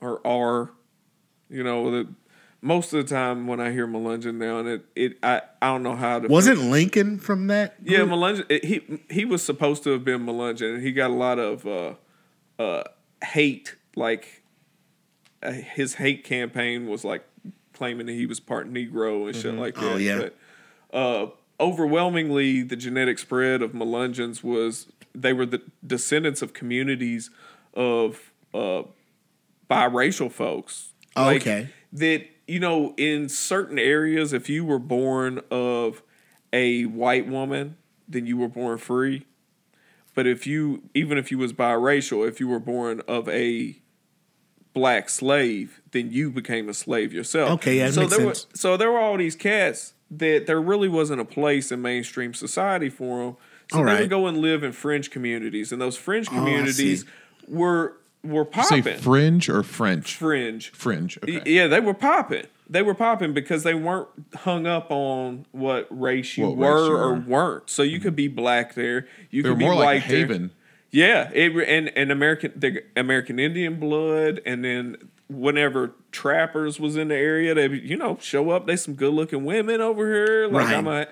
[0.00, 0.70] or are,
[1.50, 2.08] you know, the
[2.62, 5.82] most of the time when I hear Melungeon now, and it, it I, I don't
[5.82, 6.28] know how to.
[6.28, 7.74] wasn't Lincoln from that?
[7.82, 8.10] Yeah, group?
[8.10, 8.64] Melungeon.
[8.64, 11.94] He he was supposed to have been Melungeon, and he got a lot of uh,
[12.58, 12.84] uh,
[13.22, 13.76] hate.
[13.94, 14.42] Like
[15.42, 17.24] uh, his hate campaign was like
[17.74, 19.84] claiming that he was part Negro and shit like that.
[19.84, 20.18] Oh, yeah.
[20.18, 21.26] But, uh,
[21.58, 27.28] overwhelmingly, the genetic spread of Melungeons was they were the descendants of communities
[27.74, 28.84] of uh,
[29.70, 30.92] biracial folks.
[31.16, 31.68] Oh, okay.
[31.92, 36.02] That you know, in certain areas, if you were born of
[36.52, 37.76] a white woman,
[38.08, 39.26] then you were born free.
[40.14, 43.78] But if you, even if you was biracial, if you were born of a
[44.74, 47.52] black slave, then you became a slave yourself.
[47.52, 48.46] Okay, yeah, so makes there sense.
[48.50, 52.34] Were, so there were all these cats that there really wasn't a place in mainstream
[52.34, 53.36] society for them.
[53.70, 54.00] So All they right.
[54.00, 57.08] would go and live in fringe communities, and those fringe Oh, communities see.
[57.48, 58.98] were were Say popping.
[58.98, 60.16] fringe or French?
[60.16, 60.70] fringe.
[60.72, 61.18] Fringe.
[61.22, 61.42] Okay.
[61.46, 62.46] Yeah, they were popping.
[62.68, 66.88] They were popping because they weren't hung up on what race you What were race
[66.88, 67.20] you or were.
[67.20, 67.70] weren't.
[67.70, 69.06] So you could be black there.
[69.30, 70.18] You They were could be more white like a there.
[70.18, 70.50] haven.
[70.90, 74.96] Yeah, it, and and American the American Indian blood, and then
[75.28, 78.66] whenever trappers was in the area, they you know show up.
[78.66, 80.46] They some good looking women over here.
[80.48, 80.76] Like Right.
[80.76, 81.06] I'm a.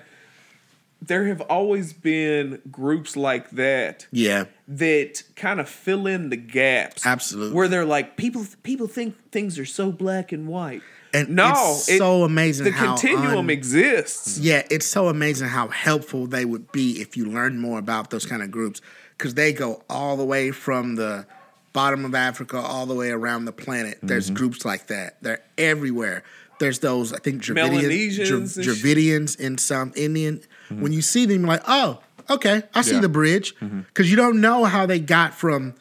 [1.03, 7.05] There have always been groups like that Yeah, that kind of fill in the gaps.
[7.05, 7.55] Absolutely.
[7.55, 10.81] Where they're like people people think things are so black and white.
[11.13, 12.65] and no, it's it- so amazing.
[12.65, 14.37] The continuum un- exists.
[14.37, 18.25] Yeah, it's so amazing how helpful they would be if you learned more about those
[18.25, 18.79] kind of groups
[19.17, 21.25] because they go all the way from the
[21.73, 23.97] bottom of Africa all the way around the planet.
[24.03, 24.35] There's Mm-hmm.
[24.35, 25.17] groups like that.
[25.23, 26.23] They're everywhere.
[26.59, 30.41] There's those I think Dravidians, Melanesians Dra- and Dravidians in South Indian.
[30.79, 31.99] When you see them, you're like, oh,
[32.29, 33.01] okay, I see Yeah.
[33.01, 35.73] the bridge because you don't know how they got from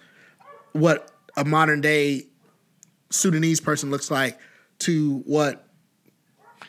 [0.72, 2.26] what a modern day
[3.10, 4.38] Sudanese person looks like
[4.80, 5.66] to what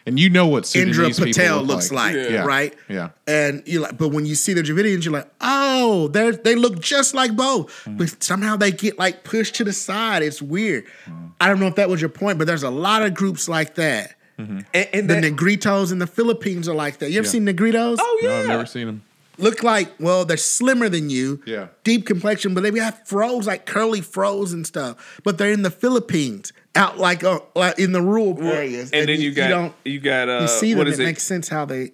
[0.08, 2.44] And you know what Indra Sudanese people Patel look looks like, Yeah.
[2.44, 2.74] right?
[2.90, 3.10] Yeah.
[3.28, 6.80] And you like, but when you see the Dravidians, you're like, oh, they they look
[6.80, 7.98] just like both, Mm.
[8.00, 10.24] but somehow they get like pushed to the side.
[10.24, 10.86] It's weird.
[11.08, 11.32] Mm.
[11.40, 13.76] I don't know if that was your point, but there's a lot of groups like
[13.76, 14.16] that.
[14.38, 17.12] And, and The that- Negritos in the Philippines are like that.
[17.12, 17.32] You ever Yeah.
[17.32, 17.98] seen Negritos?
[18.00, 19.04] oh yeah, No, I've never seen them.
[19.38, 21.42] Look like well, they're slimmer than you.
[21.46, 21.68] Yeah.
[21.84, 25.20] Deep complexion, but they have froze like curly froze and stuff.
[25.24, 28.92] But they're in the Philippines, out like, uh, like in the rural areas.
[28.92, 30.80] and then you, got don't you, got uh, you see them.
[30.80, 31.04] what It, is it?
[31.06, 31.88] makes sense how they uh,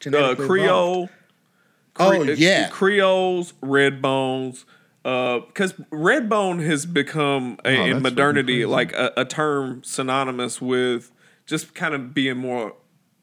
[0.00, 0.48] genetically evolved.
[0.48, 1.08] Creole.
[1.96, 4.64] Oh Cre- uh, yeah, Creoles, red bones.
[5.02, 8.66] Because red bone has become a, Oh, in modernity crazy.
[8.66, 11.10] like a, a term synonymous with
[11.46, 12.74] just kind of being more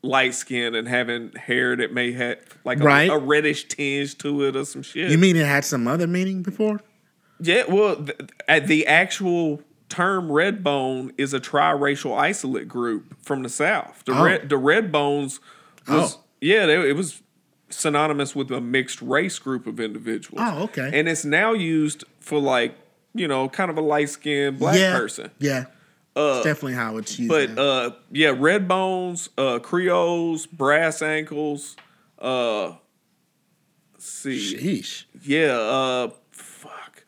[0.03, 3.10] light skinned and having hair that may have like a, Right.
[3.10, 5.11] a reddish tinge to it or some shit.
[5.11, 6.81] you mean it had some other meaning before?
[7.39, 8.18] Yeah, well, th-
[8.48, 14.03] th- the actual term red bone is a triracial isolate group from the south.
[14.06, 14.23] The Oh.
[14.23, 15.39] red the red bones
[15.88, 16.23] was Oh.
[16.39, 17.22] yeah, they, it was
[17.69, 20.41] synonymous with a mixed race group of individuals.
[20.43, 20.89] Oh, okay.
[20.93, 22.76] And it's now used for like
[23.14, 25.31] you know kind of a light skinned black yeah, person.
[25.39, 25.65] Yeah,
[26.16, 27.30] it's definitely how it's used.
[27.30, 31.76] But uh, yeah, red bones, uh, Creoles, brass ankles.
[32.20, 32.74] Uh,
[33.98, 37.04] see, sheesh, yeah, uh, fuck.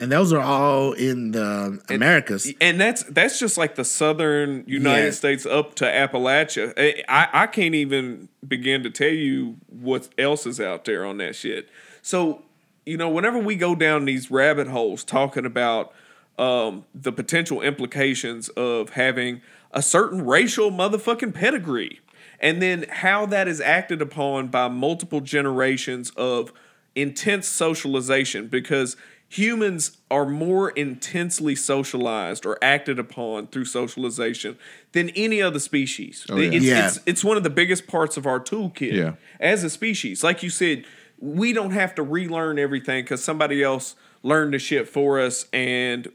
[0.00, 2.52] and those are all in the Americas.
[2.60, 5.10] and that's that's just like the southern United Yeah.
[5.10, 6.72] States up to Appalachia.
[7.08, 11.34] I I can't even begin to tell you what else is out there on that
[11.36, 11.68] shit.
[12.02, 12.42] So
[12.86, 15.92] you know, whenever we go down these rabbit holes talking about
[16.38, 19.40] um, the potential implications of having
[19.72, 22.00] a certain racial motherfucking pedigree,
[22.40, 26.52] and then how that is acted upon by multiple generations of
[26.94, 28.96] intense socialization, because
[29.28, 34.56] humans are more intensely socialized or acted upon through socialization
[34.92, 36.24] than any other species.
[36.28, 36.50] Oh, yeah.
[36.52, 36.86] It's, Yeah.
[36.86, 39.14] it's it's one of the biggest parts of our toolkit Yeah.
[39.40, 40.22] as a species.
[40.22, 40.84] Like you said,
[41.18, 46.08] we don't have to relearn everything because somebody else learned the shit for us and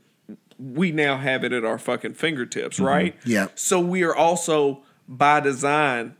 [0.59, 3.15] we now have it at our fucking fingertips, right?
[3.25, 3.47] Yeah.
[3.55, 6.15] So we are also by design,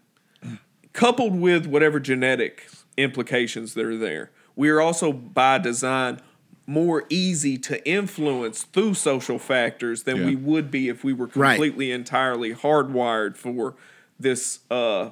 [0.94, 2.68] coupled with whatever genetic
[2.98, 6.20] implications that are there, we are also by design
[6.66, 10.26] more easy to influence through social factors than Yeah.
[10.28, 11.56] we would be if we were Right.
[11.56, 13.76] completely entirely hardwired for
[14.20, 15.10] this uh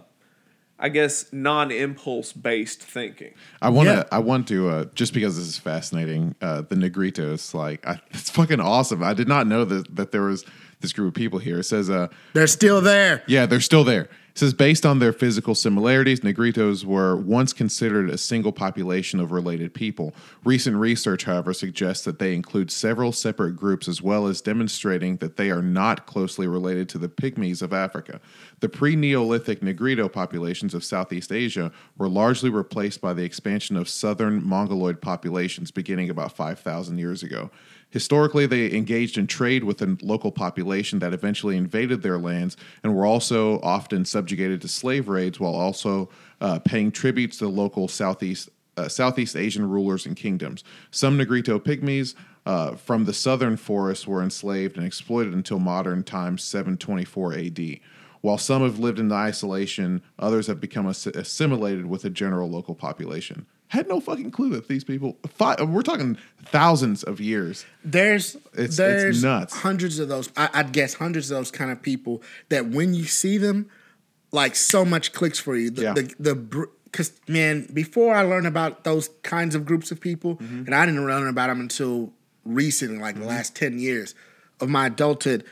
[0.79, 3.33] I guess non-impulse based thinking.
[3.61, 3.93] I want to.
[3.95, 4.03] Yeah.
[4.11, 4.69] I want to.
[4.69, 6.35] Uh, just because this is fascinating.
[6.41, 9.01] Uh, the Negritos, like, I, it's fucking awesome.
[9.03, 10.45] I did not know that that there was
[10.81, 11.59] this group of people here.
[11.59, 13.23] It says, uh, They're still there.
[13.27, 14.09] yeah, they're still there.
[14.37, 19.73] Says based on their physical similarities, Negritos were once considered a single population of related
[19.73, 20.13] people.
[20.43, 25.37] Recent research, however, suggests that they include several separate groups as well as demonstrating that
[25.37, 28.21] they are not closely related to the Pygmies of Africa.
[28.59, 33.89] The pre Neolithic Negrito populations of Southeast Asia were largely replaced by the expansion of
[33.89, 37.49] southern Mongoloid populations beginning about 5,000 years ago.
[37.89, 42.95] Historically, they engaged in trade with a local population that eventually invaded their lands and
[42.95, 46.09] were also often subjugated to slave raids while also
[46.41, 50.63] uh, paying tributes to the local Southeast, uh, Southeast Asian rulers and kingdoms.
[50.91, 52.13] Some Negrito pygmies
[52.45, 57.79] uh, from the southern forests were enslaved and exploited until modern times 724 AD.
[58.21, 63.45] While some have lived in isolation, others have become assimilated with the general local population.
[63.69, 65.17] Had no fucking clue that these people.
[65.27, 67.65] Five, we're talking thousands of years.
[67.83, 69.53] There's it's there's nuts.
[69.57, 70.29] hundreds of those.
[70.37, 73.69] I, I'd guess hundreds of those kind of people that when you see them,
[74.31, 75.69] like so much clicks for you.
[75.69, 75.93] The Yeah.
[76.17, 80.65] the, because man, before I learned about those kinds of groups of people, Mm-hmm.
[80.67, 82.13] and I didn't learn about them until
[82.45, 84.15] recently, like the last ten years
[84.61, 85.43] of my adulthood.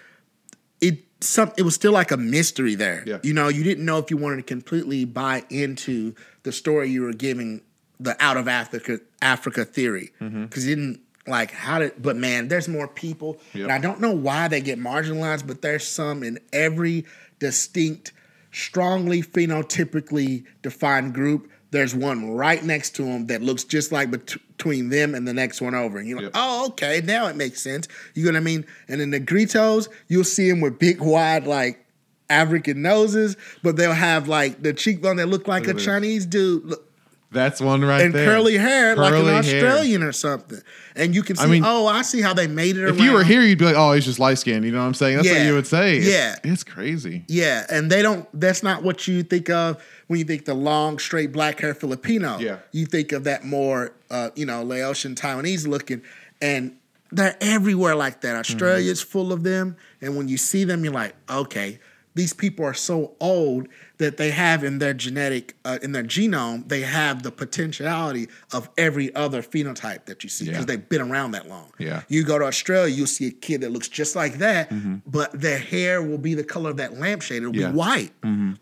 [0.79, 3.03] It some it was still like a mystery there.
[3.05, 3.17] Yeah.
[3.23, 7.01] You know, you didn't know if you wanted to completely buy into the story you
[7.01, 7.61] were giving,
[7.99, 10.45] the out of Africa Africa theory, mm-hmm.
[10.45, 12.01] because you didn't like how did.
[12.01, 13.63] But man, there's more people, Yep.
[13.63, 17.05] and I don't know why they get marginalized, but there's some in every
[17.39, 18.13] distinct,
[18.51, 21.49] strongly phenotypically defined group.
[21.72, 25.34] There's one right next to them that looks just like bet- between them and the
[25.34, 25.97] next one over.
[25.97, 26.31] And you're like, Yep.
[26.35, 27.88] oh, okay, now it makes sense.
[28.13, 28.65] You know what I mean?
[28.88, 31.85] And in the Negritos, you'll see them with big, wide, like
[32.30, 35.80] African noses, but they'll have like the cheekbone that look like Look a.
[35.80, 36.63] Chinese dude.
[36.65, 36.89] Look,
[37.35, 38.05] That's one right there.
[38.07, 38.25] and there.
[38.25, 39.65] curly hair like Curly an hair.
[39.67, 40.59] Australian or something.
[40.95, 43.11] And you can see, I mean, oh, I see how they made it If you
[43.11, 45.17] were here, you'd be like, "Oh, he's just light skinned." You know what I'm saying?
[45.17, 45.97] That's what you would say.
[45.97, 46.11] It's-
[46.43, 46.51] Yeah.
[46.51, 47.23] it's crazy.
[47.27, 48.27] Yeah, and they don't.
[48.33, 52.39] That's not what you think of when you think the long, straight black hair Filipino.
[52.39, 52.57] Yeah.
[52.71, 56.01] you think of that more, uh, you know, Laotian, Taiwanese looking,
[56.41, 56.71] and
[57.11, 58.35] they're everywhere like that.
[58.35, 61.79] Australia's full of them, and when you see them, you're like, okay,
[62.15, 63.67] these people are so old
[63.97, 68.69] that they have in their genetic, uh, in their genome, they have the potentiality of
[68.77, 70.65] every other phenotype that you see because Yeah.
[70.65, 71.71] they've been around that long.
[71.77, 72.01] Yeah.
[72.09, 74.69] You go to Australia, you'll see a kid that looks just like that,
[75.09, 77.43] but their hair will be the color of that lampshade.
[77.43, 77.69] It'll Yeah.
[77.69, 78.11] be white.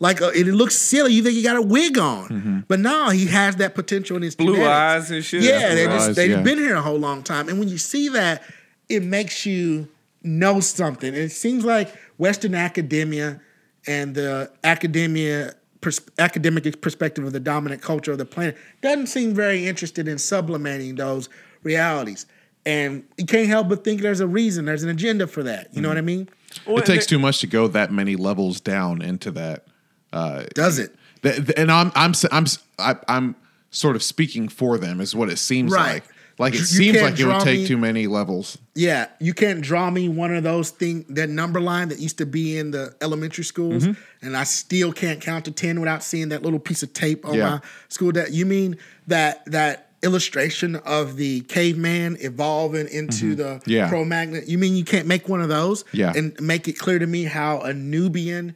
[0.00, 1.12] Like uh, it looks silly.
[1.12, 4.34] You think he got a wig on, but no, he has that potential in his
[4.36, 4.68] Blue genetics.
[4.68, 5.42] eyes and shit.
[5.42, 6.42] Yeah, they just eyes, they've yeah.
[6.42, 8.42] been here a whole long time, and when you see that,
[8.88, 9.88] it makes you
[10.22, 11.08] know something.
[11.08, 13.40] And it seems like Western academia
[13.86, 19.34] and the academia pers- academic perspective of the dominant culture of the planet doesn't seem
[19.34, 21.28] very interested in sublimating those
[21.62, 22.26] realities.
[22.66, 25.68] And you can't help but think there's a reason, there's an agenda for that.
[25.74, 26.06] You know what I mm-hmm.
[26.06, 26.28] mean?
[26.66, 29.66] Well, it takes too much to go that many levels down into that.
[30.12, 30.94] Uh, Does it?
[31.22, 33.34] Th- th- and I'm I'm s- I'm s- I- I'm
[33.70, 35.94] sort of speaking for them is what it seems Right.
[35.94, 36.04] like.
[36.38, 38.58] Like it You seems like it would take me- too many levels.
[38.74, 42.26] Yeah, you can't draw me one of those thing that number line that used to
[42.26, 44.26] be in the elementary schools, Mm-hmm.
[44.26, 47.34] and I still can't count to ten without seeing that little piece of tape on
[47.34, 47.50] Yeah.
[47.50, 48.10] my school.
[48.12, 53.70] That you mean that that illustration of the caveman evolving into the Mm-hmm.
[53.70, 53.88] Yeah.
[53.88, 54.42] Cro-Magnon?
[54.46, 55.84] You mean you can't make one of those?
[55.92, 56.12] Yeah.
[56.16, 58.54] and make it clear to me how a Nubian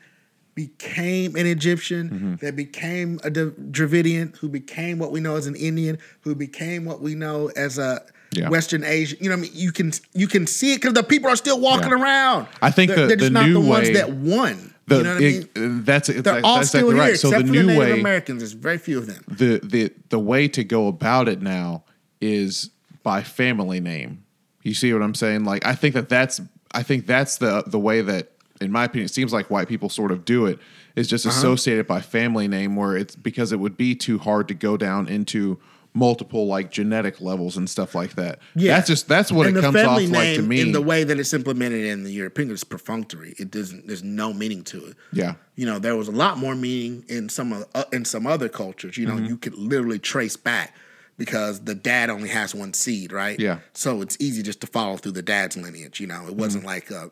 [0.62, 2.34] became an Egyptian, Mm-hmm.
[2.44, 7.00] that became a Dravidian, who became what we know as an Indian, who became what
[7.00, 8.02] we know as a
[8.32, 8.48] Yeah.
[8.50, 9.16] Western Asian.
[9.20, 11.36] You know, what I mean, you can you can see it because the people are
[11.36, 12.02] still walking Yeah.
[12.02, 12.46] around.
[12.60, 14.56] I think they're, the- they're just the not new the ones way- that won.
[14.88, 15.26] The, you know what I
[15.60, 15.84] mean?
[15.84, 17.16] that's They're that's all exactly still here, right.
[17.18, 18.38] So except the for the new Native way Americans.
[18.40, 19.22] There's very few of them.
[19.28, 21.84] the the the way to go about it now
[22.20, 22.70] is
[23.02, 24.24] by family name.
[24.62, 25.44] You see what I'm saying?
[25.44, 26.40] Like I think that that's
[26.72, 29.88] I think that's the the way that in my opinion it seems like white people
[29.88, 30.58] sort of do it
[30.96, 31.36] is just Uh-huh.
[31.36, 35.06] associated by family name where it's because it would be too hard to go down
[35.08, 35.58] into
[35.94, 38.38] multiple like genetic levels and stuff like that.
[38.54, 38.74] Yeah.
[38.76, 40.60] That's just that's what and it comes off like to me.
[40.60, 43.34] in the way that it's implemented in the European is perfunctory.
[43.38, 43.86] It doesn't.
[43.86, 44.96] There's no meaning to it.
[45.12, 45.34] yeah.
[45.56, 48.48] You know, there was a lot more meaning in some of uh, in some other
[48.48, 48.96] cultures.
[48.96, 49.24] You know, Mm-hmm.
[49.26, 50.74] you could literally trace back
[51.16, 53.40] because the dad only has one seed, right?
[53.40, 53.58] Yeah.
[53.72, 55.98] So it's easy just to follow through the dad's lineage.
[56.00, 56.74] You know, it wasn't Mm-hmm.
[56.74, 57.10] like a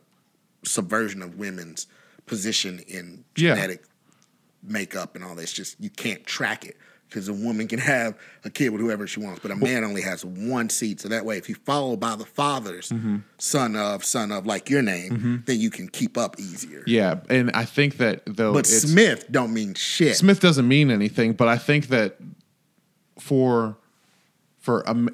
[0.67, 1.87] subversion of women's
[2.27, 3.55] position in Yeah.
[3.55, 3.85] genetic
[4.63, 5.53] makeup and all this.
[5.53, 6.77] Just you can't track it
[7.09, 10.03] because a woman can have a kid with whoever she wants, but a man only
[10.03, 11.01] has one seed.
[11.01, 13.19] So that way, if you follow by the father's Mm-hmm.
[13.39, 16.83] son of son of like your name, then you can keep up easier.
[16.87, 20.17] Yeah, and I think that though But it's, Smith don't mean shit.
[20.17, 22.17] Smith doesn't mean anything, but I think that
[23.21, 23.77] for
[24.59, 25.11] for Am-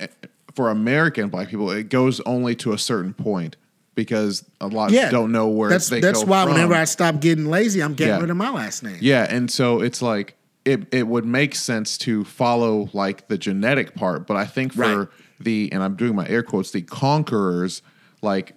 [0.55, 3.57] for American black people, it goes only to a certain point
[3.95, 6.55] because a lot yeah, don't know where That's that's why from.
[6.55, 8.21] whenever I stop getting lazy, I'm getting Yeah.
[8.21, 8.99] rid of my last name.
[9.01, 13.95] yeah, and so it's like it it would make sense to follow like the genetic
[13.95, 15.09] part, but I think for Right.
[15.41, 17.83] the and I'm doing my air quotes the conquerors
[18.23, 18.55] like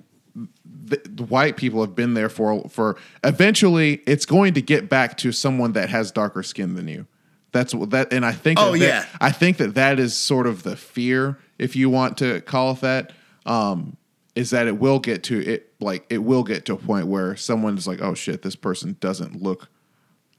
[0.87, 5.17] the, the white people have been there for for eventually it's going to get back
[5.17, 7.07] to someone that has darker skin than you
[7.51, 9.05] that's what that and i think Oh, that that- yeah.
[9.19, 12.81] i think that that is sort of the fear if you want to call it
[12.81, 13.13] that
[13.47, 13.97] um
[14.35, 17.35] is that it will get to it like it will get to a point where
[17.35, 19.69] someone's like oh shit this person doesn't look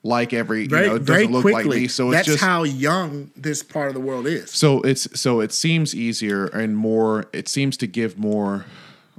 [0.02, 1.64] like every Very, you know it doesn't look quickly.
[1.64, 4.51] like me so that's it's just how young this part of the world is.
[4.51, 7.27] so it's so it seems easier and more.
[7.32, 8.66] It seems to give more.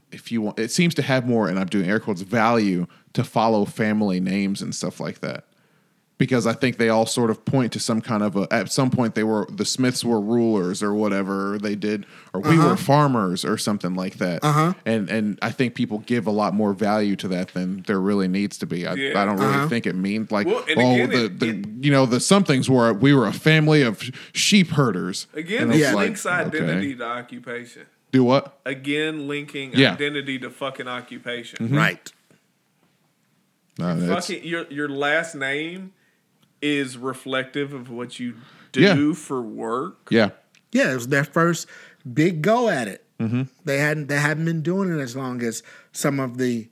[0.09, 3.25] If you want, it seems to have more, and I'm doing air quotes value to
[3.25, 5.43] follow family names and stuff like that,
[6.17, 8.47] because I think they all sort of point to some kind of a.
[8.51, 12.41] At some point, they were the Smiths were rulers or whatever or they did, or
[12.41, 12.69] we Uh-huh.
[12.69, 14.43] were farmers or something like that.
[14.43, 14.73] Uh-huh.
[14.85, 18.27] And and I think people give a lot more value to that than there really
[18.27, 18.87] needs to be.
[18.87, 19.21] I, Yeah.
[19.21, 19.67] I don't really Uh-huh.
[19.69, 22.19] think it means like Well, and oh again, the, it- the it- you know the
[22.19, 24.01] somethings were we were a family of
[24.33, 25.27] sheep herders.
[25.35, 25.93] Again, And it Yeah.
[25.93, 27.83] like, links identity to occupation.
[28.11, 28.57] Do what?
[28.65, 29.91] Again, linking Yeah.
[29.93, 31.59] identity to fucking occupation.
[31.67, 31.75] Mm-hmm.
[31.77, 32.11] Right.
[33.77, 35.91] No, Fucking your your last name
[36.61, 38.35] is reflective of what you
[38.71, 39.13] do Yeah.
[39.13, 40.07] for work.
[40.09, 40.29] yeah.
[40.71, 41.65] Yeah, it was their first
[42.13, 43.05] big go at it.
[43.19, 43.43] Mm-hmm.
[43.65, 45.63] They hadn't they hadn't been doing it as long as
[45.93, 46.67] some of the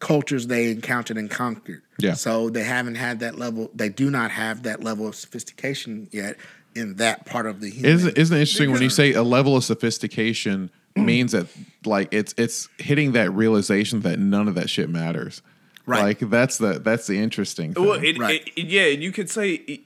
[0.00, 1.82] cultures they encountered and conquered.
[1.98, 2.14] Yeah.
[2.14, 3.70] So they haven't had that level.
[3.74, 6.36] They do not have that level of sophistication yet
[6.74, 7.90] in that part of the human.
[7.90, 11.46] Isn't isn't it interesting when you say a level of sophistication means that
[11.84, 15.42] like it's it's hitting that realization that none of that shit matters.
[15.88, 16.02] Right.
[16.02, 17.84] Like that's the that's the interesting thing.
[17.84, 18.48] Well, it, Right.
[18.56, 19.80] it- yeah, and you could say,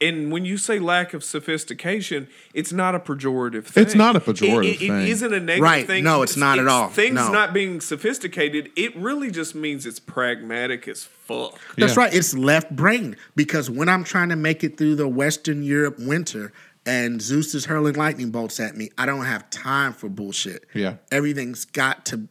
[0.00, 3.82] and when you say lack of sophistication, it's not a pejorative thing.
[3.84, 5.02] It's not a pejorative It- it- thing.
[5.02, 5.86] It isn't a negative Right.
[5.86, 6.04] thing.
[6.04, 6.88] No, it's not at all.
[6.88, 7.30] Things No.
[7.30, 8.70] not being sophisticated.
[8.76, 11.58] It really just means it's pragmatic as fuck.
[11.76, 12.00] That's Yeah.
[12.04, 12.14] right.
[12.14, 16.52] It's left brain because when I'm trying to make it through the Western Europe winter,
[16.86, 20.64] and Zeus is hurling lightning bolts at me, I don't have time for bullshit.
[20.74, 20.94] Yeah.
[21.12, 22.28] Everything's got to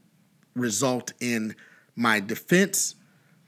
[0.56, 1.56] result in
[1.96, 2.96] my defense,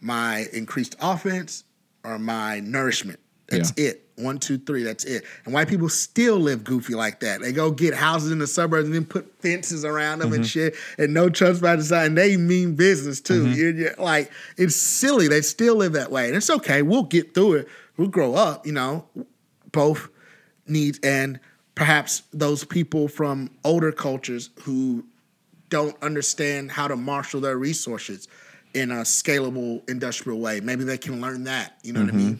[0.05, 1.63] my increased offense,
[2.03, 3.19] or my nourishment.
[3.47, 3.89] That's Yeah.
[3.89, 4.01] it.
[4.17, 4.83] One, two, three.
[4.83, 5.25] That's it.
[5.43, 7.41] And white people still live goofy like that.
[7.41, 10.47] They go get houses in the suburbs and then put fences around them and mm-hmm.
[10.47, 12.05] shit, and no trespassing sign.
[12.07, 13.43] And they mean business too.
[13.43, 13.53] Mm-hmm.
[13.53, 15.27] You're, you're- like it's silly.
[15.27, 16.81] They still live that way, and it's okay.
[16.81, 17.67] We'll get through it.
[17.97, 18.65] We'll grow up.
[18.65, 19.05] You know,
[19.71, 20.07] both
[20.67, 21.39] needs and
[21.73, 25.03] perhaps those people from older cultures who
[25.69, 28.27] don't understand how to marshal their resources
[28.75, 30.59] in a scalable industrial way.
[30.59, 31.77] Maybe they can learn that.
[31.81, 32.39] You know what I mean?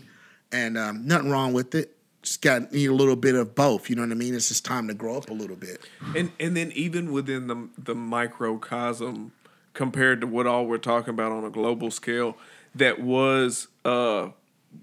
[0.51, 1.95] And um, nothing wrong with it.
[2.21, 3.89] Just got need a little bit of both.
[3.89, 4.35] You know what I mean?
[4.35, 5.79] It's just time to grow up a little bit.
[6.15, 9.31] And and then even within the the microcosm
[9.73, 12.37] compared to what all we're talking about on a global scale,
[12.73, 14.29] that was uh,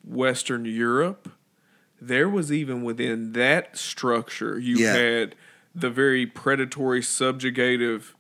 [0.05, 1.31] Western Europe.
[2.01, 4.93] There was even within that structure, you Yeah.
[4.95, 5.35] had
[5.75, 8.15] the very predatory, subjugative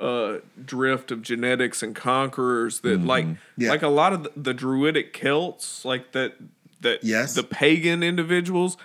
[0.00, 3.26] uh, drift of genetics and conquerors that, like,
[3.56, 3.70] Yeah.
[3.70, 6.34] like a lot of the, the Druidic Celts, like that,
[6.80, 7.34] that Yes.
[7.34, 8.76] the pagan individuals,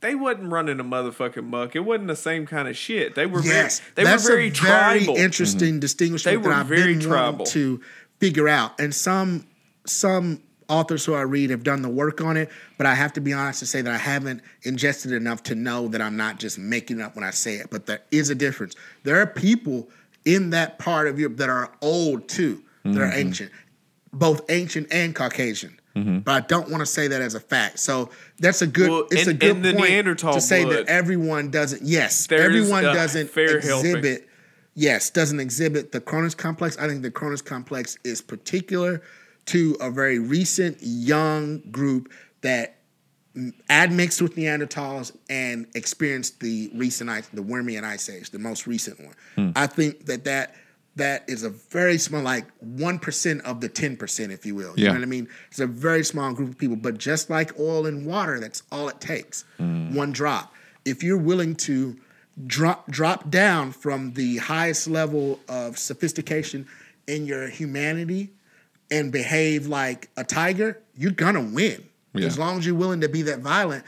[0.00, 1.76] they wasn't running a motherfucking muck.
[1.76, 3.14] It wasn't the same kind of shit.
[3.14, 5.14] They were Yes, very, they that's were very a tribal.
[5.14, 7.46] very interesting distinguishment They were that I've very been tribal.
[7.46, 7.80] to
[8.20, 8.78] figure out.
[8.80, 9.46] And some
[9.86, 12.48] some authors who I read have done the work on it,
[12.78, 15.88] but I have to be honest to say that I haven't ingested enough to know
[15.88, 17.68] that I'm not just making it up when I say it.
[17.70, 18.74] But there is a difference.
[19.02, 19.90] There are people
[20.24, 23.18] in that part of Europe that are old too, that are mm-hmm.
[23.18, 23.52] ancient,
[24.12, 25.78] both ancient and Caucasian.
[25.94, 26.20] Mm-hmm.
[26.20, 27.78] But I don't want to say that as a fact.
[27.78, 28.90] So that's a good.
[28.90, 30.78] Well, it's a good point Neanderthal to say blood.
[30.78, 31.82] that everyone doesn't.
[31.82, 33.96] Yes, everyone doesn't fair helping.
[33.96, 34.28] exhibit
[34.74, 36.76] yes, doesn't exhibit the Cronus complex.
[36.78, 39.02] I think the Cronus complex is particular
[39.46, 42.78] to a very recent young group that
[43.68, 48.98] admixed with Neanderthals and experienced the recent ice, the Wormian Ice Age, the most recent
[49.00, 49.14] one.
[49.34, 49.50] Hmm.
[49.56, 50.54] I think that that
[50.96, 54.74] that is a very small, like one percent of the ten percent, if you will.
[54.76, 54.88] You Yeah.
[54.90, 55.28] know what I mean?
[55.50, 58.88] It's a very small group of people, but just like oil and water, that's all
[58.88, 59.44] it takes.
[59.58, 59.92] Hmm.
[59.94, 60.54] One drop.
[60.84, 61.96] If you're willing to
[62.46, 66.66] drop drop down from the highest level of sophistication
[67.08, 68.30] in your humanity
[68.90, 71.84] and behave like a tiger, you're gonna win.
[72.14, 72.26] Yeah.
[72.26, 73.84] As long as you're willing to be that violent.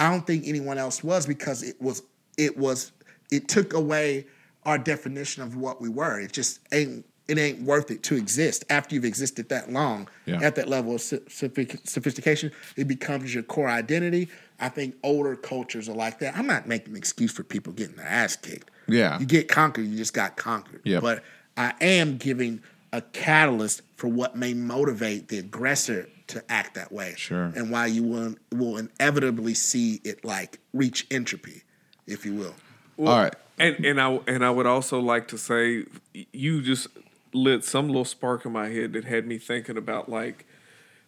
[0.00, 2.02] I don't think anyone else was because it was
[2.36, 2.92] it was
[3.32, 4.26] it took away
[4.64, 6.20] our definition of what we were.
[6.20, 10.40] It just ain't it ain't worth it to exist after you've existed that long Yeah.
[10.40, 12.52] at that level of sophistication.
[12.76, 14.28] It becomes your core identity.
[14.60, 16.36] I think older cultures are like that.
[16.36, 18.70] I'm not making an excuse for people getting their ass kicked.
[18.88, 19.18] Yeah.
[19.18, 20.80] You get conquered, you just got conquered.
[20.84, 21.22] Yeah, But
[21.56, 27.14] I am giving a catalyst for what may motivate the aggressor to act that way.
[27.16, 27.52] Sure.
[27.56, 31.64] And why you will will inevitably see it like reach entropy,
[32.06, 32.54] if you will.
[32.96, 33.34] All right.
[33.58, 35.84] And and I and I would also like to say
[36.32, 36.86] you just
[37.34, 40.46] lit some little spark in my head that had me thinking about like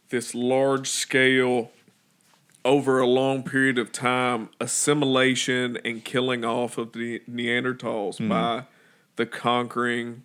[0.08, 1.70] this large scale
[2.64, 8.28] over a long period of time assimilation and killing off of the Neanderthals hmm.
[8.28, 8.64] by
[9.14, 10.24] the conquering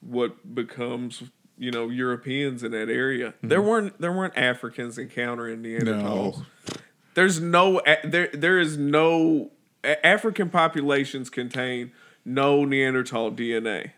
[0.00, 1.24] what becomes
[1.60, 3.34] you know Europeans in that area.
[3.42, 6.44] There weren't there weren't Africans encountering Neanderthals.
[7.14, 9.50] There's no there there is no
[9.84, 11.92] African populations contain
[12.24, 13.92] no Neanderthal DNA.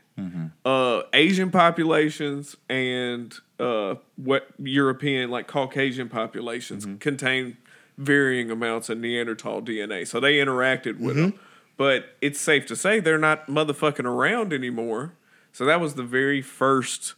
[0.65, 7.57] Uh, Asian populations and uh, what European like Caucasian populations contain
[7.97, 10.07] varying amounts of Neanderthal DNA.
[10.07, 11.39] So they interacted with them,
[11.77, 15.15] but it's safe to say they're not motherfucking around anymore.
[15.53, 17.15] So that was the very first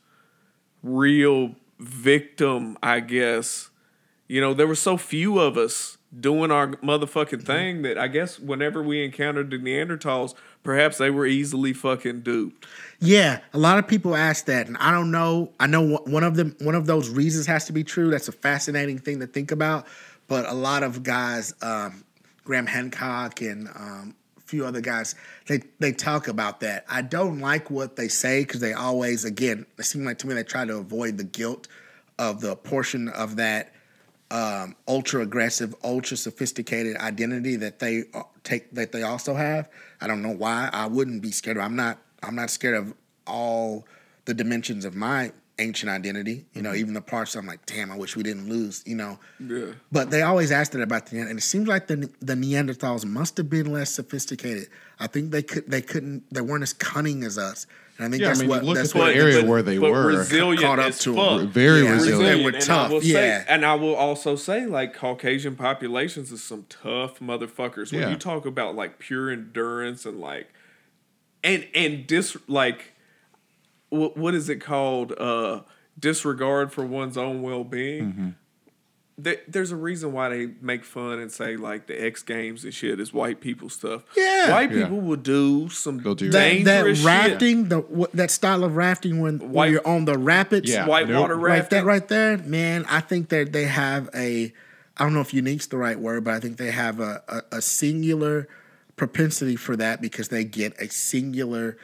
[0.84, 3.70] real victim, I guess.
[4.28, 8.38] You know, there were so few of us doing our motherfucking thing that I guess
[8.38, 12.66] whenever we encountered the Neanderthals, perhaps they were easily fucking duped.
[13.00, 15.52] Yeah, a lot of people ask that, and I don't know.
[15.58, 18.10] I know one- of them, one of those reasons has to be true.
[18.10, 19.86] That's a fascinating thing to think about.
[20.28, 22.04] But a lot of guys, um,
[22.44, 24.14] Graham Hancock and um,
[24.54, 25.16] few other guys,
[25.48, 26.84] they they talk about that.
[26.88, 30.34] I don't like what they say because they always, again, it seems like to me
[30.34, 31.66] they try to avoid the guilt
[32.20, 33.72] of the portion of that
[34.30, 39.68] um, ultra aggressive, ultra sophisticated identity that they uh, take that they also have.
[40.00, 40.70] I don't know why.
[40.72, 41.58] I wouldn't be scared.
[41.58, 41.98] I'm not.
[42.22, 42.94] I'm not scared of
[43.26, 43.86] all
[44.24, 46.44] the dimensions of my ancient identity.
[46.52, 46.78] You know, Mm-hmm.
[46.80, 48.82] even the parts I'm like, damn, I wish we didn't lose.
[48.86, 49.72] You know, Yeah.
[49.92, 53.36] but they always asked it about the and it seems like the the Neanderthals must
[53.36, 54.68] have been less sophisticated.
[54.98, 57.66] I think they could they couldn't they weren't as cunning as us.
[57.96, 59.62] And I think Yeah, I that's mean, what look that's at the what area where
[59.62, 60.06] they but were.
[60.08, 61.40] resilient Caught up to to 'em.
[61.46, 61.48] fuck.
[61.54, 62.38] Very Yeah, resilient.
[62.38, 63.14] They were And tough, I will yeah.
[63.14, 67.92] say, and I will also say, like Caucasian populations is some tough motherfuckers.
[67.92, 68.10] When Yeah.
[68.10, 70.48] you talk about like pure endurance and like,
[71.44, 72.93] and and dis like,
[73.94, 75.12] what what is it called?
[75.18, 75.60] Uh,
[75.98, 78.04] disregard for one's own well being.
[78.12, 78.28] Mm-hmm.
[79.16, 82.74] There, there's a reason why they make fun and say like the X Games and
[82.74, 84.02] shit is white people stuff.
[84.16, 84.50] Yeah.
[84.50, 84.82] white Yeah.
[84.82, 87.06] people will do some They'll do that, that dangerous shit.
[87.06, 90.86] rafting, the what, that style of rafting when, when you're on the rapids, Yeah.
[90.88, 91.44] whitewater Nope.
[91.44, 91.78] right rafting.
[91.78, 92.84] that right there, man.
[92.88, 94.52] I think that they have a,
[94.96, 97.58] I don't know if unique's the right word, but I think they have a, a,
[97.58, 98.48] a singular
[98.96, 101.76] propensity for that because they get a singular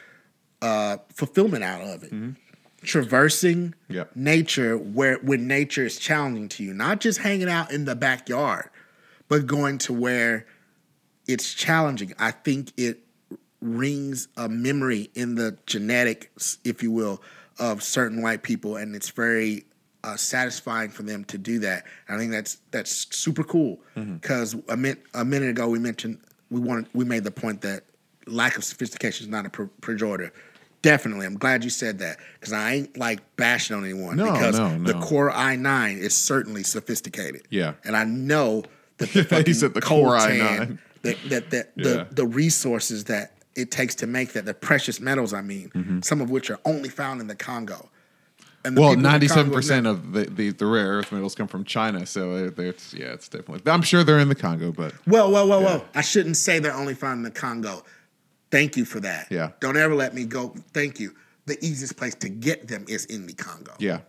[0.61, 2.13] uh, fulfillment out of it.
[2.83, 4.15] Traversing Yep.
[4.15, 8.69] nature where when nature is challenging to you, not just hanging out in the backyard,
[9.27, 10.47] but going to where
[11.27, 12.13] it's challenging.
[12.17, 13.03] I think it
[13.61, 17.21] rings a memory in the genetics, if you will,
[17.59, 19.65] of certain white people, and it's very
[20.03, 21.85] uh, satisfying for them to do that.
[22.07, 26.17] And I think that's that's super cool because a, min- a minute ago we mentioned
[26.49, 27.83] we wanted we made the point that
[28.25, 30.31] lack of sophistication is not a per- pejorative.
[30.81, 34.57] Definitely, I'm glad you said that because I ain't like bashing on anyone No, because
[34.57, 34.93] no, the.
[34.99, 37.43] Core i9 is certainly sophisticated.
[37.51, 37.73] Yeah.
[37.83, 38.63] and I know
[38.97, 40.77] that the He fucking said the Core coltan, i9.
[41.03, 41.83] that that, that Yeah.
[41.83, 45.99] the the resources that it takes to make that the precious metals I mean Mm-hmm.
[46.01, 47.89] some of which are only found in the Congo.
[48.63, 51.47] And Well, people in the ninety-seven percent of the, the, the rare earth metals come
[51.47, 53.71] from China, so it, it's yeah, it's definitely.
[53.71, 55.85] I'm sure they're in the Congo, but Well, well, well, well.
[55.95, 57.83] I shouldn't say they're only found in the Congo.
[58.51, 59.27] Thank you for that.
[59.31, 59.51] Yeah.
[59.59, 60.53] Don't ever let me go.
[60.73, 61.15] Thank you.
[61.45, 63.73] The easiest place to get them is in the Congo.
[63.79, 64.01] yeah,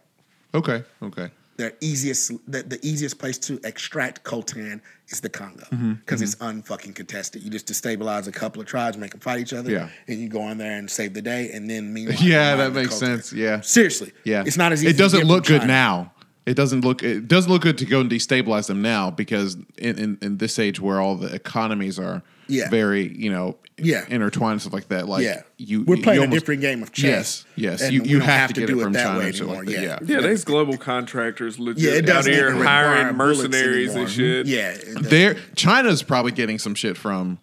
[0.55, 5.93] okay, okay, The easiest, the, the easiest place to extract coltan is the Congo Mm-hmm,
[5.95, 7.43] because it's unfucking contested.
[7.43, 9.89] You just destabilize a couple of tribes, make them fight each other, Yeah.
[10.09, 11.51] and you go in there and save the day.
[11.53, 13.33] And then meanwhile, yeah, that makes sense.
[13.33, 14.91] Yeah, Seriously, yeah, it's not as easy.
[14.93, 16.13] It doesn't look good now.
[16.45, 17.03] It doesn't look.
[17.03, 20.59] It doesn't look good to go and destabilize them now because in, in, in this
[20.59, 22.69] age where all the economies are Yeah.
[22.69, 24.05] very you know Yeah.
[24.09, 25.09] intertwined stuff like that.
[25.09, 27.45] Like yeah, you, we're you playing almost- a different game of chess.
[27.57, 27.83] Yes, yes.
[27.83, 29.47] and You you don't have, to get do it from that China way and shit
[29.47, 29.73] like anymore.
[29.75, 29.99] Yeah.
[30.03, 34.47] Yeah, Yeah, there's global contractors legit Yeah, it out doesn't here hiring mercenaries and shit.
[34.47, 35.03] Yeah, it.
[35.05, 37.39] They're China's probably getting some shit from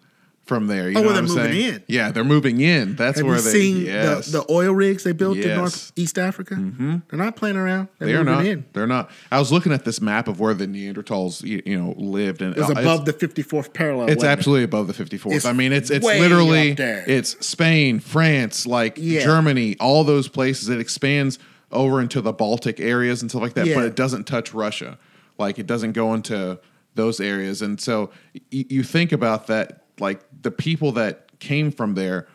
[0.50, 0.90] from there.
[0.90, 1.74] You Oh, know well, what I'm they're moving saying?
[1.76, 1.82] in.
[1.86, 2.96] Yeah, they're moving in.
[2.96, 3.50] That's Have where you they.
[3.52, 4.26] seen yes.
[4.26, 5.56] the, the oil rigs they built in Yes.
[5.56, 6.54] Northeast Africa?
[6.56, 6.96] Mm-hmm.
[7.08, 7.86] They're not playing around.
[8.00, 8.46] They're They are moving not.
[8.46, 8.64] in.
[8.72, 9.10] They're not.
[9.30, 12.56] I was looking at this map of where the Neanderthals, you, you know, lived, and
[12.56, 14.08] It was above the 54th parallel.
[14.08, 14.32] It's wasn't it?
[14.32, 15.32] absolutely above the 54th.
[15.36, 19.22] It's I mean, it's it's literally it's Spain, France, like Yeah.
[19.22, 20.68] Germany, all those places.
[20.68, 21.38] It expands
[21.70, 23.76] over into the Baltic areas and stuff like that, Yeah.
[23.76, 24.98] but it doesn't touch Russia.
[25.38, 26.58] Like it doesn't go into
[26.96, 29.84] those areas, and so y- you think about that.
[30.00, 32.26] Like the people that came from there,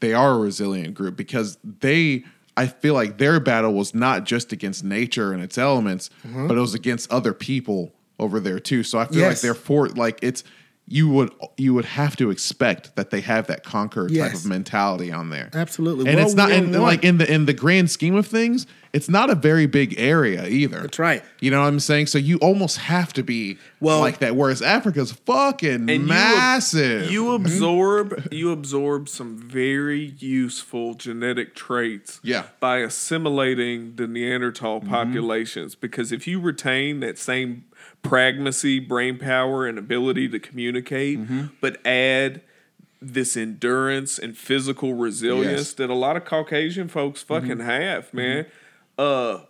[0.00, 2.24] they are a resilient group because they.
[2.58, 6.48] I feel like their battle was not just against nature and its elements, Mm-hmm.
[6.48, 8.82] but it was against other people over there too.
[8.82, 9.42] So I feel like Yes.
[9.42, 10.42] they're for like it's
[10.88, 15.10] you would you would have to expect that they have that conqueror type of mentality
[15.10, 15.50] on there.
[15.52, 16.08] Absolutely.
[16.10, 19.28] And it's not and like in the in the grand scheme of things, it's not
[19.28, 20.82] a very big area either.
[20.82, 21.24] That's right.
[21.40, 22.06] You know what I'm saying?
[22.06, 24.36] So you almost have to be Well- like that.
[24.36, 27.10] Whereas Africa's fucking And you ab- massive.
[27.10, 32.42] You, absorb you absorb some very useful genetic traits Yeah.
[32.42, 32.48] Mm-hmm.
[32.60, 37.64] by assimilating the Neanderthal populations because if you retain that same
[38.08, 41.44] pragmacy, brain power, and ability to communicate, Mm-hmm.
[41.60, 42.42] but add
[43.00, 45.72] this endurance and physical resilience Yes.
[45.74, 45.82] Mm-hmm.
[45.82, 48.46] that a lot of Caucasian folks fucking have, man.
[48.98, 49.40] Uh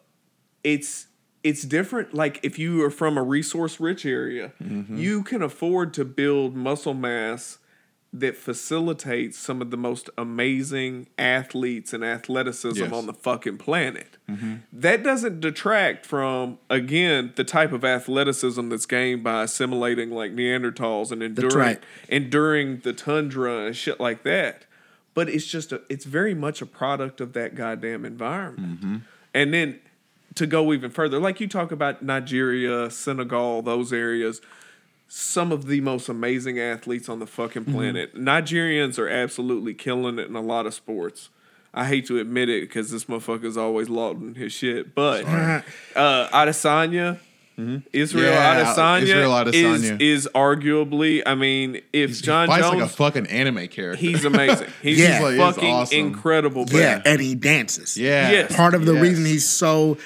[0.64, 1.06] it's
[1.44, 4.96] it's different like if you are from a resource rich area Mm-hmm.
[4.98, 7.58] you can afford to build muscle mass
[8.20, 12.92] that facilitates some of the most amazing athletes and athleticism Yes.
[12.92, 14.54] on the fucking planet Mm-hmm.
[14.72, 21.12] that doesn't detract from again the type of athleticism that's gained by assimilating like neanderthals
[21.12, 21.82] and enduring right.
[22.08, 24.64] enduring the tundra and shit like that
[25.14, 28.96] but it's just a, it's very much a product of that goddamn environment Mm-hmm.
[29.34, 29.78] and then
[30.34, 34.42] to go even further, like you talk about Nigeria, Senegal, those areas,
[35.08, 37.72] some of the most amazing athletes on the fucking Mm-hmm.
[37.74, 38.14] planet.
[38.16, 41.28] Nigerians are absolutely killing it in a lot of sports.
[41.72, 45.24] I hate to admit it because this motherfucker's always lauding his shit, but
[45.94, 47.18] uh, Adesanya,
[47.92, 49.54] Israel Yeah, Adesanya, Israel is
[49.90, 50.00] Adesanya.
[50.00, 51.22] is arguably.
[51.24, 53.96] I mean, if John Fights Jones, like a fucking anime character.
[54.04, 54.68] he's amazing.
[54.82, 55.20] He's Yeah.
[55.20, 55.98] Like, he's fucking awesome.
[55.98, 56.64] incredible.
[56.64, 57.96] But Yeah, and he dances.
[57.96, 58.30] yeah.
[58.30, 58.56] Yes.
[58.56, 59.02] Part of the Yes.
[59.02, 59.96] reason he's so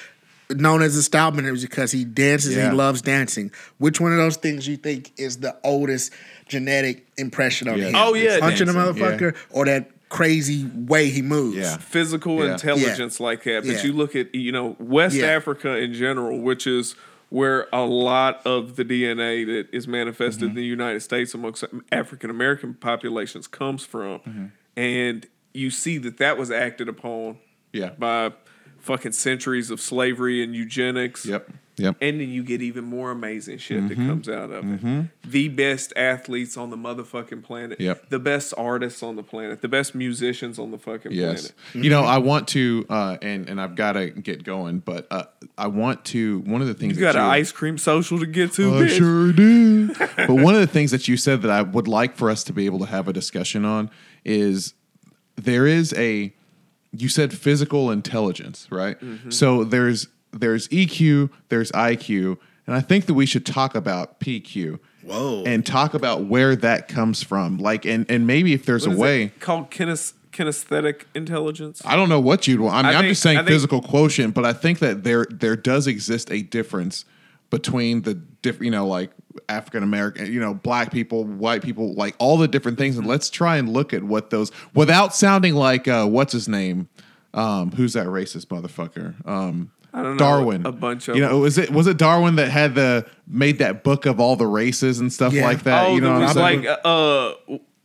[0.55, 2.69] known as a Stoutman is because he dances and Yeah.
[2.71, 3.51] he loves dancing.
[3.77, 6.11] Which one of those things you think is the oldest
[6.47, 7.85] genetic impression on Yeah.
[7.85, 7.95] him?
[7.95, 11.57] Oh, yeah, punching a dancing, motherfucker or that crazy way he moves.
[11.57, 11.77] Yeah.
[11.77, 12.51] physical Yeah.
[12.53, 13.63] intelligence like that.
[13.65, 13.83] But Yeah.
[13.83, 15.27] you look at you know West Yeah.
[15.27, 16.95] Africa in general, which is
[17.29, 20.49] where a lot of the DNA that is manifested Mm-hmm.
[20.49, 24.45] in the United States amongst African American populations comes from, Mm-hmm.
[24.75, 27.37] and you see that that was acted upon
[27.71, 27.91] Yeah.
[27.97, 28.33] by
[28.81, 31.25] fucking centuries of slavery and eugenics.
[31.25, 31.51] Yep.
[31.77, 31.95] Yep.
[32.01, 33.87] And then you get even more amazing shit Mm-hmm.
[33.87, 35.07] that comes out of it.
[35.25, 37.79] The best athletes on the motherfucking planet.
[37.79, 38.09] Yep.
[38.09, 39.61] The best artists on the planet.
[39.61, 41.51] The best musicians on the fucking Yes.
[41.71, 41.85] planet.
[41.85, 45.23] You know, I want to, uh, and and I've got to get going, but uh,
[45.57, 46.39] I want to.
[46.41, 48.97] One of the things You got an ice cream social to get to, I bitch.
[48.97, 49.87] sure do.
[50.27, 52.53] but one of the things that you said that I would like for us to
[52.53, 53.89] be able to have a discussion on
[54.23, 54.73] is
[55.35, 56.33] there is a
[56.93, 58.99] you said physical intelligence, right?
[58.99, 59.29] Mm-hmm.
[59.31, 62.37] So there's there's EQ, there's IQ,
[62.67, 64.79] and I think that we should talk about PQ.
[65.03, 65.43] Whoa.
[65.45, 67.57] And talk about where that comes from.
[67.57, 71.81] Like and and maybe if there's What a is it way called kines- kinesthetic intelligence.
[71.85, 72.75] I don't know what you'd want.
[72.75, 75.03] I mean, I I am just saying I think- physical quotient, but I think that
[75.03, 77.05] there there does exist a difference
[77.49, 79.11] between the diff, you know, like
[79.49, 83.29] African American, you know, black people, white people, like all the different things, and let's
[83.29, 86.89] try and look at what those without sounding like uh, what's his name,
[87.33, 89.13] um, who's that racist motherfucker?
[89.27, 90.65] Um, I don't know, Darwin.
[90.65, 93.83] a bunch of you know, was it was it Darwin that had the made that
[93.83, 95.43] book of all the races and stuff Yeah.
[95.45, 95.87] like that?
[95.87, 96.63] oh, you know, what I'm saying?
[96.63, 97.33] like uh,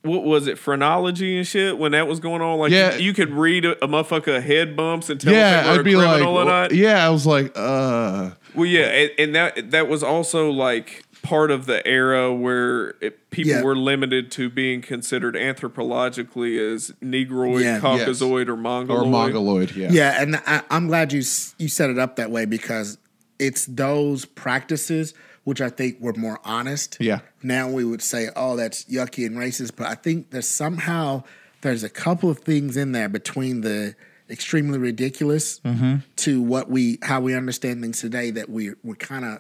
[0.03, 2.61] what was it, phrenology and shit when that was going on?
[2.61, 2.95] Like, Yeah.
[2.95, 5.75] you, you could read a, a motherfucker head bumps and tell yeah, if they were
[5.75, 6.73] I'd a be like, criminal or well, not.
[6.73, 8.31] yeah, I was like, uh.
[8.55, 13.31] Well, yeah, and, and that that was also like part of the era where it,
[13.31, 13.63] people Yeah.
[13.63, 17.81] were limited to being considered anthropologically as Negroid, Yeah.
[17.81, 19.07] Caucasoid, or Mongoloid.
[19.07, 21.23] or mongoloid, yeah, Yeah, and I, I'm glad you
[21.59, 22.99] you set it up that way because
[23.39, 26.97] it's those practices which I think were more honest.
[26.99, 27.21] Yeah.
[27.41, 31.23] Now we would say, oh, that's yucky and racist, but I think there's somehow
[31.61, 33.95] there's a couple of things in there between the
[34.29, 35.97] extremely ridiculous Mm-hmm.
[36.17, 39.39] to what we how we understand things today that we we're kind of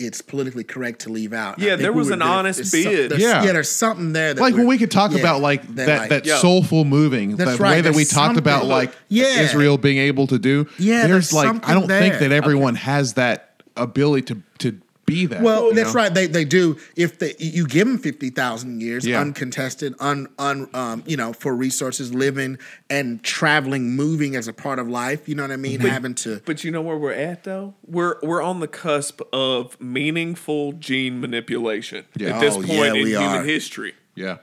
[0.00, 1.58] it's politically correct to leave out.
[1.58, 3.10] Yeah, think there we was were- an there- honest there's some- bid.
[3.10, 3.44] there's- Yeah.
[3.44, 6.26] yeah, there's something there that like when we're- could talk yeah, about like that that
[6.26, 6.38] Yeah.
[6.38, 9.42] soulful moving That's the right, way that we talked about like Yeah.
[9.42, 10.66] Israel being able to do.
[10.78, 14.78] Yeah, there's there's like I don't think that everyone has that ability to to
[15.14, 15.42] be that.
[15.42, 16.00] Well, that's know?
[16.02, 16.12] right.
[16.14, 16.76] They they do.
[16.96, 19.20] If they you give them fifty thousand years Yeah.
[19.20, 22.58] uncontested, un un um you know for resources, living
[22.88, 25.28] and traveling, moving as a part of life.
[25.28, 25.80] You know what I mean?
[25.80, 26.40] Having to.
[26.44, 27.74] But you know where we're at though?
[27.86, 32.34] We're we're on the cusp of meaningful gene manipulation Yeah.
[32.34, 33.44] at this Oh, point yeah, in human are.
[33.44, 33.94] history.
[34.14, 34.38] Yeah,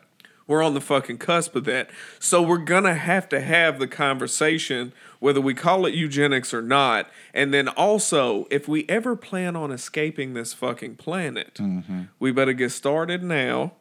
[0.48, 1.90] We're on the fucking cusp of that.
[2.20, 7.10] So we're gonna have to have the conversation, whether we call it eugenics or not.
[7.34, 12.02] And then also, if we ever plan on escaping this fucking planet, Mm-hmm.
[12.20, 13.74] we better get started now.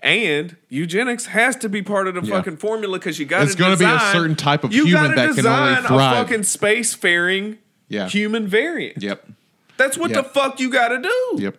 [0.00, 2.36] And eugenics has to be part of the Yeah.
[2.36, 5.34] fucking formula because you got to It's gonna be a certain type of human that
[5.34, 5.86] can only thrive.
[6.12, 7.56] a fucking spacefaring
[7.88, 8.08] Yeah.
[8.08, 9.02] human variant.
[9.02, 9.26] yep,
[9.76, 10.18] That's what Yeah.
[10.20, 11.42] the fuck you got to do.
[11.42, 11.58] yep.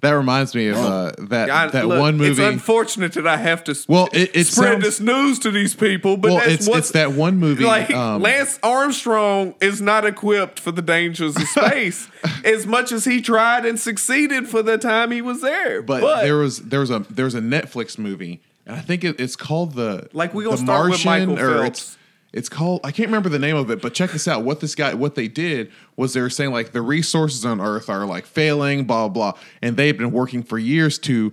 [0.00, 2.30] That reminds me of uh, that I- that look, one movie.
[2.30, 5.74] It's unfortunate that I have to Well, it- it spread sounds- this news to these
[5.74, 7.64] people, but well, that's it's it's that one movie.
[7.64, 12.08] like um, Lance Armstrong is not equipped for the dangers of space
[12.44, 15.82] as much as he tried and succeeded for the time he was there.
[15.82, 19.02] but, But, there was there was a there was a Netflix movie, and I think
[19.02, 21.97] it, it's called the Like, we gonna the start with Michael Phelps.
[22.32, 24.44] It's, called I can't remember the name of it, but check this out.
[24.44, 27.88] What this guy what they did was they were saying like the resources on Earth
[27.88, 29.40] are like failing, blah blah, blah.
[29.62, 31.32] and they've been working for years to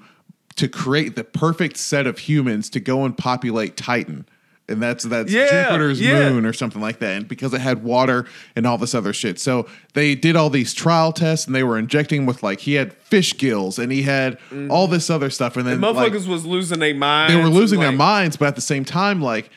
[0.56, 4.26] to create the perfect set of humans to go and populate Titan.
[4.68, 6.30] And that's that's Yeah, Jupiter's yeah.
[6.30, 7.18] moon or something like that.
[7.18, 9.40] And because it had water and all this other shit.
[9.40, 12.94] So they did all these trial tests and they were injecting with like he had
[12.94, 14.40] fish gills and he had
[14.70, 14.92] all mm.
[14.92, 15.56] this other stuff.
[15.56, 17.34] And then the like, motherfuckers was losing their minds.
[17.34, 19.52] they were losing and, their minds, but at the same time, like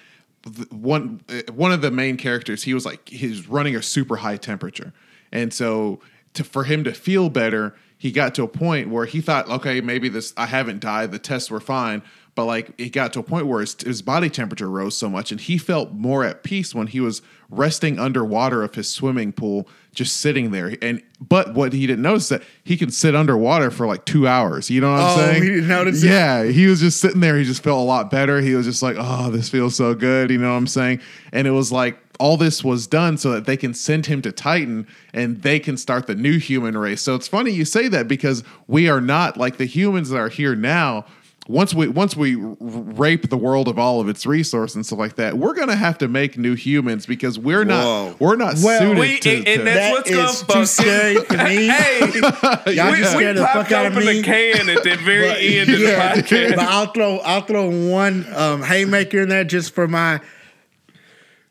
[0.70, 4.36] one uh, one of the main characters, he was like he's running a super high
[4.36, 4.92] temperature,
[5.32, 6.00] and so
[6.34, 9.80] to for him to feel better, he got to a point where he thought, okay,
[9.80, 12.02] maybe this I haven't died, the tests were fine,
[12.34, 15.32] but like it got to a point where his, his body temperature rose so much,
[15.32, 19.68] and he felt more at peace when he was resting underwater of his swimming pool,
[19.94, 20.76] just sitting there.
[20.82, 24.70] And but what he didn't notice that he can sit underwater for like two hours.
[24.70, 25.42] You know what I'm Oh, saying?
[25.42, 26.08] he didn't notice it?
[26.08, 27.36] Yeah, he was just sitting there.
[27.38, 28.40] He just felt a lot better.
[28.40, 30.30] He was just like, oh, this feels so good.
[30.30, 31.00] You know what I'm saying?
[31.32, 34.32] And it was like all this was done so that they can send him to
[34.32, 37.00] Titan and they can start the new human race.
[37.00, 40.28] So it's funny you say that because we are not like the humans that are
[40.28, 41.06] here now.
[41.48, 45.16] Once we once we rape the world of all of its resources and stuff like
[45.16, 48.98] that, we're gonna have to make new humans because we're not we're not Well, suited
[48.98, 49.36] we- to.
[49.38, 51.66] and- and that's That what's gonna is too scary for me.
[51.68, 52.00] hey,
[52.76, 54.18] Y'all we, just we scared the popped fuck out of open me.
[54.18, 56.56] the can at the very But, end of yeah, the podcast.
[56.56, 60.20] but I'll throw I'll throw one um, haymaker in there just for my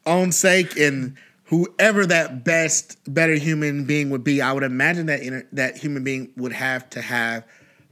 [0.06, 1.16] own sake and
[1.46, 4.44] whoever that best better human being would be.
[4.44, 7.44] I would imagine that inter- that human being would have to have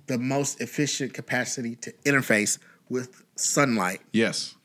[0.08, 2.58] the most efficient capacity to interface
[2.90, 4.02] with sunlight.
[4.12, 4.56] yes.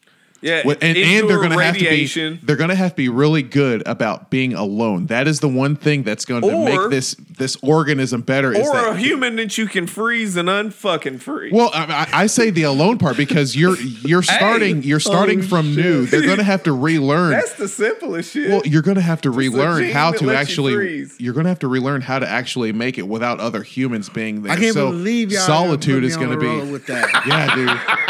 [0.41, 2.97] Yeah, What- and, and they're going to have to be they're going to have to
[2.97, 5.07] be really good about being alone.
[5.07, 8.53] That is the one thing that's going to make this this organism better.
[8.53, 11.51] is or that a human that you can freeze and unfucking free.
[11.53, 15.49] Well, I, I I say the alone part because you're you're starting you're starting Holy
[15.49, 16.07] from new.
[16.07, 17.31] They're going to have to relearn.
[17.31, 18.51] That's the simplest shit.
[18.51, 21.07] well, you're going to have to relearn how to lets you actually.
[21.19, 24.09] You are going to have to relearn how to actually make it without other humans
[24.09, 24.53] being there.
[24.53, 26.73] I can't so believe y'all solitude is on going to be.
[26.73, 27.27] with that.
[27.27, 28.07] Yeah, dude.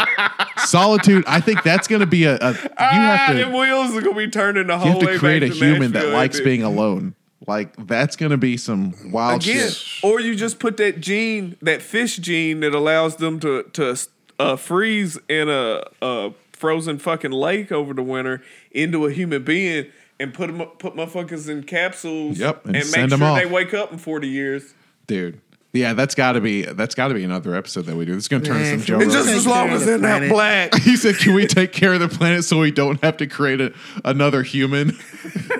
[0.65, 1.23] solitude.
[1.27, 2.35] I think that's going to be a.
[2.35, 3.57] a you ah, have them to.
[3.57, 6.39] wheels are gonna be turning the You have to create a to human that likes
[6.39, 6.43] it?
[6.43, 7.15] being alone.
[7.47, 10.03] Like that's going to be some wild Again, shit.
[10.03, 13.97] or you just put that gene, that fish gene that allows them to to
[14.39, 19.87] uh, freeze in a, a frozen fucking lake over the winter into a human being
[20.19, 22.37] and put them put motherfuckers in capsules.
[22.37, 24.73] Yep, and and, make sure they wake up in forty years.
[25.07, 25.41] dude.
[25.73, 28.15] Yeah, that's got to be that's got to be another episode that we do.
[28.15, 29.85] It's going to turn Man, into some can Joe we It's just as long as
[29.85, 30.75] the they're not black.
[30.81, 33.61] He said, "Can we take care of the planet so we don't have to create
[33.61, 33.73] a,
[34.03, 34.97] another human?"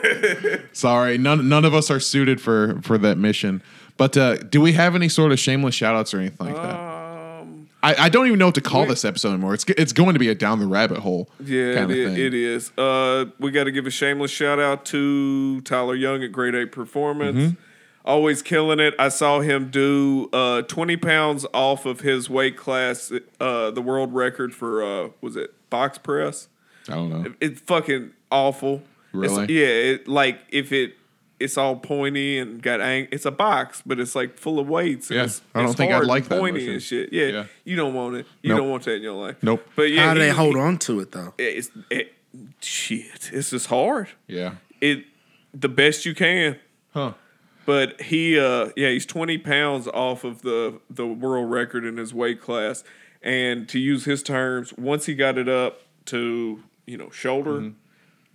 [0.74, 3.64] Sorry, none none of us are suited for for that mission.
[3.96, 6.76] But uh, do we have any sort of shameless shout outs or anything like that?
[6.76, 9.54] Um, I, I don't even know what to call this episode anymore.
[9.54, 11.30] It's it's going to be a down the rabbit hole.
[11.40, 12.18] Yeah, kind of it, thing.
[12.18, 12.72] it is.
[12.78, 16.74] Uh, we got to give a shameless shout out to Tyler Young at Grade Eight
[16.74, 17.38] Performance.
[17.38, 17.62] Mm-hmm.
[18.04, 18.96] Always killing it.
[18.98, 24.14] I saw him do uh, 20 pounds off of his weight class, uh, the world
[24.14, 26.48] record for, uh, was it box press?
[26.90, 27.34] I don't know.
[27.40, 28.76] It's fucking awful.
[28.76, 29.54] It's- Really?
[29.54, 30.96] yeah, it, like if it,
[31.40, 35.10] it's all pointy and got ang- it's a box, but it's like full of weights.
[35.10, 36.74] and Yeah, it's, I don't it's think I'd like and that pointy motion.
[36.74, 37.12] and shit.
[37.14, 37.44] Yeah, Yeah.
[37.66, 38.26] you don't want it.
[38.42, 38.58] You Nope.
[38.60, 39.36] don't want that in your life.
[39.42, 39.68] Nope.
[39.76, 41.34] But yeah, How do they he- hold on to it though?
[41.38, 42.14] it's it,
[42.62, 43.32] shit.
[43.34, 44.08] It's just hard.
[44.28, 44.56] Yeah.
[44.80, 45.06] It
[45.54, 46.58] the best you can.
[46.94, 47.14] Huh.
[47.66, 52.14] But he, uh, yeah, he's twenty pounds off of the the world record in his
[52.14, 52.84] weight class,
[53.22, 57.70] and to use his terms, once he got it up to you know shoulder Mm-hmm.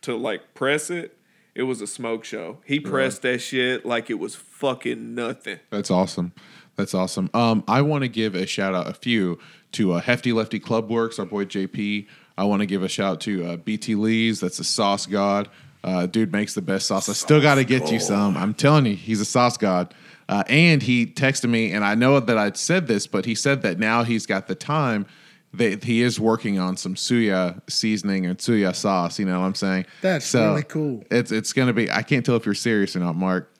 [0.02, 1.18] to like press it,
[1.56, 2.58] it was a smoke show.
[2.64, 5.58] He pressed that shit like it was fucking nothing.
[5.70, 6.32] That's awesome.
[6.76, 7.28] That's awesome.
[7.34, 9.38] Um, I want to give a shout out, a few
[9.72, 12.06] to uh, Hefty Lefty Club Works, our boy JP.
[12.38, 14.40] I want to give a shout out to uh, BT Lee's.
[14.40, 15.48] That's a sauce god.
[15.86, 17.08] Uh, dude makes the best sauce.
[17.08, 18.36] I still got to get you some.
[18.36, 19.94] I'm telling you, he's a sauce god.
[20.28, 23.62] Uh, and he texted me, and I know that I'd said this, but he said
[23.62, 25.06] that now he's got the time.
[25.54, 29.18] That he is working on some suya seasoning and suya sauce.
[29.18, 29.86] You know what I'm saying?
[30.02, 31.04] That's really cool.
[31.10, 31.90] It's it's gonna be.
[31.90, 33.50] I can't tell if you're serious or not, Mark.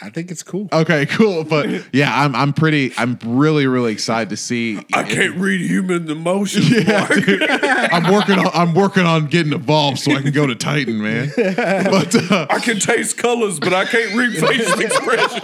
[0.00, 0.68] I think it's cool.
[0.72, 1.44] Okay, cool.
[1.44, 4.78] But yeah, I'm I'm pretty I'm really really excited to see.
[4.92, 6.70] I can't read human emotions.
[6.70, 7.42] Yeah, dude.
[7.42, 11.30] I'm working on I'm working on getting involved so I can go to Titan, man.
[11.92, 15.42] But uh, I can taste colors, but I can't read facial expressions.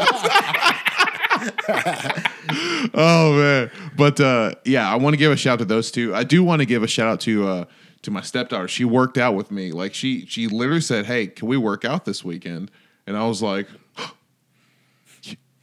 [2.95, 6.15] oh man, but uh, yeah, I want to give a shout out to those two.
[6.15, 7.65] I do want to give a shout out to uh,
[8.03, 8.69] to my stepdaughter.
[8.69, 9.73] She worked out with me.
[9.73, 12.71] Like she she literally said, "Hey, can we work out this weekend?"
[13.07, 13.69] And I was like.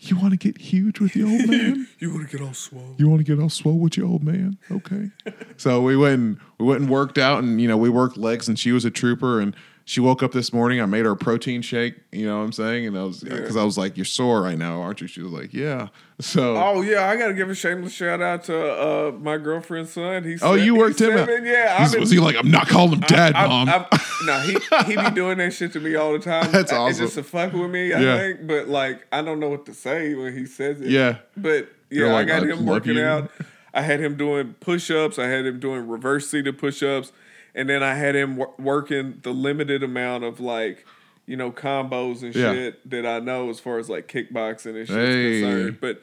[0.09, 1.87] "You- want to get huge with the old man?
[1.99, 2.95] You want to get all swole?
[2.97, 4.57] You want to get all swole with your old man?
[4.71, 5.11] Okay.
[5.57, 8.47] so we went and we went and worked out, and you know we worked legs,
[8.47, 9.55] and she was a trooper, and
[9.87, 10.81] she woke up this morning.
[10.81, 11.95] I made her a protein shake.
[12.11, 12.87] You know what I'm saying?
[12.87, 15.31] And I was because I was like, "You're sore right now, aren't you?" She was
[15.31, 15.89] like, "Yeah."
[16.19, 20.23] So Oh yeah, I gotta give a shameless shout out to uh, my girlfriend's son.
[20.23, 21.27] He's oh, you worked him out.
[21.29, 23.69] Yeah, He's- I've been- was he like, "I'm not calling him dad, I- mom"?
[23.69, 23.85] I-
[24.25, 24.57] no, he
[24.91, 26.51] he be doing that shit to me all the time.
[26.51, 27.05] That's It's awesome.
[27.05, 28.17] just to fuck with me, I Yeah.
[28.17, 28.47] think.
[28.47, 30.87] But like, I don't know what to say when he says it.
[30.89, 31.17] Yeah.
[31.37, 33.29] But yeah, like, I got "I him working you." out.
[33.73, 35.19] I had him doing push ups.
[35.19, 37.11] I had him doing reverse seated push ups,
[37.55, 40.85] and then I had him wor- working the limited amount of like.
[41.27, 42.53] You know, combos and Yeah.
[42.53, 45.41] shit that I know as far as like kickboxing and shit Hey.
[45.41, 45.77] concerned.
[45.81, 45.99] But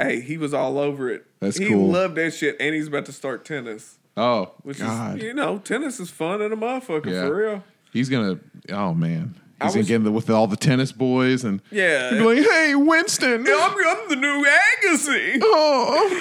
[0.00, 1.24] hey, he was all over it.
[1.38, 1.86] That's he cool.
[1.86, 5.58] loved that shit, and he's about to start tennis, oh which God, is you know,
[5.58, 7.26] tennis is fun and a motherfucker Yeah.
[7.28, 7.64] for real.
[7.92, 8.40] he's gonna.
[8.72, 11.62] Oh man, I he's gonna was- get in the, with all the tennis boys and
[11.70, 12.10] Yeah.
[12.10, 15.38] he'd be like, "Hey, Winston." I'm, I'm the new Agassi.
[15.40, 16.20] Oh,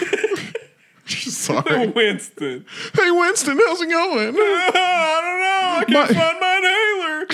[1.31, 1.88] sorry.
[1.95, 2.65] Winston.
[2.93, 4.35] Hey, Winston, how's it going?
[4.38, 5.79] I don't know.
[5.79, 7.27] I can't My- find my inhaler.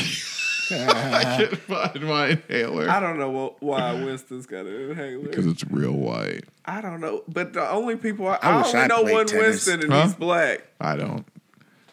[0.76, 5.24] I can't find my inhaler I don't know wh- why Winston's got an inhaler.
[5.24, 6.46] because it's real white.
[6.66, 9.14] I don't know, but the only people I, I I, wish only I know played
[9.14, 9.44] one tennis.
[9.68, 10.04] Winston, and Huh?
[10.04, 10.66] he's black.
[10.80, 11.26] I don't.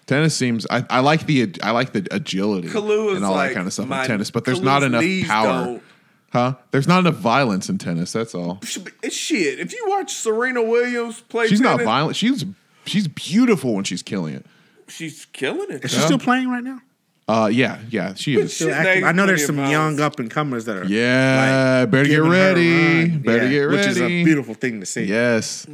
[0.06, 0.66] Tennis seems.
[0.70, 3.66] I, I like the I like the agility Kalu is and all like that kind
[3.66, 5.82] of stuff my- in tennis, but there's Kalu's not enough knees power, don't-
[6.30, 6.54] huh?
[6.70, 8.12] There's not enough violence in tennis.
[8.12, 8.58] That's all.
[8.62, 9.60] It's shit.
[9.60, 12.16] If you watch Serena Williams play, She's not violent.
[12.16, 12.44] She's
[12.86, 14.46] she's beautiful when she's killing it.
[14.88, 15.84] She's killing it.
[15.84, 16.80] Is she still playing right now?
[17.30, 18.54] Uh, yeah, yeah, she is.
[18.56, 19.04] Still active?
[19.04, 22.36] I know there's some young up and comers that are Yeah, better get giving her
[22.36, 23.08] a ready.
[23.08, 23.76] Better Yeah, get ready.
[23.78, 25.04] Which is a beautiful thing to see.
[25.04, 25.66] Yes,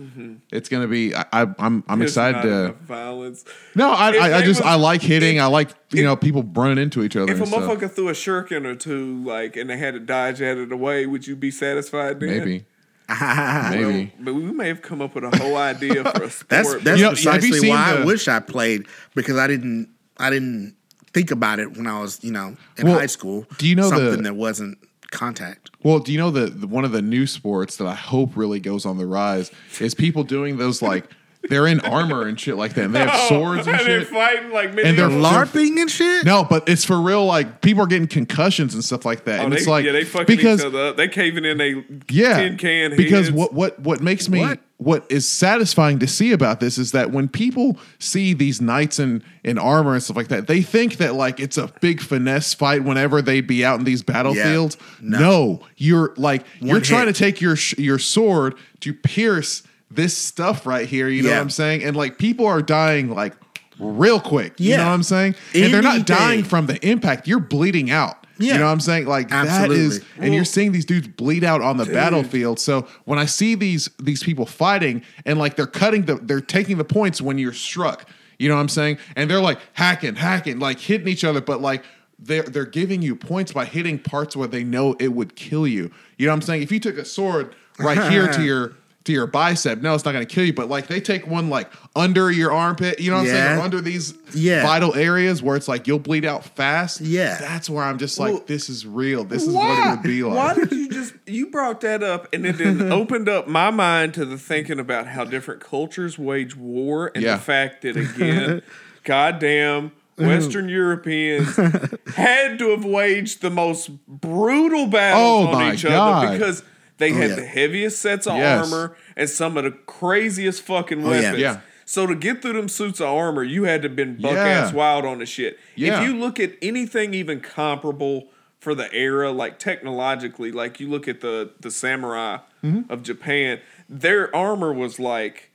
[0.53, 1.15] it's gonna be.
[1.15, 2.49] I, I, I'm I'm There's excited not to.
[2.67, 3.45] enough violence.
[3.75, 5.37] No, I, If I, I just was- I like hitting.
[5.37, 7.33] if- I like you if- know people running into each other.
[7.33, 7.63] If a and stuff.
[7.63, 10.77] motherfucker threw a shuriken or two, like, and they had to dodge out of the
[10.77, 12.29] way, would you be satisfied then?
[12.39, 12.65] maybe,
[13.71, 14.13] maybe.
[14.21, 16.49] But we may have come up with a whole idea for a sport.
[16.49, 19.89] That's but- that's You know, precisely why the- I wish I played because I didn't
[20.19, 20.76] I didn't
[21.17, 23.47] think about it when I was you know in Well, high school.
[23.57, 24.77] do you know the- something that wasn't
[25.11, 25.71] contact?
[25.83, 28.61] Well, do you know that the, one of the new sports that I hope really
[28.61, 31.09] goes on the rise is people doing those like
[31.49, 32.85] they're in armor and shit like that.
[32.87, 34.09] And they have oh, swords and and they're shit.
[34.09, 36.25] fighting like And they're LARPing and shit.
[36.25, 37.25] No, but it's for real.
[37.27, 39.41] Like people are getting concussions and stuff like that.
[39.41, 40.97] Oh, and they, it's like yeah, they fucking because each other up.
[40.97, 42.97] They caving in a yeah, tin can.
[42.97, 43.33] because heads.
[43.37, 44.61] what what what makes me What?
[44.79, 49.23] what is satisfying to see about this is that when people see these knights in
[49.43, 52.85] in armor and stuff like that, they think that like it's a big finesse fight
[52.85, 54.77] whenever they'd be out in these battlefields.
[55.01, 55.19] No.
[55.19, 55.61] No.
[55.77, 60.67] you're like you're One trying to take your sh- your sword to pierce this stuff
[60.67, 61.09] right here.
[61.09, 61.37] You know Yeah.
[61.37, 61.85] what I'm saying?
[61.85, 63.35] And like people are dying like
[63.79, 64.55] real quick.
[64.57, 64.71] Yeah.
[64.73, 65.35] You know what I'm saying?
[65.55, 67.29] And they're not dying from the impact.
[67.29, 68.27] You're bleeding out.
[68.39, 68.55] Yeah.
[68.55, 69.07] You know what I'm saying?
[69.07, 70.25] Like that is Absolutely.
[70.27, 72.59] and you're seeing these dudes bleed out on the battlefield.
[72.61, 76.77] So when I see these these people fighting and like they're cutting the they're taking
[76.79, 78.09] the points when you're struck.
[78.39, 78.99] You know what I'm saying?
[79.17, 81.83] And they're like hacking, hacking, like hitting each other, but like
[82.19, 85.91] they're they're giving you points by hitting parts where they know it would kill you.
[86.19, 86.63] You know what I'm saying?
[86.63, 88.75] If you took a sword right here to your
[89.07, 90.53] to your bicep, no, it's not going to kill you.
[90.53, 93.59] But like they take one like under your armpit, you know what I'm saying?
[93.59, 94.63] Or under these Yeah.
[94.63, 97.01] vital areas where it's like you'll bleed out fast.
[97.01, 97.37] Yeah.
[97.39, 99.25] that's where I'm just like, Well, this is real.
[99.25, 100.37] This is what it would be like.
[100.37, 104.15] Why did you just you brought that up and it then opened up my mind
[104.15, 107.37] to the thinking about how different cultures wage war and Yeah.
[107.37, 108.63] the fact that again,
[109.05, 111.57] goddamn Western Europeans
[112.17, 116.25] had to have waged the most brutal battles Oh on each God.
[116.27, 116.63] other because
[116.99, 117.37] they had yeah.
[117.37, 118.65] the heaviest sets of Yes.
[118.73, 121.09] armor and some of the craziest fucking yeah.
[121.09, 121.39] weapons.
[121.39, 121.61] Yeah.
[121.85, 124.45] So to get through them suits of armor, you had to have been buck Yeah.
[124.47, 125.59] ass wild on the shit.
[125.77, 126.03] Yeah.
[126.03, 128.29] If you look at anything even comparable
[128.59, 132.91] for the era, like technologically, like you look at the the samurai Mm-hmm.
[132.91, 135.51] of Japan, their armor was like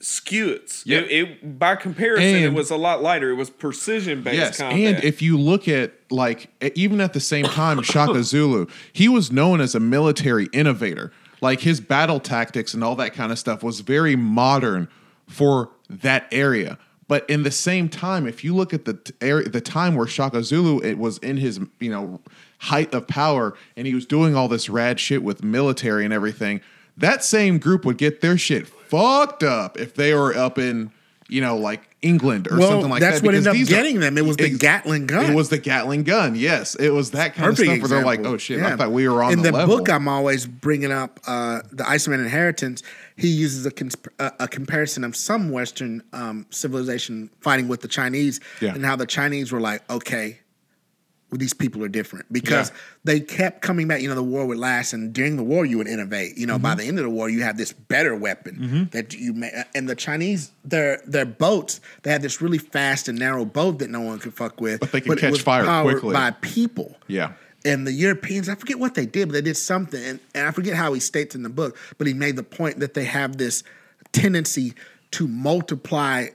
[0.00, 0.82] skewits.
[0.86, 0.98] Yeah.
[0.98, 3.30] It, it- by comparison, it was a lot lighter.
[3.30, 4.78] It was precision based Yes, combat.
[4.96, 9.30] and if you look at like even at the same time, Shaka Zulu, he was
[9.32, 11.12] known as a military innovator.
[11.40, 14.88] Like his battle tactics and all that kind of stuff was very modern
[15.28, 16.78] for that area.
[17.06, 20.06] But in the same time, if you look at the t- area, the time where
[20.06, 22.20] Shaka Zulu it was in his you know
[22.58, 26.60] height of power, and he was doing all this rad shit with military and everything,
[26.96, 30.90] that same group would get their shit fucked up if they were up in
[31.28, 33.22] you know like England or Well, something like that's that.
[33.22, 34.16] That's what ended up these are- getting them.
[34.16, 35.32] It was the Gatling gun.
[35.32, 36.34] It was the Gatling gun.
[36.36, 38.72] Yes, it was that kind Perfect of stuff where they're like, "Oh shit, Yeah.
[38.72, 39.32] I thought we were on.
[39.32, 42.82] In the, the, level." book, I'm always bringing up uh, the Iceman Inheritance.
[43.16, 47.88] He uses a, cons- a, a comparison of some Western um, civilization fighting with the
[47.88, 48.74] Chinese, Yeah.
[48.74, 50.38] and how the Chinese were like, okay,
[51.32, 52.76] these people are different because Yeah.
[53.04, 54.00] they kept coming back.
[54.00, 56.38] You know, the war would last, and during the war, you would innovate.
[56.38, 56.78] You know, by Mm-hmm.
[56.78, 59.50] the end of the war, you have this better weapon that you may.
[59.74, 63.90] And the Chinese, their their boats, they had this really fast and narrow boat that
[63.90, 66.12] no one could fuck with, But they could it catch fire quickly.
[66.14, 66.96] by people.
[67.08, 67.32] yeah,
[67.64, 70.02] And the Europeans, I forget what they did, but they did something.
[70.02, 72.78] And, and I forget how he states in the book, but he made the point
[72.80, 73.62] that they have this
[74.12, 74.72] tendency
[75.10, 76.28] to multiply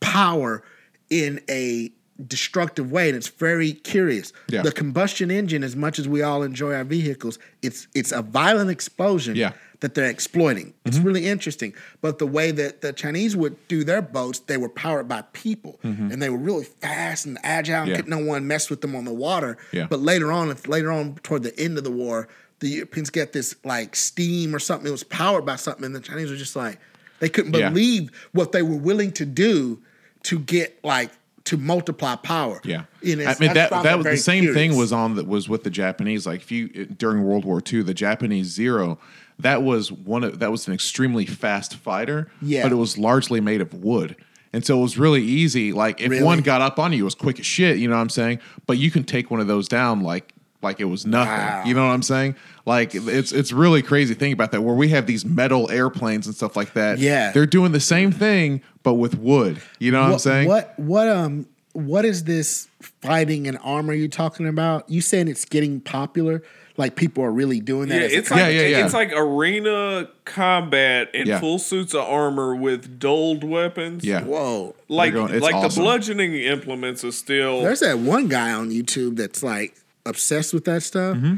[0.00, 0.62] power
[1.10, 1.90] in a
[2.26, 3.08] destructive way.
[3.08, 4.32] And it's very curious.
[4.48, 4.62] Yeah.
[4.62, 8.70] The combustion engine, as much as we all enjoy our vehicles, it's it's a violent
[8.70, 9.52] explosion Yeah.
[9.80, 10.74] that they're exploiting.
[10.84, 11.06] It's mm-hmm.
[11.06, 11.74] really interesting.
[12.00, 15.80] But the way that the Chinese would do their boats, they were powered by people.
[15.84, 16.12] Mm-hmm.
[16.12, 18.02] And they were really fast and agile and Yeah.
[18.06, 19.58] no one mess with them on the water.
[19.72, 19.86] Yeah.
[19.88, 22.28] But later on, if later on toward the end of the war,
[22.60, 24.88] the Europeans get this like steam or something.
[24.88, 26.78] It was powered by something, and the Chinese were just like
[27.18, 29.82] they couldn't believe what they were willing to do
[30.24, 31.10] to get like
[31.44, 32.60] to multiply power.
[32.64, 32.84] yeah.
[33.02, 35.62] You know, I mean that that was the same thing was on that was with
[35.64, 36.26] the Japanese.
[36.26, 38.98] Like if you during World War II, the Japanese Zero,
[39.38, 42.30] that was one of that was an extremely fast fighter.
[42.40, 42.62] Yeah.
[42.62, 44.16] but it was largely made of wood.
[44.52, 45.72] And so it was really easy.
[45.72, 46.22] Like if Really?
[46.22, 47.76] one got up on you, it was quick as shit.
[47.78, 48.38] You know what I'm saying?
[48.66, 50.32] But you can take one of those down like
[50.64, 51.32] like it was nothing.
[51.32, 51.62] Wow.
[51.64, 52.34] You know what I'm saying?
[52.66, 56.34] Like it's it's really crazy thing about that where we have these metal airplanes and
[56.34, 56.98] stuff like that.
[56.98, 57.30] Yeah.
[57.32, 59.62] they're doing the same thing but with wood.
[59.78, 60.48] You know what, I'm saying?
[60.48, 64.88] what what um what is this fighting and armor you're talking about?
[64.88, 66.42] You saying it's getting popular?
[66.76, 68.00] Like people are really doing that?
[68.00, 68.84] Yeah, as it's like Yeah, yeah, yeah.
[68.84, 71.38] it's like arena combat in Yeah.
[71.40, 74.04] full suits of armor with dulled weapons.
[74.04, 74.22] Yeah.
[74.22, 74.74] whoa.
[74.88, 75.68] like going- like awesome.
[75.68, 77.62] the bludgeoning implements are still.
[77.62, 79.74] There's that one guy on YouTube that's like
[80.06, 81.16] obsessed with that stuff.
[81.16, 81.36] Mm-hmm.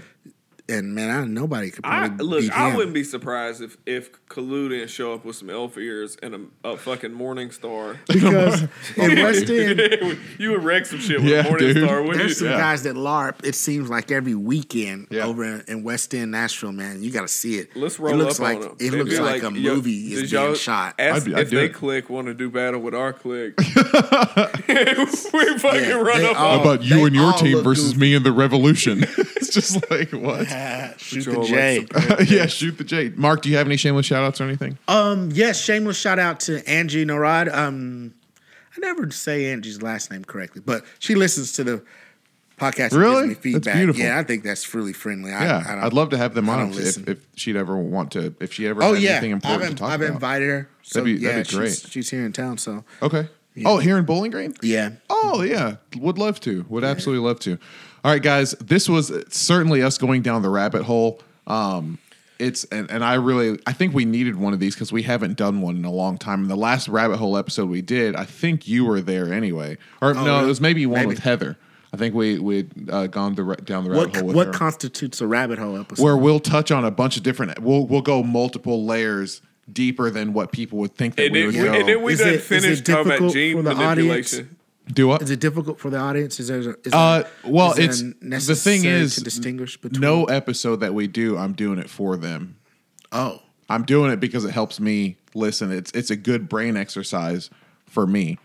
[0.69, 2.41] And man, I nobody could I look.
[2.41, 6.17] beat I wouldn't be surprised if if Kalu didn't show up with some elf ears
[6.25, 8.01] and a, a fucking Morning Star.
[8.09, 8.63] because
[8.97, 11.85] in West End, you would wreck some shit with Yeah, a Morning dude.
[11.85, 12.35] Star, wouldn't there's you?
[12.35, 12.59] some Yeah.
[12.59, 13.45] guys that LARP.
[13.45, 15.27] It seems like every weekend Yeah.
[15.27, 16.73] over in, in West End, Nashville.
[16.73, 17.77] Man, you got to see it.
[17.77, 18.73] Let's roll it looks up like on them.
[18.73, 20.97] it They'd looks be like, a movie did is being shot.
[20.99, 21.75] Ask I'd be- I'd if they it.
[21.75, 23.55] click want to do battle with our click.
[23.59, 23.65] we
[25.59, 26.59] fucking Yeah, run they up all- on.
[26.59, 28.01] How about you and your team versus goofy.
[28.01, 29.05] me and the revolution?
[29.37, 30.49] it's just like what?
[30.99, 32.35] Shoot Patrol the like J.
[32.37, 33.11] yeah, shoot the J.
[33.17, 34.79] Mark, do you have any shameless shout outs or anything?
[34.89, 37.53] Um, yes, shameless shout out to Angie Narad.
[37.55, 38.15] Um,
[38.77, 41.83] I never say Angie's last name correctly, but she listens to the
[42.59, 42.93] podcast.
[42.93, 43.29] and Really?
[43.29, 44.03] gives me That's beautiful.
[44.03, 45.33] Yeah, I think that's really friendly.
[45.33, 48.13] I, yeah, I don't- I'd love to have them on if, if she'd ever want
[48.13, 48.35] to.
[48.41, 50.13] If she ever Oh had yeah, anything I've, important to talk I've about.
[50.15, 50.69] invited her.
[50.83, 51.69] So That'd be- yeah, that'd be great.
[51.71, 52.59] She's, she's here in town.
[52.59, 53.29] So Okay.
[53.65, 54.55] Oh, here in Bowling Green?
[54.61, 56.67] yeah, Oh yeah, would love to.
[56.69, 57.59] Would absolutely love to.
[58.07, 61.21] All right, guys, this was certainly us going down the rabbit hole.
[61.49, 61.99] Um,
[62.39, 65.37] it's and, and I really I think we needed one of these because we haven't
[65.37, 66.43] done one in a long time.
[66.43, 70.15] And the last rabbit hole episode we did, I think you were there anyway, or
[70.15, 71.07] no, it was maybe one Maybe.
[71.09, 71.57] with Heather.
[71.93, 74.47] I think we we'd uh, gone the, ra- down the rabbit what hole with what
[74.47, 74.53] her.
[74.53, 76.05] constitutes a rabbit hole episode?
[76.05, 77.59] where we'll touch on a bunch of different.
[77.59, 79.43] We'll we'll go multiple layers
[79.73, 81.75] deeper than what people would think that And we then, would we, go.
[81.75, 83.75] and then we Is done it- is it finished talking about difficult gene for the
[83.75, 84.56] manipulation.
[84.93, 85.21] Do what?
[85.23, 86.39] is it difficult for the audience?
[86.39, 86.59] Is there?
[86.61, 90.25] Is there Uh, well, is there it's the thing necessary is to distinguish between no
[90.27, 91.37] episode that we do.
[91.37, 92.57] I'm doing it for them.
[93.11, 95.73] Oh, I'm doing it because it helps me listen.
[95.73, 97.51] It's it's a good brain exercise
[97.87, 98.39] for me.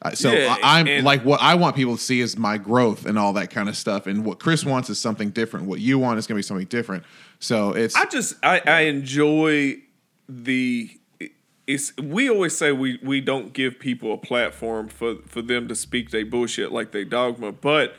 [0.00, 2.56] Uh, so Yeah, I, I'm and- like what I want people to see is my
[2.58, 4.06] growth and all that kind of stuff.
[4.06, 5.66] And what Chris wants is something different.
[5.66, 7.04] What you want is going to be something different.
[7.38, 9.76] So it's I just I, I enjoy
[10.28, 10.90] the
[11.66, 15.74] it's we always say we we don't give people a platform for for them to
[15.74, 17.94] speak their bullshit like they dogma, but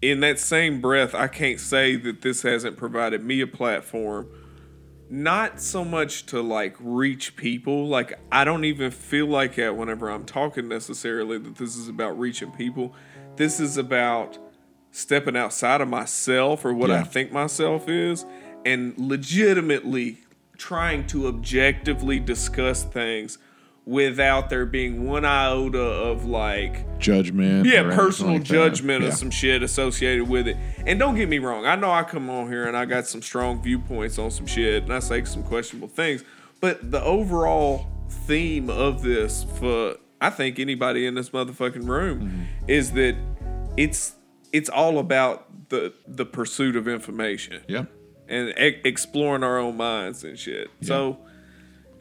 [0.00, 4.28] in that same breath, I can't say that this hasn't provided me a platform.
[5.10, 7.88] Not so much to like reach people.
[7.88, 12.18] Like I don't even feel like that whenever I'm talking necessarily that this is about
[12.18, 12.94] reaching people.
[13.36, 14.38] This is about
[14.90, 18.24] stepping outside of myself or what I think myself is
[18.64, 20.18] and legitimately
[20.58, 23.38] trying to objectively discuss things
[23.86, 27.64] without there being one iota of like judgment.
[27.64, 29.08] yeah, personal like judgment Yeah.
[29.08, 30.58] or some shit associated with it.
[30.86, 33.22] And don't get me wrong, I know I come on here and I got some
[33.22, 36.22] strong viewpoints on some shit and I say some questionable things,
[36.60, 42.42] but the overall theme of this for I think anybody in this motherfucking room Mm-hmm.
[42.68, 43.16] is that
[43.78, 44.12] it's
[44.52, 47.84] it's all about the the pursuit of information Yeah.
[48.28, 50.70] And e- exploring our own minds and shit.
[50.82, 51.18] So,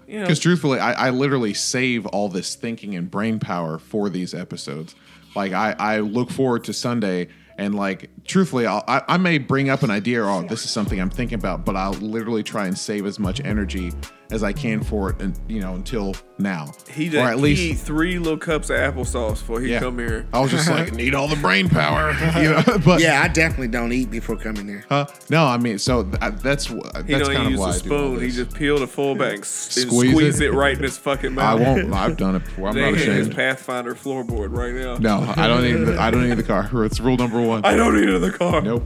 [0.07, 4.09] you know, Because truthfully, I, I literally save all this thinking and brain power for
[4.09, 4.95] these episodes.
[5.35, 7.27] Like I, I look forward to Sunday
[7.57, 10.69] and like truthfully, I'll, I I may bring up an idea or oh this is
[10.69, 13.91] something I'm thinking about, but I'll literally try and save as much energy
[14.29, 17.61] as I can for it, and you know until now, he or done at least
[17.61, 19.79] eat three little cups of applesauce before he yeah.
[19.79, 20.27] come here.
[20.33, 22.63] I was just like need all the brain power, you know.
[22.83, 24.85] But yeah, I definitely don't eat before coming here.
[24.89, 27.69] uh, no, I mean, so th- that's wh- He that's don't kind of use why
[27.69, 28.21] a I do all spoon.
[28.21, 30.47] He just peeled a fullback and, s- and Squeeze squeeze it.
[30.47, 30.51] it.
[30.51, 31.59] right in his fucking mouth.
[31.59, 31.93] I won't.
[31.93, 32.69] I've done it before.
[32.69, 33.35] I'm They not ain't in his ashamed.
[33.35, 34.97] Pathfinder floorboard right now.
[34.97, 35.73] No, I don't need.
[35.87, 36.69] The, I don't need the car.
[36.85, 37.63] It's rule number one.
[37.65, 38.61] I don't need the car.
[38.61, 38.83] Nope.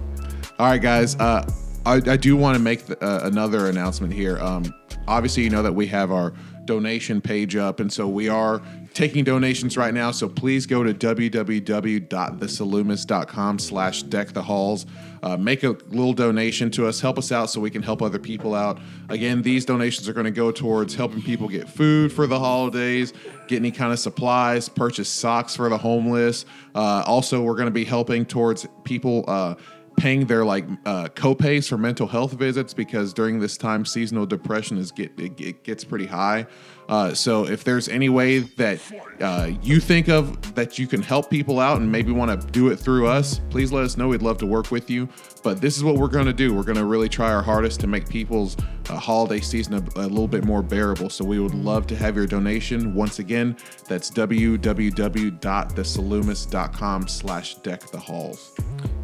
[0.59, 1.15] All right, guys.
[1.15, 1.49] Uh,
[1.85, 4.38] I, I do want to make the, uh, another announcement here.
[4.38, 4.72] Um,
[5.11, 6.33] obviously, you know that we have our
[6.65, 8.61] donation page up, and so we are
[8.93, 10.11] taking donations right now.
[10.11, 14.85] So please go to www.thesalumis.com slash deck the halls.
[15.23, 16.99] Uh, make a little donation to us.
[16.99, 18.79] Help us out so we can help other people out.
[19.09, 23.13] Again, these donations are going to go towards helping people get food for the holidays,
[23.47, 26.45] get any kind of supplies, purchase socks for the homeless.
[26.73, 29.53] Uh, also, we're going to be helping towards people uh,
[29.97, 34.77] paying their like uh, copays for mental health visits because during this time seasonal depression
[34.77, 36.47] is get it, it gets pretty high.
[36.89, 38.80] Uh, so if there's any way that
[39.22, 42.69] uh, you think of that you can help people out and maybe want to do
[42.69, 44.09] it through us, please let us know.
[44.09, 45.07] We'd love to work with you.
[45.43, 46.53] But this is what we're going to do.
[46.53, 48.55] We're going to really try our hardest to make people's
[48.89, 51.09] uh, holiday season a, a little bit more bearable.
[51.09, 52.93] So we would love to have your donation.
[52.93, 53.57] Once again,
[53.88, 58.55] that's www.thesalumis.com slash deck the halls.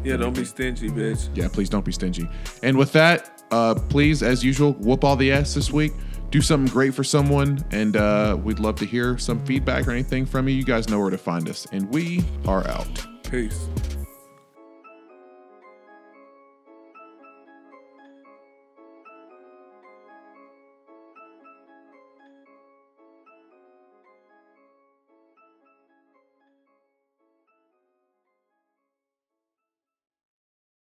[0.04, 1.28] Yeah, don't be stingy, bitch.
[1.34, 2.28] Yeah, please don't be stingy.
[2.62, 5.92] And with that, uh, please, as usual, whoop all the ass this week.
[6.30, 10.26] Do something great for someone, and uh, we'd love to hear some feedback or anything
[10.26, 10.54] from you.
[10.54, 13.06] You guys know where to find us, and we are out.
[13.30, 13.66] Peace.